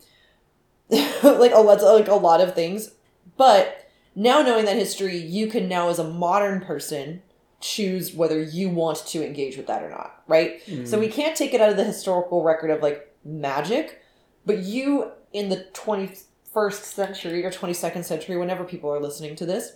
like 0.89 1.53
a 1.53 1.59
lot 1.59 1.82
like 1.82 2.07
a 2.07 2.16
lot 2.16 2.41
of 2.41 2.53
things. 2.53 2.91
But 3.38 3.85
now 4.16 4.41
knowing 4.41 4.66
that 4.66 4.78
history, 4.78 5.18
you 5.18 5.47
can 5.47 5.68
now, 5.68 5.89
as 5.89 5.99
a 5.99 6.03
modern 6.03 6.61
person, 6.61 7.22
choose 7.59 8.13
whether 8.13 8.41
you 8.41 8.70
want 8.70 9.05
to 9.07 9.26
engage 9.26 9.57
with 9.57 9.68
that 9.68 9.84
or 9.84 9.89
not, 9.89 10.24
right? 10.28 10.66
Mm. 10.66 10.88
So 10.88 10.99
we 10.99 11.07
can't 11.07 11.36
take 11.36 11.53
it 11.53 11.61
out 11.61 11.70
of 11.70 11.78
the 11.78 11.84
historical 11.84 12.43
record 12.43 12.70
of 12.70 12.82
like 12.82 13.13
magic, 13.24 14.01
but 14.45 14.59
you 14.59 15.11
in 15.34 15.49
the 15.49 15.66
21st 15.74 16.84
century 16.84 17.45
or 17.45 17.51
22nd 17.51 18.05
century, 18.05 18.38
whenever 18.38 18.63
people 18.63 18.89
are 18.89 19.01
listening 19.01 19.36
to 19.36 19.45
this, 19.45 19.74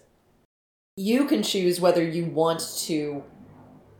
you 0.95 1.25
can 1.25 1.43
choose 1.43 1.81
whether 1.81 2.03
you 2.03 2.25
want 2.25 2.61
to 2.85 3.23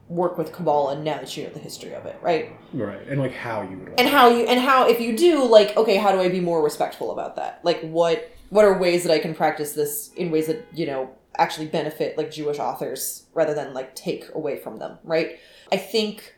work 0.08 0.38
with 0.38 0.52
Kabbalah 0.52 1.02
now 1.02 1.20
that 1.20 1.36
you 1.38 1.44
know 1.44 1.50
the 1.50 1.60
history 1.60 1.94
of 1.94 2.06
it, 2.06 2.18
right? 2.22 2.52
Right, 2.74 3.08
and 3.08 3.20
like 3.20 3.34
how 3.34 3.62
you 3.62 3.78
would. 3.78 4.00
And 4.00 4.08
how 4.08 4.30
you 4.30 4.46
and 4.46 4.60
how 4.60 4.88
if 4.88 5.00
you 5.00 5.16
do 5.16 5.44
like 5.46 5.76
okay, 5.78 5.98
how 5.98 6.12
do 6.12 6.20
I 6.20 6.30
be 6.30 6.40
more 6.40 6.64
respectful 6.64 7.12
about 7.12 7.36
that? 7.36 7.62
Like 7.64 7.82
what 7.82 8.32
what 8.50 8.66
are 8.66 8.78
ways 8.78 9.04
that 9.04 9.14
I 9.14 9.20
can 9.20 9.34
practice 9.34 9.74
this 9.74 10.12
in 10.16 10.32
ways 10.32 10.48
that, 10.48 10.66
you 10.74 10.86
know, 10.86 11.12
actually 11.38 11.68
benefit 11.68 12.18
like 12.18 12.32
Jewish 12.32 12.60
authors 12.60 13.28
rather 13.34 13.54
than 13.54 13.74
like 13.74 13.96
take 13.96 14.26
away 14.34 14.58
from 14.58 14.78
them, 14.78 14.98
right? 15.04 15.40
I 15.72 15.78
think 15.78 16.36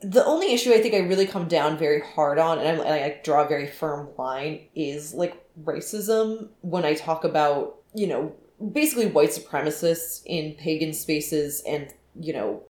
the 0.00 0.24
only 0.24 0.52
issue 0.52 0.72
I 0.72 0.80
think 0.80 0.94
I 0.94 0.98
really 0.98 1.26
come 1.26 1.48
down 1.48 1.78
very 1.78 2.00
hard 2.00 2.38
on 2.38 2.58
and, 2.58 2.80
and 2.80 2.88
I 2.88 3.20
draw 3.24 3.44
a 3.44 3.48
very 3.48 3.66
firm 3.66 4.08
line 4.18 4.60
is 4.74 5.14
like 5.14 5.42
racism 5.64 6.48
when 6.60 6.84
I 6.84 6.94
talk 6.94 7.24
about, 7.24 7.76
you 7.94 8.06
know, 8.06 8.34
basically 8.72 9.06
white 9.06 9.30
supremacists 9.30 10.22
in 10.26 10.54
pagan 10.54 10.92
spaces 10.92 11.62
and, 11.66 11.92
you 12.20 12.32
know, 12.32 12.62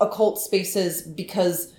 occult 0.00 0.38
spaces 0.40 1.02
because 1.02 1.72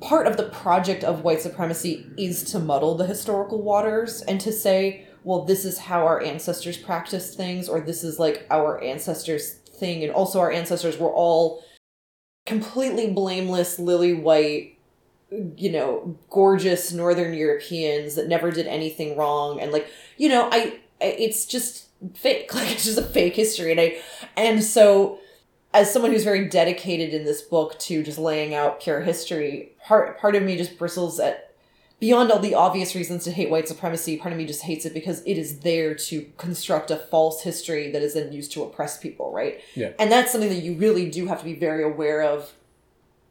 part 0.00 0.26
of 0.26 0.36
the 0.36 0.44
project 0.44 1.04
of 1.04 1.24
white 1.24 1.40
supremacy 1.40 2.06
is 2.16 2.44
to 2.44 2.58
muddle 2.58 2.94
the 2.94 3.06
historical 3.06 3.62
waters 3.62 4.22
and 4.22 4.40
to 4.40 4.52
say, 4.52 5.06
well, 5.24 5.44
this 5.44 5.64
is 5.64 5.78
how 5.78 6.04
our 6.06 6.22
ancestors 6.22 6.76
practiced 6.76 7.36
things, 7.36 7.68
or 7.68 7.80
this 7.80 8.04
is 8.04 8.18
like 8.18 8.46
our 8.50 8.82
ancestors' 8.82 9.54
thing, 9.54 10.04
and 10.04 10.12
also 10.12 10.38
our 10.38 10.52
ancestors 10.52 10.98
were 10.98 11.10
all 11.10 11.64
completely 12.44 13.10
blameless, 13.10 13.78
lily 13.78 14.14
white, 14.14 14.78
you 15.56 15.72
know, 15.72 16.16
gorgeous 16.30 16.92
Northern 16.92 17.34
Europeans 17.34 18.14
that 18.14 18.28
never 18.28 18.52
did 18.52 18.68
anything 18.68 19.16
wrong, 19.16 19.60
and 19.60 19.72
like, 19.72 19.88
you 20.16 20.28
know, 20.28 20.48
I, 20.52 20.78
it's 21.00 21.44
just 21.44 21.88
fake, 22.14 22.54
like 22.54 22.70
it's 22.70 22.84
just 22.84 22.98
a 22.98 23.02
fake 23.02 23.34
history, 23.34 23.72
and 23.72 23.80
I, 23.80 23.98
and 24.36 24.62
so 24.62 25.18
as 25.76 25.92
someone 25.92 26.10
who's 26.10 26.24
very 26.24 26.48
dedicated 26.48 27.12
in 27.12 27.24
this 27.24 27.42
book 27.42 27.78
to 27.78 28.02
just 28.02 28.18
laying 28.18 28.54
out 28.54 28.80
pure 28.80 29.02
history, 29.02 29.72
part 29.84 30.18
part 30.18 30.34
of 30.34 30.42
me 30.42 30.56
just 30.56 30.78
bristles 30.78 31.20
at 31.20 31.54
beyond 32.00 32.32
all 32.32 32.38
the 32.38 32.54
obvious 32.54 32.94
reasons 32.94 33.24
to 33.24 33.30
hate 33.30 33.50
white 33.50 33.68
supremacy, 33.68 34.16
part 34.16 34.32
of 34.32 34.38
me 34.38 34.46
just 34.46 34.62
hates 34.62 34.86
it 34.86 34.94
because 34.94 35.22
it 35.26 35.36
is 35.36 35.60
there 35.60 35.94
to 35.94 36.26
construct 36.38 36.90
a 36.90 36.96
false 36.96 37.42
history 37.42 37.90
that 37.90 38.00
is 38.00 38.14
then 38.14 38.32
used 38.32 38.52
to 38.52 38.62
oppress 38.62 38.98
people, 38.98 39.32
right? 39.32 39.60
Yeah. 39.74 39.92
And 39.98 40.10
that's 40.10 40.32
something 40.32 40.48
that 40.48 40.62
you 40.62 40.74
really 40.74 41.10
do 41.10 41.26
have 41.26 41.38
to 41.40 41.44
be 41.44 41.54
very 41.54 41.84
aware 41.84 42.22
of 42.22 42.52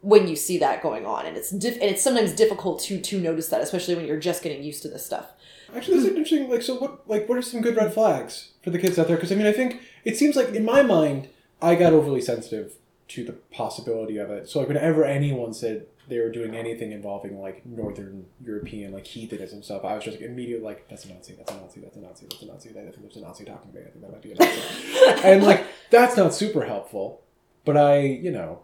when 0.02 0.28
you 0.28 0.36
see 0.36 0.60
that 0.60 0.84
going 0.84 1.04
on, 1.04 1.26
and 1.26 1.36
it's 1.36 1.50
diff- 1.50 1.82
and 1.82 1.90
it's 1.90 2.04
sometimes 2.04 2.32
difficult 2.32 2.80
to 2.82 3.02
to 3.02 3.20
notice 3.20 3.48
that, 3.48 3.62
especially 3.62 3.96
when 3.96 4.06
you're 4.06 4.20
just 4.20 4.44
getting 4.44 4.64
used 4.64 4.84
to 4.84 4.88
this 4.88 5.04
stuff. 5.04 5.32
Actually, 5.76 5.98
that's 5.98 6.10
interesting. 6.10 6.48
Like, 6.48 6.62
so 6.62 6.76
what? 6.76 7.10
Like, 7.10 7.28
what 7.28 7.40
are 7.40 7.42
some 7.42 7.62
good 7.62 7.76
red 7.76 7.92
flags 7.92 8.52
for 8.64 8.70
the 8.70 8.78
kids 8.78 9.00
out 9.00 9.08
there? 9.08 9.18
Because 9.18 9.32
I 9.32 9.36
mean, 9.36 9.48
I 9.48 9.52
think 9.52 9.82
it 10.04 10.16
seems 10.16 10.36
like 10.36 10.50
in 10.50 10.64
my 10.64 10.84
mind, 10.84 11.28
I 11.66 11.76
got 11.76 11.94
overly 11.94 12.22
sensitive 12.22 12.74
to 13.10 13.24
the 13.24 13.34
possibility 13.34 14.18
of 14.18 14.30
it. 14.32 14.50
So 14.50 14.60
like, 14.60 14.68
whenever 14.68 15.06
anyone 15.06 15.54
said 15.54 15.88
they 16.08 16.20
were 16.20 16.32
doing 16.32 16.56
anything 16.56 16.92
involving 16.92 17.40
like 17.40 17.66
Northern 17.66 18.26
European 18.44 18.92
like 18.92 19.08
heathenism 19.08 19.64
stuff, 19.64 19.84
I 19.84 19.96
was 19.96 20.04
just 20.04 20.20
like 20.20 20.30
immediately 20.30 20.66
like, 20.66 20.88
that's 20.90 21.06
a 21.06 21.14
Nazi, 21.14 21.34
that's 21.34 21.52
a 21.52 21.58
Nazi, 21.58 21.82
that's 21.82 21.96
a 21.96 22.00
Nazi, 22.00 22.26
that's 22.30 22.42
a 22.42 22.46
Nazi. 22.46 22.70
I 22.70 22.74
think 22.74 23.02
there's 23.02 23.18
a 23.18 23.22
Nazi 23.22 23.46
talking 23.46 23.72
to 23.72 23.78
me. 23.78 23.86
I 23.86 23.90
think 23.90 24.02
that 24.02 24.12
might 24.12 24.22
be 24.22 24.32
a 24.32 24.36
Nazi. 24.36 25.22
and 25.28 25.44
like, 25.44 25.66
that's 25.90 26.18
not 26.18 26.34
super 26.34 26.66
helpful. 26.66 27.22
But 27.66 27.78
I, 27.78 28.02
you 28.02 28.32
know, 28.32 28.60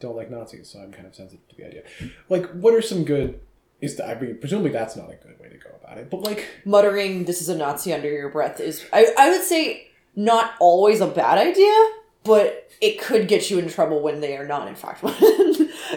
don't 0.00 0.16
like 0.16 0.30
Nazis, 0.30 0.68
so 0.68 0.80
I'm 0.80 0.92
kind 0.92 1.06
of 1.06 1.14
sensitive 1.14 1.48
to 1.48 1.56
the 1.56 1.66
idea. 1.66 1.82
Like, 2.28 2.50
what 2.50 2.74
are 2.74 2.82
some 2.82 3.04
good? 3.04 3.40
Is 3.80 3.96
that, 3.96 4.08
I 4.08 4.20
mean, 4.20 4.38
presumably 4.38 4.70
that's 4.70 4.96
not 4.96 5.10
a 5.10 5.16
good 5.16 5.38
way 5.40 5.48
to 5.48 5.56
go 5.56 5.70
about 5.82 5.98
it. 5.98 6.10
But 6.10 6.20
like, 6.20 6.46
Muttering 6.64 7.24
"This 7.24 7.40
is 7.40 7.48
a 7.48 7.56
Nazi" 7.56 7.92
under 7.92 8.10
your 8.10 8.28
breath 8.28 8.60
is, 8.60 8.84
I 8.92 9.06
I 9.18 9.30
would 9.30 9.42
say, 9.42 9.85
not 10.16 10.54
always 10.58 11.00
a 11.00 11.06
bad 11.06 11.38
idea, 11.38 11.74
but 12.24 12.70
it 12.80 13.00
could 13.00 13.28
get 13.28 13.50
you 13.50 13.58
in 13.58 13.68
trouble 13.68 14.00
when 14.00 14.20
they 14.20 14.36
are 14.36 14.46
not, 14.46 14.66
in 14.68 14.74
fact, 14.74 15.02
one. 15.02 15.14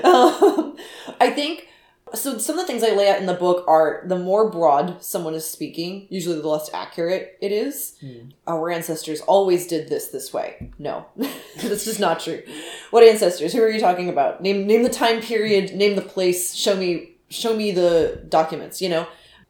um, 0.03 0.77
I 1.19 1.31
think 1.33 1.67
so. 2.13 2.37
Some 2.37 2.57
of 2.57 2.65
the 2.65 2.67
things 2.71 2.83
I 2.83 2.95
lay 2.95 3.09
out 3.09 3.19
in 3.19 3.25
the 3.25 3.33
book 3.33 3.65
are 3.67 4.03
the 4.05 4.17
more 4.17 4.49
broad 4.49 5.03
someone 5.03 5.33
is 5.33 5.45
speaking, 5.45 6.07
usually 6.09 6.39
the 6.39 6.47
less 6.47 6.69
accurate 6.73 7.37
it 7.41 7.51
is. 7.51 7.95
Hmm. 8.01 8.29
Our 8.47 8.71
ancestors 8.71 9.21
always 9.21 9.67
did 9.67 9.89
this 9.89 10.07
this 10.07 10.33
way. 10.33 10.71
No, 10.79 11.05
that's 11.15 11.85
just 11.85 11.99
not 11.99 12.19
true. 12.19 12.43
What 12.91 13.03
ancestors? 13.03 13.53
Who 13.53 13.61
are 13.61 13.69
you 13.69 13.79
talking 13.79 14.09
about? 14.09 14.41
Name 14.41 14.67
name 14.67 14.83
the 14.83 14.89
time 14.89 15.21
period. 15.21 15.75
Name 15.75 15.95
the 15.95 16.01
place. 16.01 16.55
Show 16.55 16.75
me 16.75 17.11
show 17.29 17.55
me 17.55 17.71
the 17.71 18.23
documents. 18.29 18.81
You 18.81 18.89
know. 18.89 19.07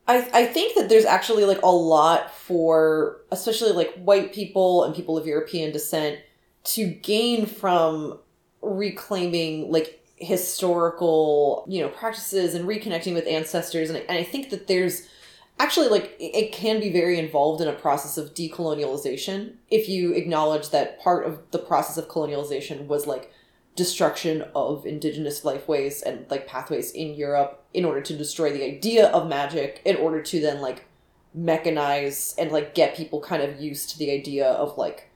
I, 0.09 0.27
I 0.33 0.45
think 0.47 0.75
that 0.75 0.89
there's 0.89 1.05
actually 1.05 1.45
like 1.45 1.61
a 1.61 1.69
lot 1.69 2.33
for 2.33 3.21
especially 3.31 3.73
like 3.73 3.93
white 3.93 4.33
people 4.33 4.83
and 4.83 4.95
people 4.95 5.15
of 5.19 5.27
European 5.27 5.71
descent 5.71 6.19
to 6.63 6.87
gain 6.87 7.45
from 7.45 8.17
reclaiming 8.63 9.71
like 9.71 10.03
historical 10.15 11.63
you 11.69 11.79
know 11.79 11.89
practices 11.89 12.55
and 12.55 12.67
reconnecting 12.67 13.13
with 13.13 13.27
ancestors. 13.27 13.89
And 13.89 13.99
I, 13.99 14.01
and 14.01 14.17
I 14.17 14.23
think 14.23 14.49
that 14.49 14.65
there's 14.65 15.07
actually 15.59 15.89
like 15.89 16.15
it 16.19 16.35
it 16.35 16.51
can 16.51 16.79
be 16.79 16.91
very 16.91 17.19
involved 17.19 17.61
in 17.61 17.67
a 17.67 17.73
process 17.73 18.17
of 18.17 18.33
decolonialization 18.33 19.53
if 19.69 19.87
you 19.87 20.13
acknowledge 20.13 20.71
that 20.71 20.99
part 20.99 21.27
of 21.27 21.39
the 21.51 21.59
process 21.59 21.97
of 21.97 22.09
colonialization 22.09 22.87
was 22.87 23.05
like 23.05 23.31
destruction 23.75 24.43
of 24.55 24.87
indigenous 24.87 25.41
lifeways 25.41 26.01
and 26.01 26.25
like 26.31 26.47
pathways 26.47 26.89
in 26.91 27.13
Europe 27.13 27.58
in 27.73 27.85
order 27.85 28.01
to 28.01 28.17
destroy 28.17 28.51
the 28.51 28.63
idea 28.63 29.07
of 29.09 29.27
magic 29.27 29.81
in 29.85 29.95
order 29.95 30.21
to 30.21 30.39
then 30.39 30.61
like 30.61 30.85
mechanize 31.37 32.33
and 32.37 32.51
like 32.51 32.73
get 32.73 32.95
people 32.95 33.21
kind 33.21 33.43
of 33.43 33.59
used 33.59 33.89
to 33.91 33.97
the 33.99 34.11
idea 34.11 34.47
of 34.47 34.77
like 34.77 35.09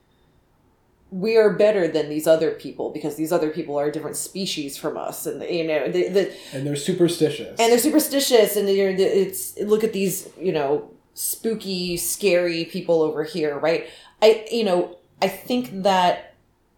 we 1.14 1.38
are 1.38 1.52
better 1.52 1.88
than 1.88 2.10
these 2.10 2.26
other 2.26 2.52
people 2.52 2.90
because 2.90 3.16
these 3.16 3.32
other 3.32 3.52
people 3.52 3.78
are 3.78 3.88
a 3.88 3.92
different 3.92 4.16
species 4.16 4.78
from 4.78 4.98
us 4.98 5.26
and 5.26 5.44
you 5.44 5.66
know 5.66 5.88
the, 5.88 6.10
the 6.10 6.34
and 6.54 6.66
they're 6.66 6.76
superstitious. 6.76 7.60
and 7.60 7.72
they're 7.72 7.80
superstitious 7.80 8.56
and 8.56 8.68
they're, 8.68 8.90
it's 8.90 9.58
look 9.60 9.84
at 9.84 9.94
these 9.94 10.30
you 10.40 10.52
know 10.52 10.90
spooky 11.14 11.98
scary 11.98 12.66
people 12.66 13.02
over 13.02 13.24
here 13.24 13.58
right 13.60 13.88
i 14.22 14.46
you 14.52 14.64
know 14.64 14.98
i 15.22 15.28
think 15.28 15.84
that 15.84 16.33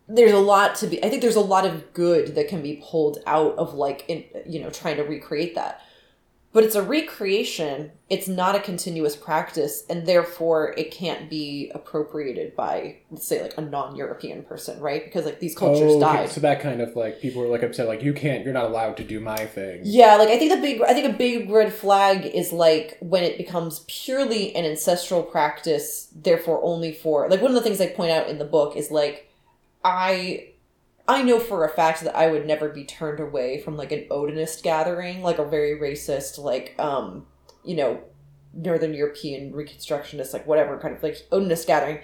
there's 0.08 0.32
a 0.32 0.40
lot 0.40 0.76
to 0.76 0.88
be 0.88 1.04
i 1.04 1.10
think 1.10 1.22
there's 1.22 1.36
a 1.36 1.42
lot 1.42 1.66
of 1.66 1.94
good 1.94 2.36
that 2.36 2.48
can 2.48 2.62
be 2.62 2.82
pulled 2.90 3.20
out 3.26 3.56
of 3.58 3.74
like 3.74 4.06
in, 4.08 4.24
you 4.46 4.60
know 4.60 4.70
trying 4.70 4.96
to 4.98 5.04
recreate 5.04 5.56
that 5.56 5.82
but 6.54 6.64
it's 6.64 6.76
a 6.76 6.82
recreation 6.82 7.92
it's 8.10 8.28
not 8.30 8.56
a 8.56 8.60
continuous 8.60 9.16
practice 9.16 9.84
and 9.90 10.06
therefore 10.08 10.74
it 10.78 10.90
can't 10.92 11.30
be 11.30 11.70
appropriated 11.76 12.56
by 12.56 12.96
let's 13.12 13.28
say 13.28 13.42
like 13.42 13.58
a 13.58 13.62
non-european 13.62 14.42
person 14.44 14.80
right 14.80 15.04
because 15.04 15.26
like 15.26 15.40
these 15.40 15.58
cultures 15.58 15.92
Oh, 15.94 15.98
okay. 15.98 16.18
died 16.18 16.30
So 16.30 16.40
that 16.42 16.62
kind 16.62 16.80
of 16.82 16.96
like 16.96 17.20
people 17.20 17.42
are 17.42 17.48
like 17.48 17.64
upset, 17.64 17.88
like 17.88 18.04
you 18.04 18.14
can't, 18.14 18.46
you're 18.46 18.54
not 18.54 18.66
allowed 18.66 18.96
to 18.98 19.04
do 19.04 19.20
my 19.20 19.46
thing. 19.46 19.82
Yeah, 19.84 20.16
like 20.16 20.30
I 20.30 20.38
think 20.38 20.52
the 20.52 20.62
big 20.62 20.82
I 20.82 20.94
think 20.94 21.14
a 21.14 21.18
big 21.18 21.50
red 21.50 21.74
flag 21.74 22.26
is 22.26 22.54
like 22.54 22.98
when 23.02 23.24
it 23.24 23.38
becomes 23.38 23.84
purely 23.88 24.56
an 24.56 24.66
ancestral 24.66 25.24
practice, 25.24 26.10
therefore 26.16 26.62
only 26.64 26.94
for 26.94 27.28
like 27.30 27.42
one 27.42 27.52
of 27.52 27.56
the 27.56 27.62
things 27.62 27.82
I 27.82 27.88
point 27.88 28.12
out 28.12 28.30
in 28.30 28.38
the 28.38 28.46
book 28.46 28.78
is 28.78 28.92
like 28.92 29.30
I 29.86 30.54
I 31.08 31.22
know 31.22 31.40
for 31.40 31.64
a 31.64 31.70
fact 31.70 32.02
that 32.02 32.16
I 32.16 32.28
would 32.28 32.48
never 32.48 32.70
be 32.70 32.84
turned 32.84 33.20
away 33.20 33.62
from 33.62 33.78
like 33.78 33.92
an 33.92 34.08
Odinist 34.10 34.64
gathering, 34.64 35.22
like 35.22 35.38
a 35.38 35.46
very 35.46 35.80
racist, 35.80 36.40
like 36.40 36.74
um, 36.80 37.28
you 37.64 37.76
know, 37.76 38.02
Northern 38.54 38.96
European 38.96 39.54
Reconstructionist, 39.54 40.34
like 40.34 40.48
whatever 40.48 40.80
kind 40.80 40.96
of 40.96 41.04
like 41.04 41.18
Odinist 41.32 41.68
gathering. 41.68 42.00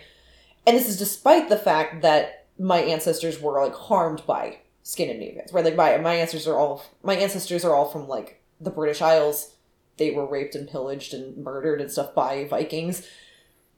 And 0.68 0.78
this 0.78 0.88
is 0.88 1.00
despite 1.00 1.50
the 1.50 1.58
fact 1.58 2.04
that 2.04 2.46
my 2.60 2.80
ancestors 2.80 3.42
were 3.42 3.60
like 3.60 3.74
harmed 3.74 4.24
by 4.28 4.60
Scandinavians. 4.84 5.52
Right, 5.52 5.66
like 5.66 5.76
my 5.76 5.98
my 5.98 6.14
ancestors 6.14 6.48
are 6.48 6.60
all 6.60 6.84
my 7.02 7.16
ancestors 7.16 7.66
are 7.66 7.74
all 7.74 7.90
from 7.90 8.08
like 8.08 8.44
the 8.60 8.70
British 8.70 9.02
Isles. 9.02 9.56
They 9.98 10.12
were 10.12 10.28
raped 10.28 10.54
and 10.54 10.70
pillaged 10.70 11.16
and 11.16 11.38
murdered 11.38 11.82
and 11.82 11.92
stuff 11.92 12.14
by 12.14 12.46
Vikings. 12.46 13.08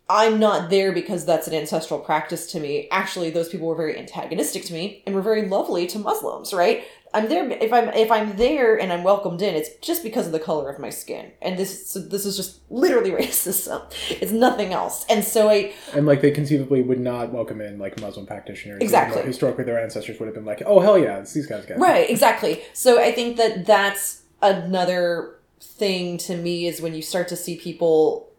I'm 0.10 0.39
not 0.39 0.70
there 0.70 0.91
because 0.91 1.26
that's 1.26 1.47
an 1.47 1.54
ancestral 1.54 1.99
practice 1.99 2.51
to 2.51 2.60
me. 2.60 2.88
Actually, 2.91 3.30
those 3.30 3.49
people 3.49 3.68
were 3.68 3.76
very 3.76 3.97
antagonistic 3.97 4.66
to 4.66 4.74
me 4.74 5.01
and 5.06 5.16
were 5.16 5.22
very 5.22 5.47
lovely 5.47 5.88
to 5.88 5.99
Muslims, 5.99 6.54
right? 6.54 6.84
I'm 7.14 7.30
there 7.30 7.49
if 7.49 7.72
I'm 7.72 7.89
if 7.89 8.12
I'm 8.12 8.36
there 8.38 8.80
and 8.80 8.91
I'm 8.91 9.04
welcomed 9.04 9.41
in, 9.41 9.54
it's 9.54 9.70
just 9.82 10.04
because 10.04 10.26
of 10.26 10.32
the 10.32 10.39
color 10.39 10.70
of 10.70 10.80
my 10.80 10.89
skin. 10.89 11.32
And 11.41 11.60
this 11.60 11.88
so 11.88 11.99
this 11.99 12.26
is 12.26 12.36
just 12.36 12.60
literally 12.72 13.12
racism. 13.24 13.84
It's 14.10 14.32
nothing 14.32 14.74
else. 14.74 15.06
And 15.10 15.24
so 15.24 15.49
I 15.49 15.74
And 15.93 16.06
like 16.06 16.22
they 16.22 16.32
conceivably 16.32 16.82
would 16.82 16.99
not 16.99 17.32
welcome 17.32 17.62
in 17.62 17.78
like 17.78 17.99
Muslim 18.01 18.26
practitioners. 18.26 18.82
Exactly. 18.82 19.22
though 19.22 19.28
Historically, 19.28 19.64
their 19.64 19.80
ancestors 19.80 20.20
would 20.20 20.26
have 20.26 20.36
been 20.36 20.45
like, 20.45 20.64
oh 20.66 20.80
hell 20.80 20.97
yeah, 20.97 21.20
it's 21.20 21.34
these 21.34 21.45
guys. 21.45 21.66
Guys. 21.66 21.78
Right, 21.78 22.10
exactly. 22.10 22.64
So 22.74 22.99
I 22.99 23.12
think 23.12 23.38
that 23.38 23.66
that's 23.66 24.24
another 24.41 25.39
thing 25.62 26.18
to 26.18 26.36
me 26.36 26.68
is 26.68 26.82
when 26.82 26.95
you 26.95 27.01
start 27.01 27.28
to 27.30 27.36
see 27.36 27.58
people. 27.58 28.30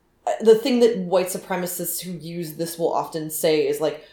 The 0.40 0.54
thing 0.54 0.80
that 0.80 0.98
white 0.98 1.26
supremacists 1.26 2.00
who 2.02 2.12
use 2.12 2.54
this 2.54 2.78
will 2.78 2.92
often 2.92 3.30
say 3.30 3.66
is 3.66 3.80
like, 3.80 4.04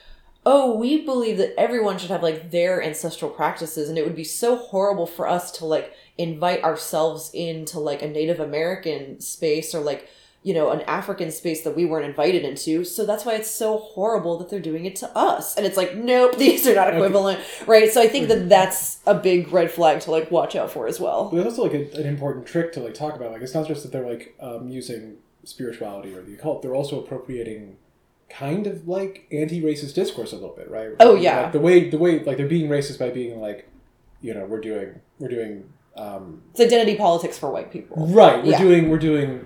oh, 0.46 0.76
we 0.76 1.06
believe 1.06 1.38
that 1.38 1.54
everyone 1.58 1.98
should 1.98 2.10
have 2.10 2.24
like 2.24 2.52
their 2.52 2.82
ancestral 2.84 3.32
practices, 3.32 3.88
and 3.90 3.98
it 3.98 4.04
would 4.06 4.16
be 4.16 4.24
so 4.24 4.56
horrible 4.58 5.06
for 5.08 5.28
us 5.28 5.52
to 5.54 5.66
like 5.66 5.94
invite 6.18 6.64
ourselves 6.64 7.32
into 7.34 7.80
like 7.80 8.02
a 8.02 8.08
Native 8.08 8.40
American 8.40 9.20
space 9.22 9.74
or 9.74 9.80
like 9.80 10.10
you 10.44 10.54
know 10.56 10.72
an 10.72 10.82
African 10.82 11.30
space 11.32 11.64
that 11.64 11.76
we 11.76 11.86
weren't 11.86 12.06
invited 12.06 12.44
into. 12.44 12.84
So 12.84 13.06
that's 13.06 13.24
why 13.24 13.36
it's 13.36 13.50
so 13.50 13.78
horrible 13.78 14.38
that 14.40 14.50
they're 14.50 14.60
doing 14.60 14.86
it 14.86 14.96
to 14.98 15.18
us. 15.18 15.56
And 15.56 15.66
it's 15.66 15.78
like, 15.78 15.96
nope, 15.96 16.38
these 16.38 16.68
are 16.68 16.76
not 16.76 16.88
Okay. 16.90 16.98
equivalent, 16.98 17.40
right? 17.68 17.90
So 17.92 18.02
I 18.02 18.08
think 18.08 18.28
that 18.28 18.50
that's 18.50 19.00
a 19.06 19.14
big 19.14 19.52
red 19.54 19.72
flag 19.72 20.02
to 20.02 20.12
like 20.12 20.30
watch 20.32 20.56
out 20.56 20.72
for 20.72 20.88
as 20.88 21.00
well. 21.00 21.30
But 21.30 21.36
there's 21.44 21.58
also 21.58 21.64
like 21.64 21.74
a, 21.74 22.00
an 22.02 22.08
important 22.08 22.48
trick 22.48 22.74
to 22.74 22.80
like 22.82 22.96
talk 22.96 23.16
about. 23.16 23.32
Like 23.32 23.42
it's 23.44 23.54
not 23.54 23.68
just 23.68 23.84
that 23.84 23.92
they're 23.94 24.10
like 24.10 24.36
um, 24.42 24.68
using 24.68 25.18
spirituality 25.44 26.14
or 26.16 26.22
the 26.22 26.34
occult; 26.34 26.62
they're 26.62 26.76
also 26.76 27.00
appropriating 27.00 27.78
kind 28.30 28.66
of 28.68 28.88
like 28.88 29.28
anti-racist 29.32 29.94
discourse 29.94 30.32
a 30.32 30.36
little 30.36 30.56
bit, 30.56 30.70
right? 30.72 30.92
Oh, 31.02 31.16
yeah. 31.16 31.44
Like, 31.44 31.52
the 31.52 31.60
way 31.60 31.90
the 31.90 31.98
way 31.98 32.24
like 32.24 32.38
they're 32.38 32.48
being 32.48 32.70
racist 32.70 32.98
by 33.00 33.10
being 33.10 33.40
like, 33.42 33.68
you 34.22 34.34
know, 34.34 34.46
we're 34.46 34.62
doing 34.62 35.02
we're 35.20 35.28
doing 35.30 35.70
um, 35.98 36.42
It's 36.52 36.62
identity 36.62 36.96
politics 36.96 37.38
for 37.38 37.50
white 37.52 37.72
people. 37.72 38.08
right. 38.08 38.44
We're 38.44 38.52
Yeah. 38.52 38.60
doing 38.60 38.90
we're 38.90 39.00
doing 39.00 39.46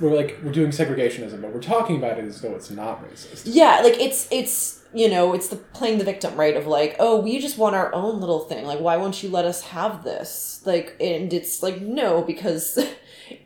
we're 0.00 0.14
like 0.14 0.38
we're 0.44 0.52
doing 0.52 0.70
segregationism, 0.70 1.42
but 1.42 1.52
we're 1.52 1.60
talking 1.60 1.96
about 1.96 2.18
it 2.18 2.24
as 2.24 2.40
though 2.40 2.54
it's 2.54 2.70
not 2.70 3.02
racist. 3.04 3.42
Yeah, 3.46 3.80
like 3.82 3.98
it's 3.98 4.28
it's 4.30 4.80
you 4.94 5.08
know 5.10 5.32
it's 5.34 5.48
the 5.48 5.56
playing 5.56 5.98
the 5.98 6.04
victim 6.04 6.36
right 6.36 6.56
of 6.56 6.66
like 6.68 6.94
oh 7.00 7.18
we 7.20 7.40
just 7.40 7.58
want 7.58 7.74
our 7.74 7.92
own 7.94 8.20
little 8.20 8.38
thing 8.40 8.64
like 8.64 8.78
why 8.80 8.96
won't 8.96 9.22
you 9.22 9.28
let 9.28 9.44
us 9.44 9.60
have 9.60 10.02
this 10.02 10.62
like 10.64 10.96
and 10.98 11.30
it's 11.34 11.62
like 11.62 11.82
no 11.82 12.22
because 12.22 12.78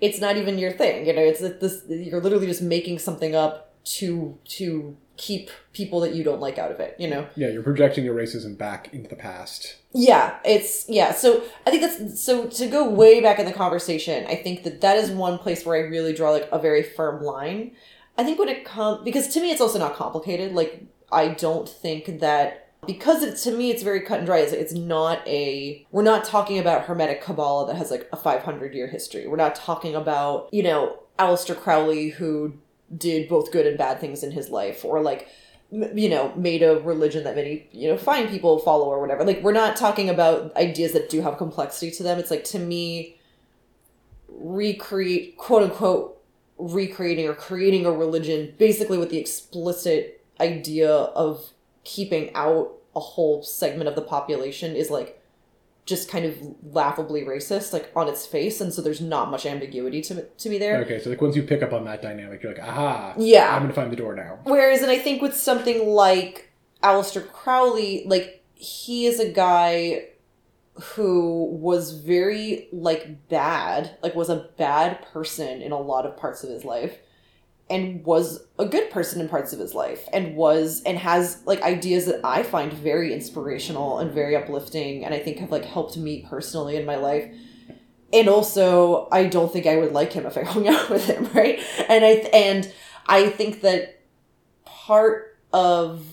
it's 0.00 0.20
not 0.20 0.36
even 0.36 0.58
your 0.58 0.72
thing 0.72 1.06
you 1.06 1.12
know 1.12 1.22
it's 1.22 1.40
this 1.40 1.82
you're 1.88 2.20
literally 2.20 2.46
just 2.46 2.62
making 2.62 2.98
something 2.98 3.34
up 3.34 3.74
to 3.84 4.38
to 4.44 4.96
keep 5.16 5.50
people 5.72 6.00
that 6.00 6.14
you 6.14 6.24
don't 6.24 6.40
like 6.40 6.58
out 6.58 6.70
of 6.72 6.80
it 6.80 6.96
you 6.98 7.08
know 7.08 7.26
Yeah, 7.36 7.48
you're 7.48 7.62
projecting 7.62 8.04
your 8.04 8.14
racism 8.14 8.56
back 8.56 8.92
into 8.94 9.08
the 9.08 9.16
past. 9.16 9.76
yeah 9.92 10.38
it's 10.44 10.88
yeah 10.88 11.12
so 11.12 11.42
i 11.66 11.70
think 11.70 11.82
that's 11.82 12.20
so 12.20 12.46
to 12.46 12.66
go 12.66 12.88
way 12.88 13.20
back 13.20 13.38
in 13.38 13.44
the 13.46 13.52
conversation 13.52 14.24
i 14.26 14.34
think 14.34 14.62
that 14.64 14.80
that 14.80 14.96
is 14.96 15.10
one 15.10 15.38
place 15.38 15.64
where 15.66 15.76
i 15.76 15.80
really 15.88 16.12
draw 16.12 16.30
like 16.30 16.48
a 16.50 16.58
very 16.58 16.82
firm 16.82 17.22
line 17.22 17.72
i 18.18 18.24
think 18.24 18.38
when 18.38 18.48
it 18.48 18.64
comes 18.64 19.04
because 19.04 19.28
to 19.28 19.40
me 19.40 19.50
it's 19.50 19.60
also 19.60 19.78
not 19.78 19.94
complicated 19.94 20.52
like 20.52 20.82
i 21.12 21.28
don't 21.28 21.68
think 21.68 22.20
that 22.20 22.61
because 22.86 23.22
it, 23.22 23.36
to 23.36 23.56
me 23.56 23.70
it's 23.70 23.82
very 23.82 24.00
cut 24.00 24.18
and 24.18 24.26
dry 24.26 24.38
it's, 24.38 24.52
it's 24.52 24.72
not 24.72 25.26
a 25.26 25.86
we're 25.92 26.02
not 26.02 26.24
talking 26.24 26.58
about 26.58 26.84
hermetic 26.84 27.22
kabbalah 27.22 27.66
that 27.66 27.76
has 27.76 27.90
like 27.90 28.08
a 28.12 28.16
500 28.16 28.74
year 28.74 28.88
history. 28.88 29.26
We're 29.26 29.36
not 29.36 29.54
talking 29.54 29.94
about 29.94 30.48
you 30.52 30.62
know 30.62 30.98
Aleister 31.18 31.56
crowley 31.56 32.10
who 32.10 32.54
did 32.96 33.28
both 33.28 33.52
good 33.52 33.66
and 33.66 33.78
bad 33.78 34.00
things 34.00 34.22
in 34.22 34.32
his 34.32 34.50
life 34.50 34.84
or 34.84 35.00
like 35.00 35.28
you 35.70 36.08
know 36.08 36.34
made 36.34 36.62
a 36.62 36.80
religion 36.80 37.24
that 37.24 37.36
many 37.36 37.68
you 37.72 37.88
know 37.88 37.96
fine 37.96 38.28
people 38.28 38.58
follow 38.58 38.86
or 38.86 39.00
whatever. 39.00 39.24
Like 39.24 39.42
we're 39.42 39.52
not 39.52 39.76
talking 39.76 40.10
about 40.10 40.54
ideas 40.56 40.92
that 40.92 41.08
do 41.08 41.20
have 41.22 41.38
complexity 41.38 41.90
to 41.92 42.02
them. 42.02 42.18
It's 42.18 42.30
like 42.30 42.44
to 42.44 42.58
me 42.58 43.16
recreate 44.28 45.36
quote 45.36 45.62
unquote 45.62 46.18
recreating 46.58 47.28
or 47.28 47.34
creating 47.34 47.86
a 47.86 47.92
religion 47.92 48.54
basically 48.58 48.98
with 48.98 49.10
the 49.10 49.18
explicit 49.18 50.24
idea 50.40 50.90
of 50.90 51.52
keeping 51.84 52.32
out 52.34 52.72
a 52.94 53.00
whole 53.00 53.42
segment 53.42 53.88
of 53.88 53.94
the 53.94 54.02
population 54.02 54.76
is 54.76 54.90
like 54.90 55.18
just 55.84 56.08
kind 56.08 56.24
of 56.24 56.36
laughably 56.62 57.22
racist 57.22 57.72
like 57.72 57.90
on 57.96 58.06
its 58.08 58.24
face 58.24 58.60
and 58.60 58.72
so 58.72 58.80
there's 58.80 59.00
not 59.00 59.30
much 59.30 59.44
ambiguity 59.44 60.00
to, 60.00 60.22
to 60.38 60.48
me 60.48 60.56
there 60.58 60.80
Okay, 60.82 61.00
so 61.00 61.10
like 61.10 61.20
once 61.20 61.34
you 61.34 61.42
pick 61.42 61.62
up 61.62 61.72
on 61.72 61.84
that 61.86 62.00
dynamic, 62.00 62.42
you're 62.42 62.54
like, 62.54 62.62
aha, 62.62 63.14
Yeah. 63.18 63.54
I'm 63.54 63.62
gonna 63.62 63.74
find 63.74 63.90
the 63.90 63.96
door 63.96 64.14
now. 64.14 64.38
Whereas, 64.44 64.82
and 64.82 64.90
I 64.90 64.98
think 64.98 65.20
with 65.20 65.34
something 65.36 65.88
like 65.88 66.52
Aleister 66.82 67.26
Crowley, 67.32 68.04
like 68.06 68.44
he 68.54 69.06
is 69.06 69.18
a 69.18 69.28
guy 69.32 70.06
who 70.80 71.46
was 71.46 71.92
very 71.92 72.68
like 72.72 73.28
bad, 73.28 73.96
like 74.02 74.14
was 74.14 74.28
a 74.30 74.48
bad 74.56 75.02
person 75.12 75.60
in 75.60 75.72
a 75.72 75.78
lot 75.78 76.06
of 76.06 76.16
parts 76.16 76.44
of 76.44 76.50
his 76.50 76.64
life 76.64 76.96
and 77.72 78.04
was 78.04 78.44
a 78.58 78.66
good 78.66 78.90
person 78.90 79.18
in 79.18 79.30
parts 79.30 79.54
of 79.54 79.58
his 79.58 79.74
life 79.74 80.06
and 80.12 80.36
was 80.36 80.82
and 80.84 80.98
has 80.98 81.42
like 81.46 81.62
ideas 81.62 82.04
that 82.04 82.20
I 82.22 82.42
find 82.42 82.70
very 82.70 83.14
inspirational 83.14 83.98
and 83.98 84.12
very 84.12 84.36
uplifting 84.36 85.06
and 85.06 85.14
I 85.14 85.18
think 85.18 85.38
have 85.38 85.50
like 85.50 85.64
helped 85.64 85.96
me 85.96 86.26
personally 86.28 86.76
in 86.76 86.84
my 86.84 86.96
life. 86.96 87.32
And 88.12 88.28
also, 88.28 89.08
I 89.10 89.24
don't 89.24 89.50
think 89.50 89.66
I 89.66 89.78
would 89.78 89.92
like 89.92 90.12
him 90.12 90.26
if 90.26 90.36
I 90.36 90.42
hung 90.44 90.68
out 90.68 90.90
with 90.90 91.06
him, 91.06 91.30
right? 91.32 91.60
And 91.88 92.04
I 92.04 92.10
and 92.34 92.70
I 93.06 93.30
think 93.30 93.62
that 93.62 94.02
part 94.66 95.38
of 95.54 96.04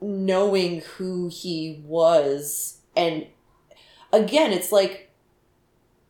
knowing 0.00 0.82
who 0.96 1.28
he 1.28 1.82
was 1.84 2.78
and 2.96 3.26
again 4.12 4.50
it's 4.50 4.72
like 4.72 5.09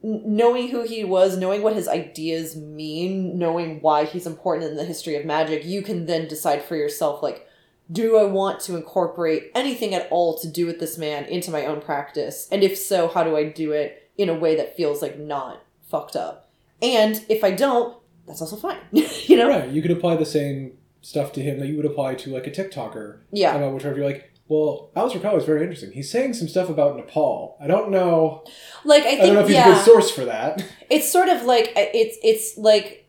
knowing 0.03 0.69
who 0.69 0.83
he 0.83 1.05
was 1.05 1.37
knowing 1.37 1.63
what 1.63 1.75
his 1.75 1.89
ideas 1.89 2.57
mean 2.57 3.39
knowing 3.39 3.81
why 3.81 4.05
he's 4.05 4.27
important 4.27 4.71
in 4.71 4.77
the 4.77 4.85
history 4.85 5.15
of 5.15 5.27
magic 5.27 5.65
you 5.65 5.83
can 5.83 6.07
then 6.07 6.27
decide 6.27 6.63
for 6.63 6.75
yourself 6.75 7.23
like 7.23 7.47
do 7.93 8.17
i 8.17 8.25
want 8.25 8.61
to 8.61 8.77
incorporate 8.77 9.51
anything 9.55 9.95
at 9.95 10.09
all 10.11 10.39
to 10.39 10.49
do 10.49 10.67
with 10.67 10.81
this 10.81 10.97
man 10.97 11.25
into 11.25 11.51
my 11.51 11.67
own 11.67 11.81
practice? 11.81 12.49
And 12.53 12.63
if 12.63 12.79
so 12.79 13.09
how 13.09 13.25
do 13.25 13.37
i 13.37 13.45
do 13.45 13.73
it 13.73 14.11
in 14.17 14.29
a 14.29 14.35
way 14.35 14.57
that 14.57 14.77
feels 14.77 15.03
like 15.03 15.19
not 15.19 15.63
fucked 15.83 16.17
up? 16.17 16.51
And 16.81 17.25
if 17.29 17.43
i 17.43 17.51
don't 17.51 17.97
that's 18.27 18.41
also 18.41 18.57
fine 18.57 18.79
you 18.93 19.37
know? 19.37 19.49
Right, 19.49 19.71
you 19.71 19.83
could 19.83 19.91
apply 19.91 20.17
the 20.17 20.27
same 20.27 20.79
stuff 21.03 21.33
to 21.33 21.43
him 21.43 21.59
that 21.59 21.67
you 21.67 21.77
would 21.77 21.87
apply 21.87 22.15
to 22.15 22.31
like 22.31 22.47
a 22.47 22.51
TikToker. 22.51 23.21
Yeah. 23.33 23.55
About 23.55 23.73
whichever 23.73 23.97
you're 23.97 24.07
like, 24.07 24.30
well, 24.51 24.91
Aleister 24.97 25.21
Crowley 25.21 25.37
is 25.37 25.45
very 25.45 25.63
interesting. 25.63 25.93
He's 25.93 26.11
saying 26.11 26.35
some 26.35 26.49
stuff 26.49 26.69
about 26.69 26.97
Nepal. 26.97 27.57
I 27.61 27.69
don't 27.69 27.89
know. 27.93 28.43
like 28.85 29.05
i 29.05 29.07
I, 29.07 29.11
think 29.11 29.23
don't 29.23 29.35
know 29.35 29.41
if 29.43 29.47
he's 29.47 29.55
yeah 29.55 29.71
a 29.71 29.75
good 29.75 29.85
source 29.85 30.11
for 30.11 30.25
that. 30.25 30.65
it's 30.91 31.09
sort 31.09 31.29
of 31.29 31.45
like 31.45 31.73
it's 31.77 32.19
it's 32.21 32.59
like 32.59 33.09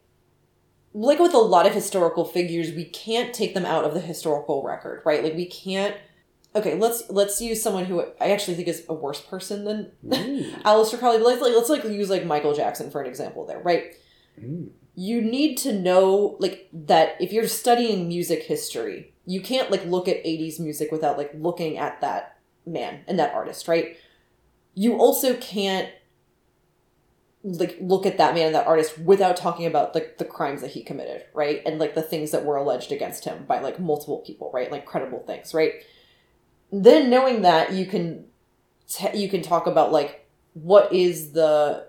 like 0.94 1.18
with 1.18 1.34
a 1.34 1.40
lot 1.40 1.66
of 1.66 1.74
historical 1.74 2.26
figures 2.26 2.72
we 2.74 2.86
can't 2.86 3.34
take 3.34 3.56
them 3.56 3.66
out 3.66 3.86
of 3.86 3.96
the 3.96 4.00
historical 4.00 4.62
record 4.62 5.02
right 5.04 5.24
like 5.24 5.34
we 5.34 5.46
can't 5.46 5.96
okay 6.54 6.76
let's 6.76 7.10
let's 7.10 7.42
use 7.42 7.64
someone 7.64 7.86
who 7.86 8.02
i 8.20 8.30
actually 8.30 8.56
think 8.56 8.68
is 8.68 8.84
a 8.90 8.94
worse 8.94 9.22
person 9.22 9.64
than. 9.64 9.92
Aleister 10.66 11.00
Crowley 11.00 11.18
but 11.18 11.26
let's 11.26 11.42
like 11.42 11.54
let's 11.56 11.70
like 11.70 11.84
use 11.86 12.10
like 12.10 12.26
Michael 12.26 12.54
Jackson 12.54 12.92
for 12.92 13.02
an 13.02 13.08
example 13.08 13.46
there 13.46 13.60
right 13.60 13.96
Ooh. 14.44 14.70
you 14.96 15.22
need 15.22 15.56
to 15.60 15.72
know 15.72 16.36
like 16.40 16.68
that 16.74 17.16
if 17.22 17.32
you're 17.32 17.48
studying 17.48 18.10
music 18.10 18.44
history 18.44 19.11
you 19.26 19.42
can't 19.42 19.72
like 19.72 19.86
look 19.86 20.08
at 20.08 20.24
80s 20.24 20.60
music 20.60 20.92
without 20.92 21.18
like 21.18 21.32
looking 21.36 21.78
at 21.78 22.02
that 22.02 22.40
man 22.66 23.02
and 23.08 23.20
that 23.20 23.34
artist 23.34 23.68
right? 23.68 23.98
You 24.74 24.98
also 24.98 25.36
can't 25.36 25.90
like 27.44 27.78
look 27.82 28.06
at 28.06 28.18
that 28.18 28.36
man 28.36 28.48
and 28.48 28.56
that 28.56 28.68
artist 28.68 29.00
without 29.00 29.36
talking 29.36 29.66
about 29.66 29.96
like 29.96 30.18
the 30.20 30.26
crimes 30.26 30.62
that 30.62 30.72
he 30.72 30.84
committed 30.84 31.24
right? 31.34 31.62
And 31.66 31.80
like 31.80 31.96
the 31.96 32.02
things 32.02 32.32
that 32.32 32.46
were 32.46 32.56
alleged 32.56 32.92
against 32.92 33.26
him 33.26 33.46
by 33.46 33.60
like 33.60 33.80
multiple 33.80 34.20
people 34.20 34.52
right? 34.54 34.72
Like 34.72 34.86
credible 34.86 35.20
things 35.20 35.54
right? 35.54 35.74
Then 36.72 37.10
knowing 37.10 37.42
that 37.42 37.74
you 37.74 37.86
can 37.86 38.26
t- 38.88 39.18
you 39.18 39.30
can 39.30 39.42
talk 39.42 39.68
about 39.68 39.92
like 39.92 40.28
what 40.54 40.92
is 40.94 41.32
the 41.32 41.88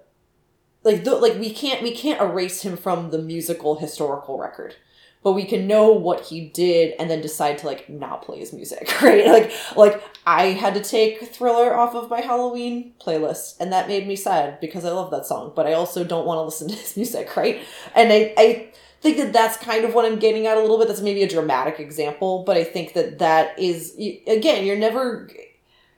like 0.84 1.04
the, 1.04 1.14
like 1.14 1.38
we 1.38 1.52
can't 1.52 1.82
we 1.82 1.94
can't 1.94 2.20
erase 2.20 2.62
him 2.62 2.76
from 2.76 3.10
the 3.10 3.18
musical 3.18 3.76
historical 3.76 4.38
record 4.38 4.76
but 5.22 5.32
we 5.32 5.44
can 5.44 5.66
know 5.66 5.92
what 5.92 6.20
he 6.20 6.48
did 6.48 6.94
and 6.98 7.10
then 7.10 7.20
decide 7.20 7.58
to 7.58 7.66
like 7.66 7.88
not 7.88 8.22
play 8.22 8.38
his 8.38 8.52
music 8.52 8.90
right? 9.02 9.26
Like 9.26 9.52
like 9.76 10.02
i 10.26 10.46
had 10.46 10.74
to 10.74 10.82
take 10.82 11.34
thriller 11.34 11.74
off 11.74 11.94
of 11.94 12.10
my 12.10 12.20
halloween 12.20 12.92
playlist 13.00 13.56
and 13.60 13.72
that 13.72 13.88
made 13.88 14.06
me 14.06 14.16
sad 14.16 14.60
because 14.60 14.84
i 14.84 14.90
love 14.90 15.10
that 15.10 15.26
song 15.26 15.52
but 15.54 15.66
i 15.66 15.72
also 15.72 16.04
don't 16.04 16.26
want 16.26 16.38
to 16.38 16.42
listen 16.42 16.68
to 16.68 16.74
his 16.82 16.96
music 16.96 17.36
right? 17.36 17.60
And 17.94 18.12
i 18.12 18.32
i 18.36 18.68
think 19.00 19.16
that 19.16 19.32
that's 19.32 19.56
kind 19.56 19.84
of 19.84 19.94
what 19.94 20.04
i'm 20.04 20.18
getting 20.18 20.46
at 20.46 20.56
a 20.56 20.60
little 20.60 20.78
bit. 20.78 20.86
That's 20.88 21.00
maybe 21.00 21.22
a 21.22 21.28
dramatic 21.28 21.80
example 21.80 22.44
but 22.44 22.56
i 22.56 22.64
think 22.64 22.94
that 22.94 23.18
that 23.18 23.58
is 23.58 23.96
again 24.26 24.64
you're 24.64 24.78
never 24.78 25.28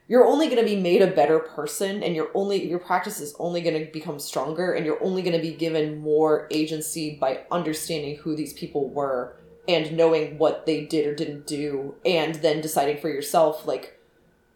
you're 0.07 0.25
only 0.25 0.45
going 0.47 0.59
to 0.59 0.63
be 0.65 0.75
made 0.79 1.01
a 1.01 1.07
better 1.07 1.39
person 1.39 2.03
and 2.03 2.15
you're 2.15 2.29
only 2.35 2.67
your 2.67 2.79
practice 2.79 3.19
is 3.19 3.35
only 3.39 3.61
going 3.61 3.85
to 3.85 3.91
become 3.91 4.19
stronger 4.19 4.73
and 4.73 4.85
you're 4.85 5.03
only 5.03 5.21
going 5.21 5.35
to 5.35 5.41
be 5.41 5.53
given 5.53 5.97
more 5.99 6.47
agency 6.51 7.17
by 7.19 7.41
understanding 7.51 8.17
who 8.17 8.35
these 8.35 8.53
people 8.53 8.89
were 8.89 9.35
and 9.67 9.95
knowing 9.97 10.37
what 10.37 10.65
they 10.67 10.85
did 10.85 11.07
or 11.07 11.15
didn't 11.15 11.47
do 11.47 11.95
and 12.05 12.35
then 12.35 12.61
deciding 12.61 12.97
for 12.97 13.09
yourself 13.09 13.65
like 13.65 13.99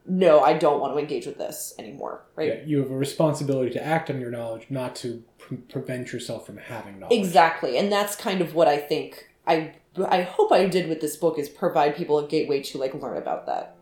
no 0.05 0.39
i 0.41 0.53
don't 0.53 0.79
want 0.79 0.93
to 0.93 0.99
engage 0.99 1.25
with 1.25 1.37
this 1.37 1.73
anymore 1.79 2.23
right 2.35 2.47
Yeah, 2.49 2.63
you 2.65 2.79
have 2.79 2.91
a 2.91 2.95
responsibility 2.97 3.71
to 3.71 3.83
act 3.83 4.09
on 4.09 4.19
your 4.19 4.31
knowledge, 4.31 4.67
not 4.69 4.95
to 4.97 5.23
pre- 5.39 5.57
prevent 5.57 6.13
yourself 6.13 6.45
from 6.45 6.57
having 6.57 6.99
knowledge. 6.99 7.17
exactly 7.17 7.77
and 7.77 7.91
that's 7.91 8.15
kind 8.15 8.41
of 8.41 8.53
what 8.53 8.67
i 8.67 8.77
think 8.77 9.29
i 9.47 9.73
i 10.07 10.21
hope 10.21 10.51
i 10.51 10.65
did 10.67 10.87
with 10.87 11.01
this 11.01 11.15
book 11.15 11.39
is 11.39 11.49
provide 11.49 11.95
people 11.95 12.19
a 12.19 12.27
gateway 12.27 12.61
to 12.61 12.77
like 12.77 12.93
learn 12.93 13.17
about 13.17 13.45
that 13.47 13.75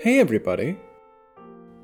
Hey, 0.00 0.18
everybody. 0.18 0.78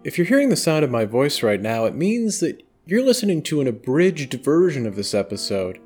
If 0.02 0.18
you're 0.18 0.26
hearing 0.26 0.48
the 0.48 0.56
sound 0.56 0.84
of 0.84 0.90
my 0.90 1.04
voice 1.04 1.42
right 1.42 1.60
now, 1.60 1.84
it 1.84 1.94
means 1.94 2.40
that 2.40 2.64
you're 2.84 3.04
listening 3.04 3.42
to 3.44 3.60
an 3.60 3.68
abridged 3.68 4.34
version 4.42 4.86
of 4.86 4.96
this 4.96 5.14
episode. 5.14 5.78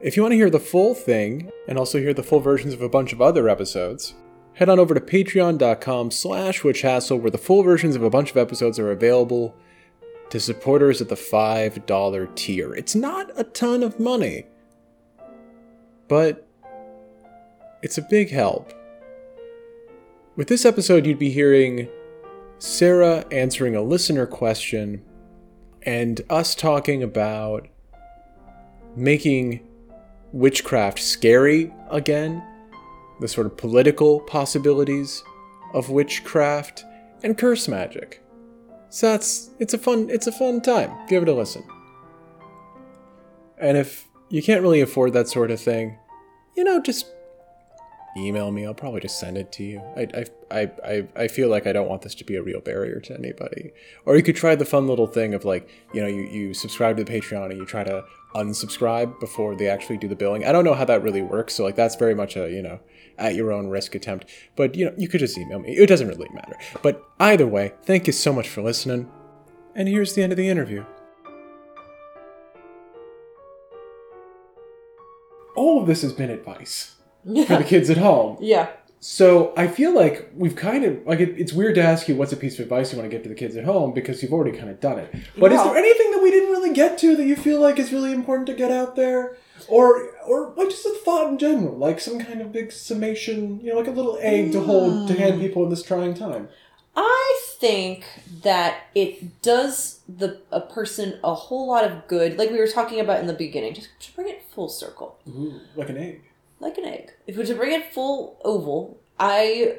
If 0.00 0.16
you 0.16 0.22
want 0.22 0.32
to 0.32 0.36
hear 0.36 0.48
the 0.48 0.58
full 0.58 0.94
thing, 0.94 1.50
and 1.68 1.78
also 1.78 1.98
hear 1.98 2.14
the 2.14 2.22
full 2.22 2.40
versions 2.40 2.72
of 2.72 2.80
a 2.80 2.88
bunch 2.88 3.12
of 3.12 3.20
other 3.20 3.48
episodes, 3.48 4.14
head 4.54 4.70
on 4.70 4.78
over 4.78 4.94
to 4.94 5.00
patreon.com 5.00 6.10
slash 6.10 6.62
witchhassle, 6.62 7.20
where 7.20 7.30
the 7.30 7.36
full 7.36 7.62
versions 7.62 7.94
of 7.94 8.02
a 8.02 8.10
bunch 8.10 8.30
of 8.30 8.38
episodes 8.38 8.78
are 8.78 8.90
available 8.90 9.54
to 10.30 10.40
supporters 10.40 11.02
at 11.02 11.10
the 11.10 11.14
$5 11.14 12.34
tier. 12.36 12.74
It's 12.74 12.94
not 12.94 13.30
a 13.36 13.44
ton 13.44 13.82
of 13.82 14.00
money, 14.00 14.46
but 16.08 16.48
it's 17.82 17.98
a 17.98 18.02
big 18.02 18.30
help. 18.30 18.72
With 20.36 20.48
this 20.48 20.64
episode, 20.64 21.06
you'd 21.06 21.20
be 21.20 21.30
hearing 21.30 21.88
Sarah 22.58 23.24
answering 23.30 23.76
a 23.76 23.82
listener 23.82 24.26
question 24.26 25.04
and 25.82 26.20
us 26.28 26.56
talking 26.56 27.04
about 27.04 27.68
making 28.96 29.64
witchcraft 30.32 30.98
scary 30.98 31.72
again, 31.88 32.42
the 33.20 33.28
sort 33.28 33.46
of 33.46 33.56
political 33.56 34.18
possibilities 34.22 35.22
of 35.72 35.90
witchcraft 35.90 36.84
and 37.22 37.38
curse 37.38 37.68
magic. 37.68 38.20
So 38.88 39.12
that's 39.12 39.50
it's 39.60 39.72
a 39.72 39.78
fun 39.78 40.10
it's 40.10 40.26
a 40.26 40.32
fun 40.32 40.60
time. 40.60 40.90
Give 41.06 41.22
it 41.22 41.28
a 41.28 41.32
listen. 41.32 41.62
And 43.58 43.76
if 43.76 44.08
you 44.30 44.42
can't 44.42 44.62
really 44.62 44.80
afford 44.80 45.12
that 45.12 45.28
sort 45.28 45.52
of 45.52 45.60
thing, 45.60 45.96
you 46.56 46.64
know, 46.64 46.82
just 46.82 47.06
email 48.16 48.50
me. 48.50 48.66
I'll 48.66 48.74
probably 48.74 49.00
just 49.00 49.18
send 49.18 49.36
it 49.36 49.50
to 49.52 49.64
you. 49.64 49.82
I, 49.96 50.24
I, 50.50 50.70
I, 50.84 51.06
I, 51.16 51.28
feel 51.28 51.48
like 51.48 51.66
I 51.66 51.72
don't 51.72 51.88
want 51.88 52.02
this 52.02 52.14
to 52.16 52.24
be 52.24 52.36
a 52.36 52.42
real 52.42 52.60
barrier 52.60 53.00
to 53.00 53.14
anybody. 53.14 53.72
Or 54.04 54.16
you 54.16 54.22
could 54.22 54.36
try 54.36 54.54
the 54.54 54.64
fun 54.64 54.86
little 54.86 55.06
thing 55.06 55.34
of 55.34 55.44
like, 55.44 55.68
you 55.92 56.00
know, 56.00 56.06
you, 56.06 56.22
you 56.22 56.54
subscribe 56.54 56.96
to 56.96 57.04
the 57.04 57.12
Patreon 57.12 57.50
and 57.50 57.58
you 57.58 57.66
try 57.66 57.82
to 57.84 58.04
unsubscribe 58.34 59.18
before 59.20 59.54
they 59.54 59.68
actually 59.68 59.96
do 59.96 60.08
the 60.08 60.16
billing. 60.16 60.44
I 60.44 60.52
don't 60.52 60.64
know 60.64 60.74
how 60.74 60.84
that 60.84 61.02
really 61.02 61.22
works. 61.22 61.54
So 61.54 61.64
like 61.64 61.76
that's 61.76 61.96
very 61.96 62.14
much 62.14 62.36
a, 62.36 62.50
you 62.50 62.62
know, 62.62 62.80
at 63.18 63.34
your 63.34 63.52
own 63.52 63.68
risk 63.68 63.94
attempt. 63.94 64.26
But 64.56 64.74
you 64.74 64.86
know, 64.86 64.94
you 64.96 65.08
could 65.08 65.20
just 65.20 65.36
email 65.38 65.58
me. 65.58 65.76
It 65.76 65.86
doesn't 65.86 66.08
really 66.08 66.30
matter. 66.32 66.56
But 66.82 67.02
either 67.18 67.46
way, 67.46 67.72
thank 67.82 68.06
you 68.06 68.12
so 68.12 68.32
much 68.32 68.48
for 68.48 68.62
listening. 68.62 69.10
And 69.74 69.88
here's 69.88 70.14
the 70.14 70.22
end 70.22 70.32
of 70.32 70.36
the 70.36 70.48
interview. 70.48 70.84
All 75.56 75.80
of 75.80 75.86
this 75.86 76.02
has 76.02 76.12
been 76.12 76.30
advice 76.30 76.93
for 77.24 77.56
the 77.56 77.64
kids 77.64 77.90
at 77.90 77.98
home. 77.98 78.38
Yeah. 78.44 78.68
So 79.06 79.52
I 79.54 79.68
feel 79.68 79.94
like 79.94 80.30
we've 80.34 80.56
kind 80.56 80.82
of 80.82 81.06
like 81.06 81.20
it, 81.20 81.38
it's 81.38 81.52
weird 81.52 81.74
to 81.74 81.82
ask 81.82 82.08
you 82.08 82.16
what's 82.16 82.32
a 82.32 82.38
piece 82.38 82.54
of 82.54 82.60
advice 82.60 82.90
you 82.90 82.98
want 82.98 83.10
to 83.10 83.14
give 83.14 83.22
to 83.24 83.28
the 83.28 83.34
kids 83.34 83.54
at 83.54 83.66
home 83.66 83.92
because 83.92 84.22
you've 84.22 84.32
already 84.32 84.56
kind 84.56 84.70
of 84.70 84.80
done 84.80 84.98
it. 84.98 85.14
But 85.36 85.52
is 85.52 85.62
there 85.62 85.76
anything 85.76 86.10
that 86.12 86.22
we 86.22 86.30
didn't 86.30 86.48
really 86.48 86.72
get 86.72 86.96
to 87.00 87.14
that 87.16 87.24
you 87.24 87.36
feel 87.36 87.60
like 87.60 87.78
is 87.78 87.92
really 87.92 88.12
important 88.12 88.46
to 88.46 88.54
get 88.54 88.70
out 88.70 88.96
there, 88.96 89.36
or 89.68 90.10
or 90.26 90.54
like 90.56 90.70
just 90.70 90.86
a 90.86 90.98
thought 91.04 91.28
in 91.28 91.36
general, 91.36 91.76
like 91.76 92.00
some 92.00 92.18
kind 92.18 92.40
of 92.40 92.50
big 92.50 92.72
summation, 92.72 93.60
you 93.60 93.72
know, 93.72 93.78
like 93.78 93.88
a 93.88 93.90
little 93.90 94.18
egg 94.22 94.52
to 94.52 94.62
hold 94.62 95.06
to 95.08 95.12
hmm. 95.12 95.20
hand 95.20 95.38
people 95.38 95.62
in 95.64 95.68
this 95.68 95.82
trying 95.82 96.14
time? 96.14 96.48
I 96.96 97.40
think 97.58 98.06
that 98.42 98.84
it 98.94 99.42
does 99.42 100.00
the 100.08 100.40
a 100.50 100.60
person 100.60 101.18
a 101.22 101.34
whole 101.34 101.68
lot 101.68 101.84
of 101.84 102.06
good, 102.08 102.38
like 102.38 102.50
we 102.50 102.58
were 102.58 102.68
talking 102.68 103.00
about 103.00 103.20
in 103.20 103.26
the 103.26 103.34
beginning, 103.34 103.74
just 103.74 103.88
to 104.00 104.14
bring 104.14 104.28
it 104.28 104.44
full 104.54 104.70
circle, 104.70 105.18
Ooh, 105.28 105.60
like 105.76 105.90
an 105.90 105.98
egg. 105.98 106.22
Like 106.60 106.78
an 106.78 106.84
egg. 106.84 107.12
If 107.26 107.36
we're 107.36 107.46
to 107.46 107.54
bring 107.54 107.72
it 107.72 107.92
full 107.92 108.40
oval, 108.44 109.00
I 109.18 109.78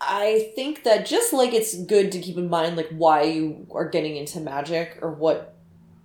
I 0.00 0.50
think 0.56 0.82
that 0.82 1.06
just 1.06 1.32
like 1.32 1.52
it's 1.52 1.76
good 1.76 2.10
to 2.12 2.20
keep 2.20 2.36
in 2.36 2.50
mind 2.50 2.76
like 2.76 2.88
why 2.90 3.22
you 3.22 3.66
are 3.70 3.88
getting 3.88 4.16
into 4.16 4.40
magic 4.40 4.98
or 5.00 5.12
what 5.12 5.54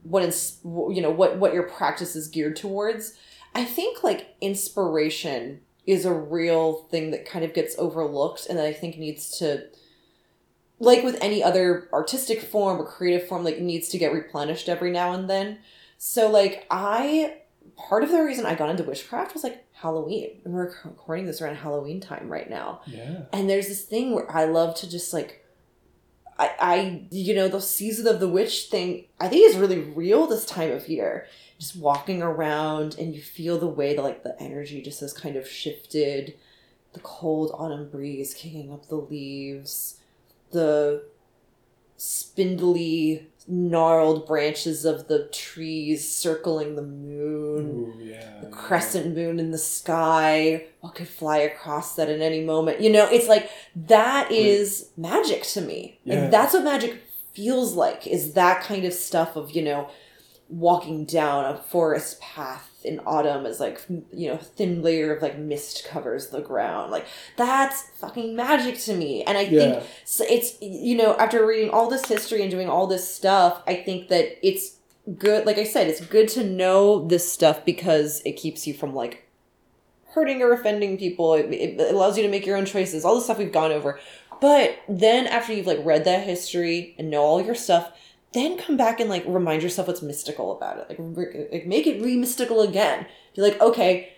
what 0.03 0.23
ins- 0.23 0.59
you 0.63 1.01
know 1.01 1.11
what 1.11 1.37
what 1.37 1.53
your 1.53 1.63
practice 1.63 2.15
is 2.15 2.27
geared 2.27 2.55
towards. 2.55 3.13
I 3.55 3.65
think 3.65 4.03
like 4.03 4.35
inspiration 4.39 5.61
is 5.85 6.05
a 6.05 6.13
real 6.13 6.73
thing 6.91 7.11
that 7.11 7.25
kind 7.25 7.43
of 7.43 7.53
gets 7.53 7.75
overlooked 7.79 8.45
and 8.47 8.57
that 8.57 8.65
I 8.65 8.73
think 8.73 8.97
needs 8.97 9.37
to 9.39 9.67
like 10.79 11.03
with 11.03 11.17
any 11.21 11.43
other 11.43 11.89
artistic 11.91 12.41
form 12.41 12.79
or 12.79 12.85
creative 12.85 13.27
form 13.27 13.43
like 13.43 13.59
needs 13.59 13.89
to 13.89 13.97
get 13.97 14.13
replenished 14.13 14.69
every 14.69 14.91
now 14.91 15.13
and 15.13 15.29
then. 15.29 15.59
So 15.97 16.29
like 16.29 16.67
I 16.69 17.37
part 17.77 18.03
of 18.03 18.11
the 18.11 18.23
reason 18.23 18.45
I 18.45 18.55
got 18.55 18.69
into 18.69 18.83
witchcraft 18.83 19.33
was 19.33 19.43
like 19.43 19.65
Halloween. 19.71 20.41
And 20.43 20.53
we're 20.53 20.73
recording 20.83 21.25
this 21.25 21.41
around 21.41 21.55
Halloween 21.55 22.01
time 22.01 22.27
right 22.27 22.49
now. 22.49 22.81
Yeah. 22.85 23.21
And 23.31 23.49
there's 23.49 23.67
this 23.67 23.83
thing 23.83 24.13
where 24.13 24.29
I 24.29 24.45
love 24.45 24.75
to 24.77 24.89
just 24.89 25.13
like 25.13 25.45
I 26.39 26.51
I 26.59 27.07
you 27.11 27.35
know, 27.35 27.47
the 27.47 27.61
season 27.61 28.07
of 28.07 28.19
the 28.19 28.27
witch 28.27 28.67
thing 28.69 29.05
I 29.19 29.27
think 29.27 29.49
is 29.49 29.57
really 29.57 29.79
real 29.79 30.27
this 30.27 30.45
time 30.45 30.71
of 30.71 30.89
year. 30.89 31.27
Just 31.59 31.75
walking 31.75 32.21
around 32.21 32.95
and 32.99 33.15
you 33.15 33.21
feel 33.21 33.57
the 33.57 33.67
way 33.67 33.95
that 33.95 34.01
like 34.01 34.23
the 34.23 34.39
energy 34.41 34.81
just 34.81 34.99
has 34.99 35.13
kind 35.13 35.35
of 35.35 35.47
shifted. 35.47 36.35
The 36.93 36.99
cold 37.01 37.51
autumn 37.53 37.89
breeze 37.89 38.33
kicking 38.33 38.71
up 38.71 38.87
the 38.87 38.95
leaves, 38.95 39.99
the 40.51 41.03
spindly 41.95 43.27
gnarled 43.47 44.27
branches 44.27 44.83
of 44.83 45.07
the 45.07 45.27
trees 45.31 46.09
circling 46.13 46.75
the 46.75 46.81
moon 46.81 47.93
Ooh, 47.97 48.03
yeah. 48.03 48.39
the 48.41 48.49
crescent 48.49 49.15
moon 49.15 49.39
in 49.39 49.51
the 49.51 49.57
sky 49.57 50.65
what 50.81 50.95
could 50.95 51.07
fly 51.07 51.37
across 51.37 51.95
that 51.95 52.09
at 52.09 52.19
any 52.19 52.43
moment 52.43 52.81
you 52.81 52.89
know 52.91 53.07
it's 53.09 53.27
like 53.29 53.49
that 53.75 54.29
is 54.31 54.89
magic 54.97 55.43
to 55.43 55.61
me 55.61 55.97
Yeah. 56.03 56.21
like 56.23 56.31
that's 56.31 56.53
what 56.53 56.63
magic 56.65 57.01
feels 57.33 57.73
like 57.73 58.05
is 58.05 58.33
that 58.33 58.63
kind 58.63 58.83
of 58.83 58.93
stuff 58.93 59.35
of 59.37 59.51
you 59.51 59.61
know 59.63 59.89
walking 60.49 61.05
down 61.05 61.45
a 61.45 61.57
forest 61.57 62.19
path 62.19 62.69
in 62.87 62.99
autumn 63.05 63.45
as 63.45 63.59
like 63.59 63.81
you 64.13 64.29
know 64.29 64.37
thin 64.37 64.81
layer 64.81 65.13
of 65.15 65.21
like 65.21 65.37
mist 65.37 65.85
covers 65.87 66.27
the 66.29 66.41
ground. 66.41 66.91
Like 66.91 67.05
that's 67.35 67.83
fucking 67.99 68.35
magic 68.35 68.79
to 68.79 68.95
me. 68.95 69.23
And 69.23 69.37
i 69.37 69.45
think 69.45 69.75
Yeah. 69.75 69.83
so 70.05 70.23
it's 70.29 70.57
you 70.61 70.95
know 70.97 71.15
after 71.17 71.45
reading 71.45 71.69
all 71.69 71.89
this 71.89 72.05
history 72.07 72.41
and 72.41 72.49
doing 72.49 72.69
all 72.69 72.87
this 72.87 73.07
stuff 73.13 73.61
i 73.67 73.75
think 73.75 74.07
that 74.09 74.25
it's 74.47 74.77
good 75.17 75.45
like 75.45 75.57
i 75.57 75.63
said 75.63 75.87
it's 75.87 76.03
good 76.05 76.27
to 76.29 76.43
know 76.43 77.05
this 77.07 77.31
stuff 77.31 77.63
because 77.65 78.21
it 78.25 78.33
keeps 78.33 78.65
you 78.67 78.73
from 78.73 78.93
like 78.95 79.23
hurting 80.13 80.41
or 80.41 80.51
offending 80.51 80.97
people. 80.97 81.35
It, 81.35 81.45
it 81.53 81.93
allows 81.93 82.17
you 82.17 82.23
to 82.23 82.29
make 82.29 82.43
your 82.45 82.57
own 82.57 82.65
choices 82.65 83.05
all 83.05 83.13
the 83.15 83.21
stuff 83.21 83.37
we've 83.37 83.51
gone 83.51 83.71
over. 83.71 83.99
But 84.41 84.79
then 84.89 85.27
after 85.27 85.53
you've 85.53 85.67
like 85.67 85.85
read 85.85 86.05
that 86.05 86.25
history 86.25 86.95
and 86.97 87.11
know 87.11 87.21
all 87.21 87.39
your 87.39 87.53
stuff 87.53 87.91
then 88.33 88.57
come 88.57 88.77
back 88.77 88.99
and 88.99 89.09
like 89.09 89.23
remind 89.27 89.63
yourself 89.63 89.87
what's 89.87 90.01
mystical 90.01 90.55
about 90.55 90.77
it 90.77 90.85
like, 90.89 90.97
re- 90.99 91.47
like 91.51 91.65
make 91.65 91.87
it 91.87 92.01
re-mystical 92.01 92.61
again 92.61 93.05
be 93.35 93.41
like 93.41 93.59
okay 93.61 94.13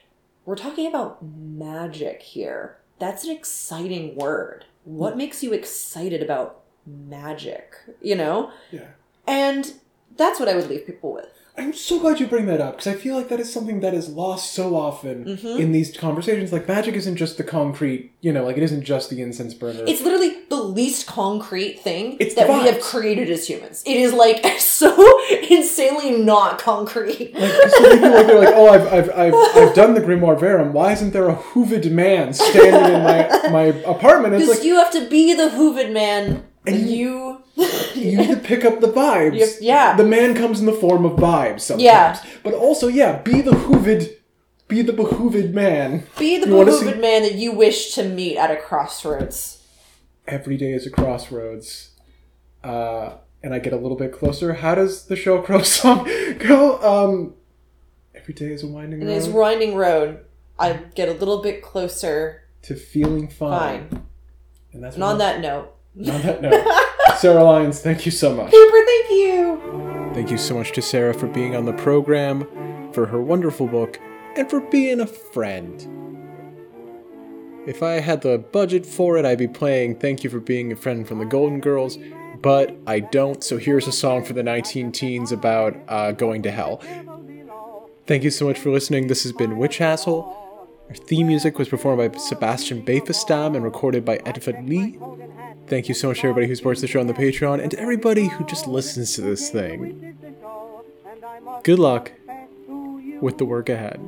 we're 0.45 0.55
talking 0.55 0.87
about 0.87 1.19
magic 1.23 2.21
here 2.21 2.77
that's 2.99 3.23
an 3.23 3.31
exciting 3.31 4.15
word 4.15 4.65
what 4.83 5.15
makes 5.17 5.43
you 5.43 5.53
excited 5.53 6.21
about 6.23 6.61
magic 6.87 7.75
you 8.01 8.15
know 8.15 8.51
Yeah. 8.71 8.87
and 9.27 9.73
that's 10.17 10.39
what 10.39 10.49
i 10.49 10.55
would 10.55 10.69
leave 10.69 10.85
people 10.85 11.13
with 11.13 11.27
I'm 11.57 11.73
so 11.73 11.99
glad 11.99 12.21
you 12.21 12.27
bring 12.27 12.45
that 12.45 12.61
up 12.61 12.77
because 12.77 12.87
I 12.87 12.95
feel 12.97 13.17
like 13.17 13.27
that 13.27 13.41
is 13.41 13.51
something 13.51 13.81
that 13.81 13.93
is 13.93 14.07
lost 14.07 14.53
so 14.53 14.77
often 14.77 15.25
Mhm. 15.25 15.59
in 15.59 15.73
these 15.73 15.93
conversations. 15.97 16.53
Like 16.53 16.69
magic 16.69 16.95
isn't 16.95 17.17
just 17.17 17.35
the 17.35 17.43
concrete, 17.43 18.13
you 18.21 18.31
know, 18.31 18.45
like 18.45 18.55
it 18.55 18.63
isn't 18.63 18.83
just 18.85 19.09
the 19.09 19.21
incense 19.21 19.53
burner. 19.53 19.83
it's 19.85 19.99
literally 20.01 20.37
least 20.79 21.07
concrete 21.07 21.75
thing 21.87 22.17
It's 22.19 22.35
that 22.35 22.47
we 22.47 22.61
have 22.69 22.79
created 22.81 23.27
as 23.29 23.41
humans 23.51 23.77
it 23.85 23.97
is 24.05 24.11
like 24.13 24.39
so 24.81 24.89
insanely 25.57 26.11
not 26.31 26.59
concrete 26.59 27.33
like 27.35 27.51
so 27.71 27.89
people 27.89 28.09
they're 28.27 28.39
like, 28.45 28.55
oh, 28.61 28.67
I've, 28.75 28.87
I've, 28.97 29.09
I've, 29.23 29.33
I've 29.59 29.75
done 29.75 29.93
the 29.93 30.01
Grimoire 30.01 30.39
Verum. 30.39 30.73
Why 30.73 30.91
isn't 30.93 31.11
there 31.11 31.29
a 31.29 31.35
hooved 31.35 31.89
man 31.91 32.33
standing 32.33 32.85
in 32.95 33.03
my 33.03 33.49
my 33.49 33.65
apartment? 33.95 34.33
Because 34.33 34.49
like 34.57 34.63
you 34.63 34.75
have 34.75 34.91
to 34.91 35.07
be 35.09 35.33
the 35.33 35.49
hoovid 35.57 35.91
man 35.91 36.43
And 36.65 36.89
you 36.89 37.41
you 37.95 38.17
need 38.17 38.29
to 38.29 38.41
pick 38.51 38.63
up 38.69 38.79
the 38.79 38.91
vibes. 39.01 39.35
You 39.39 39.47
yeah. 39.61 39.95
The 39.95 40.05
man 40.05 40.35
comes 40.35 40.59
in 40.59 40.65
the 40.65 40.73
form 40.73 41.05
of 41.05 41.13
vibes 41.13 41.61
sometimes. 41.61 41.83
Yeah. 41.83 42.19
But 42.43 42.53
also, 42.53 42.87
yeah, 42.87 43.21
be 43.21 43.41
the 43.41 43.51
hooved, 43.51 44.09
be 44.67 44.81
the 44.81 44.93
behooved 44.93 45.53
man. 45.53 46.03
be 46.17 46.37
the 46.37 46.47
You 46.47 46.65
behooved 46.65 46.95
see- 46.95 47.01
man 47.01 47.23
that 47.23 47.35
you 47.35 47.51
wish 47.51 47.93
to 47.95 48.03
meet 48.03 48.37
at 48.37 48.51
a 48.51 48.57
crossroads 48.57 49.58
Every 50.29 50.55
day 50.55 50.71
is 50.71 50.85
a 50.87 50.89
crossroads. 50.89 51.91
Uh, 52.63 53.15
and 53.43 53.53
I 53.53 53.59
get 53.59 53.73
a 53.73 53.77
little 53.77 53.97
bit 53.97 54.11
closer. 54.11 54.53
How 54.53 54.75
does 54.75 55.05
the 55.07 55.15
show 55.15 55.41
Crow 55.41 55.63
song 55.63 56.05
go? 56.39 56.79
Um, 56.81 57.33
every 58.15 58.33
day 58.33 58.53
is 58.53 58.63
a 58.63 58.67
winding 58.67 58.99
road 58.99 59.07
this 59.07 59.27
winding 59.27 59.75
road 59.75 60.19
i 60.57 60.73
get 60.93 61.07
a 61.09 61.13
little 61.13 61.41
bit 61.41 61.61
closer 61.61 62.43
to 62.61 62.75
feeling 62.75 63.27
fine. 63.27 63.89
fine 63.89 64.03
And 64.73 64.83
that's 64.83 64.95
and 64.95 65.03
what 65.03 65.11
on 65.13 65.17
that 65.19 65.39
note 65.39 65.73
on 65.97 66.21
that 66.21 66.41
note, 66.41 67.17
Sarah 67.17 67.43
Lyons, 67.43 67.81
thank 67.81 68.05
you 68.05 68.11
so 68.11 68.35
much. 68.35 68.51
Cooper, 68.51 68.85
thank 68.85 69.09
you 69.09 70.11
Thank 70.13 70.31
you 70.31 70.37
so 70.37 70.55
much 70.55 70.71
to 70.73 70.81
Sarah 70.81 71.13
for 71.13 71.27
being 71.27 71.55
on 71.55 71.65
the 71.65 71.73
program, 71.73 72.91
for 72.93 73.05
her 73.05 73.21
wonderful 73.21 73.67
book, 73.67 73.99
and 74.35 74.49
for 74.49 74.59
being 74.59 75.01
a 75.01 75.07
friend. 75.07 75.98
If 77.67 77.83
I 77.83 77.99
had 77.99 78.21
the 78.21 78.37
budget 78.37 78.85
for 78.85 79.17
it, 79.17 79.25
I'd 79.25 79.37
be 79.37 79.47
playing 79.47 79.99
Thank 79.99 80.23
You 80.23 80.29
for 80.29 80.39
Being 80.39 80.71
a 80.71 80.75
Friend 80.75 81.07
from 81.07 81.19
the 81.19 81.25
Golden 81.25 81.59
Girls, 81.59 81.97
but 82.41 82.75
I 82.87 82.99
don't, 83.01 83.43
so 83.43 83.57
here's 83.57 83.87
a 83.87 83.91
song 83.91 84.23
for 84.23 84.33
the 84.33 84.43
19 84.43 84.91
teens 84.91 85.31
about 85.31 85.75
uh, 85.87 86.11
going 86.13 86.41
to 86.43 86.51
hell. 86.51 86.81
Thank 88.07 88.23
you 88.23 88.31
so 88.31 88.47
much 88.47 88.57
for 88.57 88.71
listening. 88.71 89.07
This 89.07 89.23
has 89.23 89.33
been 89.33 89.57
Witch 89.57 89.77
Hassle. 89.77 90.35
Our 90.89 90.95
theme 90.95 91.27
music 91.27 91.59
was 91.59 91.69
performed 91.69 92.11
by 92.11 92.17
Sebastian 92.17 92.83
Bathestam 92.83 93.55
and 93.55 93.63
recorded 93.63 94.03
by 94.03 94.17
Edvard 94.25 94.67
Lee. 94.67 94.97
Thank 95.67 95.87
you 95.87 95.93
so 95.93 96.07
much 96.07 96.21
to 96.21 96.27
everybody 96.27 96.47
who 96.47 96.55
supports 96.55 96.81
the 96.81 96.87
show 96.87 96.99
on 96.99 97.05
the 97.05 97.13
Patreon 97.13 97.61
and 97.61 97.69
to 97.69 97.79
everybody 97.79 98.27
who 98.27 98.43
just 98.45 98.65
listens 98.65 99.13
to 99.13 99.21
this 99.21 99.51
thing. 99.51 100.17
Good 101.63 101.77
luck 101.77 102.11
with 103.21 103.37
the 103.37 103.45
work 103.45 103.69
ahead. 103.69 103.99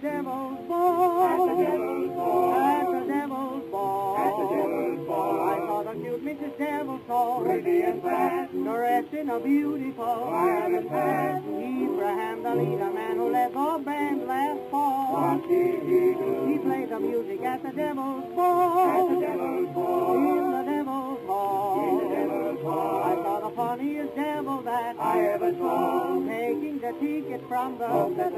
Devil's 0.00 0.68
ball. 0.68 1.24
At 1.24 1.56
the 1.56 1.64
devil's 1.64 2.16
ball. 2.16 2.54
At 2.54 2.86
the 2.92 3.12
devil's 3.12 3.70
ball. 3.70 4.16
At 4.18 4.32
the 4.38 4.56
devil's 4.56 5.06
ball. 5.06 5.48
I 5.48 5.56
saw 5.58 5.82
the 5.82 5.94
cute 6.00 6.24
Mrs. 6.24 6.56
Devilsaw. 6.58 7.44
Pretty 7.44 7.82
and 7.82 8.02
fat. 8.02 8.52
Dressed 8.52 9.14
in 9.14 9.30
a 9.30 9.40
beautiful 9.40 10.30
violet 10.30 10.88
hat. 10.88 11.42
Abraham, 11.46 12.42
the 12.42 12.54
leader 12.54 12.90
man 12.90 13.16
who 13.16 13.30
led 13.32 13.52
the 13.52 13.82
band 13.84 14.26
last 14.26 14.70
fall. 14.70 15.12
What 15.12 15.48
did 15.48 15.82
he 15.82 16.14
do? 16.14 16.46
He 16.52 16.58
played 16.58 16.90
the 16.90 17.00
music 17.00 17.40
at 17.42 17.62
the 17.62 17.72
devil's 17.72 18.34
ball. 18.34 18.88
At 18.88 19.14
the 19.14 19.26
devil's 19.26 19.74
ball. 19.74 20.16
In 20.16 20.50
the 20.52 20.62
devil's 20.70 21.26
hall. 21.26 22.00
In 22.02 22.08
the 22.08 22.14
devil's 22.14 22.62
hall. 22.62 23.02
I 23.02 23.14
saw 23.22 23.48
the 23.48 23.56
funniest 23.56 24.14
devil 24.14 24.62
that 24.62 24.96
I 24.98 25.20
ever 25.34 25.52
saw. 25.58 26.24
Taking 26.26 26.78
the 26.78 26.92
ticket 27.00 27.48
from 27.48 27.78
the 27.78 27.88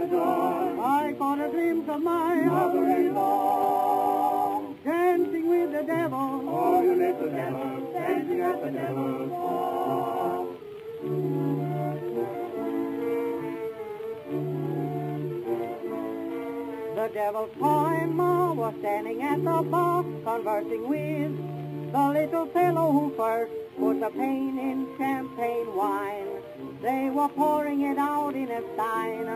the 0.00 0.06
door. 0.06 0.80
I 0.80 1.09
glimpse 1.71 1.89
of 1.89 2.03
my 2.03 2.35
mother-in-law. 2.35 3.55
Dancing 4.85 5.49
with 5.49 5.73
the 5.73 5.83
devil. 5.85 6.43
Oh, 6.49 6.83
you 6.83 6.97
little 6.97 7.31
devil, 7.31 7.93
dancing 7.93 8.41
at 8.41 8.64
the 8.64 8.71
devil's 8.73 9.31
ball. 9.31 10.57
The 16.97 17.09
devil's 17.14 17.51
toy 17.59 18.07
ma 18.07 18.53
was 18.53 18.75
standing 18.81 19.23
at 19.23 19.39
the 19.39 19.62
bar, 19.71 20.03
conversing 20.03 20.89
with 20.89 21.93
the 21.93 22.09
little 22.09 22.47
fellow 22.47 22.91
who 22.93 23.12
first 23.16 23.53
put 23.79 24.01
the 24.01 24.11
pain 24.11 24.59
in 24.59 24.89
champagne 24.99 25.77
wine. 25.77 26.43
They 26.83 27.11
were 27.11 27.29
pouring 27.29 27.83
it 27.83 27.99
out 27.99 28.35
in 28.35 28.51
a 28.51 28.61
stein. 28.75 29.29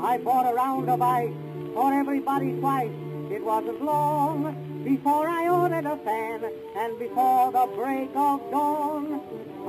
I 0.00 0.16
bought 0.18 0.50
a 0.50 0.54
round 0.54 0.88
of 0.88 1.02
ice 1.02 1.34
for 1.74 1.92
everybody 1.92 2.52
twice. 2.58 2.92
It 3.30 3.42
wasn't 3.42 3.82
long 3.82 4.82
before 4.84 5.28
I 5.28 5.48
ordered 5.48 5.86
a 5.86 5.96
fan, 5.98 6.44
and 6.76 6.98
before 6.98 7.52
the 7.52 7.66
break 7.74 8.10
of 8.14 8.50
dawn, 8.50 9.20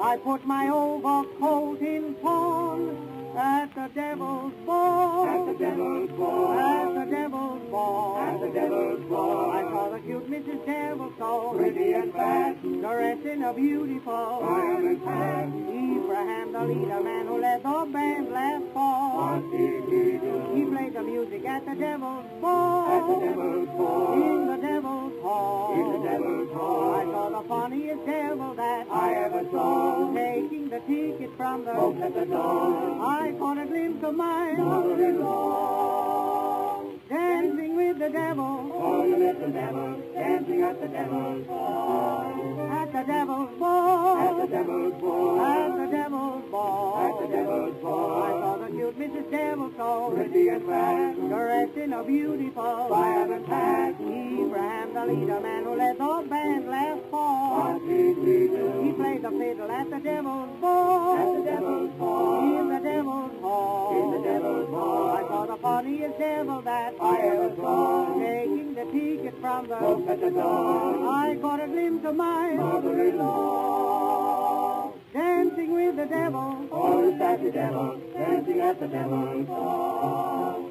I 0.02 0.18
put 0.18 0.46
my 0.46 0.70
overcoat 0.70 1.80
in 1.80 2.16
pawn 2.16 3.14
at 3.38 3.74
the 3.74 3.90
devil's 3.94 4.54
ball. 4.66 5.28
At 5.28 5.58
the 5.58 5.66
devil's 5.66 6.10
ball. 6.12 6.54
At 6.54 6.94
the 6.94 7.12
devil's 7.16 7.72
ball. 7.72 8.18
At 8.18 8.40
the 8.42 8.48
devil's 8.50 9.10
ball. 9.10 9.52
I 9.52 9.62
saw 9.62 9.90
the 9.90 10.00
cute 10.00 10.30
Mrs. 10.30 10.66
Devil 10.66 11.14
so 11.18 11.54
pretty 11.56 11.94
and 11.94 12.14
fat, 12.14 12.58
caressing 12.62 13.44
a 13.44 13.54
beautiful 13.54 14.40
violet 14.42 15.00
hat. 15.06 15.48
Abraham, 15.48 16.54
the 16.54 16.64
leader 16.66 17.04
man 17.04 17.28
who 17.28 17.42
led 17.42 17.64
the 17.64 17.90
band 17.92 18.32
last 18.32 18.66
fall. 18.74 19.40
What 19.40 19.52
did 19.52 19.84
he 19.86 20.18
do? 20.18 20.73
He 20.94 21.00
the 21.00 21.06
music 21.06 21.46
at 21.46 21.66
the 21.66 21.74
devil's 21.74 22.28
ball. 22.40 22.88
At 22.88 23.08
the 23.08 23.16
devil's 23.26 23.68
ball. 23.70 24.14
In 24.14 24.46
the 24.46 24.58
devil's 24.58 25.20
hall. 25.24 25.74
In 25.74 25.92
the 25.92 25.98
devil's 26.08 26.54
hall. 26.54 26.94
I 26.94 27.04
saw 27.06 27.30
the 27.42 27.48
funniest 27.48 28.06
devil 28.06 28.54
that 28.54 28.88
I 28.92 29.14
ever 29.14 29.44
saw. 29.52 30.14
Taking 30.14 30.70
the 30.70 30.80
ticket 30.82 31.32
from 31.36 31.66
the 31.66 31.74
folks 31.74 32.00
at 32.00 32.14
the 32.14 32.28
door. 32.28 33.02
I 33.02 33.34
caught 33.40 33.58
a 33.58 33.66
glimpse 33.66 34.04
of 34.04 34.16
my 34.16 34.54
mother-in-law. 34.54 36.84
Dancing 37.10 37.73
with 37.94 38.12
the 38.12 38.18
devil. 38.18 38.72
Oh, 38.74 39.06
you 39.06 39.18
little 39.18 39.52
devil. 39.52 40.02
Dancing 40.14 40.64
at 40.64 40.82
the 40.82 40.88
devil's 40.88 41.48
ball. 41.48 42.72
At 42.72 42.92
the 42.92 43.04
devil's 43.04 43.60
ball. 43.60 44.18
At 44.18 44.42
the 44.42 44.48
devil's 44.56 45.02
ball. 45.02 45.42
At 45.42 45.78
the 45.78 45.98
devil's 45.98 46.52
ball. 46.52 46.98
At 47.06 47.22
the 47.22 47.36
devil's 47.36 47.82
ball. 47.82 48.24
I 48.24 48.32
saw 48.32 48.58
the 48.58 48.68
cute 48.72 49.00
Mrs. 49.00 49.32
Devil 49.32 49.72
so 49.78 50.12
pretty 50.16 50.48
and 50.50 50.66
fat, 50.66 51.16
dressed 51.16 51.78
in 51.78 51.94
a 51.94 52.04
beautiful 52.04 52.88
violet 52.90 53.46
hat. 53.48 53.96
Abraham, 54.00 54.94
the 54.94 55.06
leader 55.06 55.40
man 55.40 55.64
who 55.64 55.76
led 55.76 55.98
the 55.98 56.26
band 56.30 56.68
last 56.68 57.02
fall. 57.12 57.80
He 57.80 58.92
played 58.94 59.22
the 59.22 59.32
fiddle 59.32 59.72
at 59.72 59.90
the 59.90 60.00
devil's 60.00 60.60
ball. 60.60 61.18
At 61.18 61.38
the 61.38 61.52
devil's 61.52 61.94
ball. 62.00 62.60
In 62.60 62.70
the 62.70 62.80
devil's 62.80 63.42
hall. 63.42 64.04
In 64.04 64.12
the 64.12 64.30
devil's 64.30 64.70
hall. 64.70 65.12
I 65.12 65.22
saw 65.28 65.46
the 65.46 65.58
funniest 65.58 66.18
devil 66.20 66.62
that 66.62 66.94
I 67.00 67.18
ever 67.22 67.56
saw. 67.56 67.83
Taking 68.20 68.74
the 68.76 68.86
ticket 68.86 69.34
from 69.42 69.68
the 69.68 69.76
folks 69.78 70.10
at 70.10 70.20
the 70.22 70.32
door. 70.32 71.10
I 71.10 71.36
caught 71.42 71.62
a 71.62 71.68
glimpse 71.68 72.06
of 72.06 72.16
my 72.16 72.52
mother-in-law. 72.54 74.94
Dancing 75.14 75.74
with 75.74 75.96
the 75.96 76.06
devil. 76.06 76.68
Is 77.08 77.18
that 77.20 77.44
the 77.44 77.52
devil? 77.52 78.00
Dancing 78.14 78.60
at 78.62 78.80
the 78.80 78.88
devil's 78.88 79.48
ball. 79.48 80.70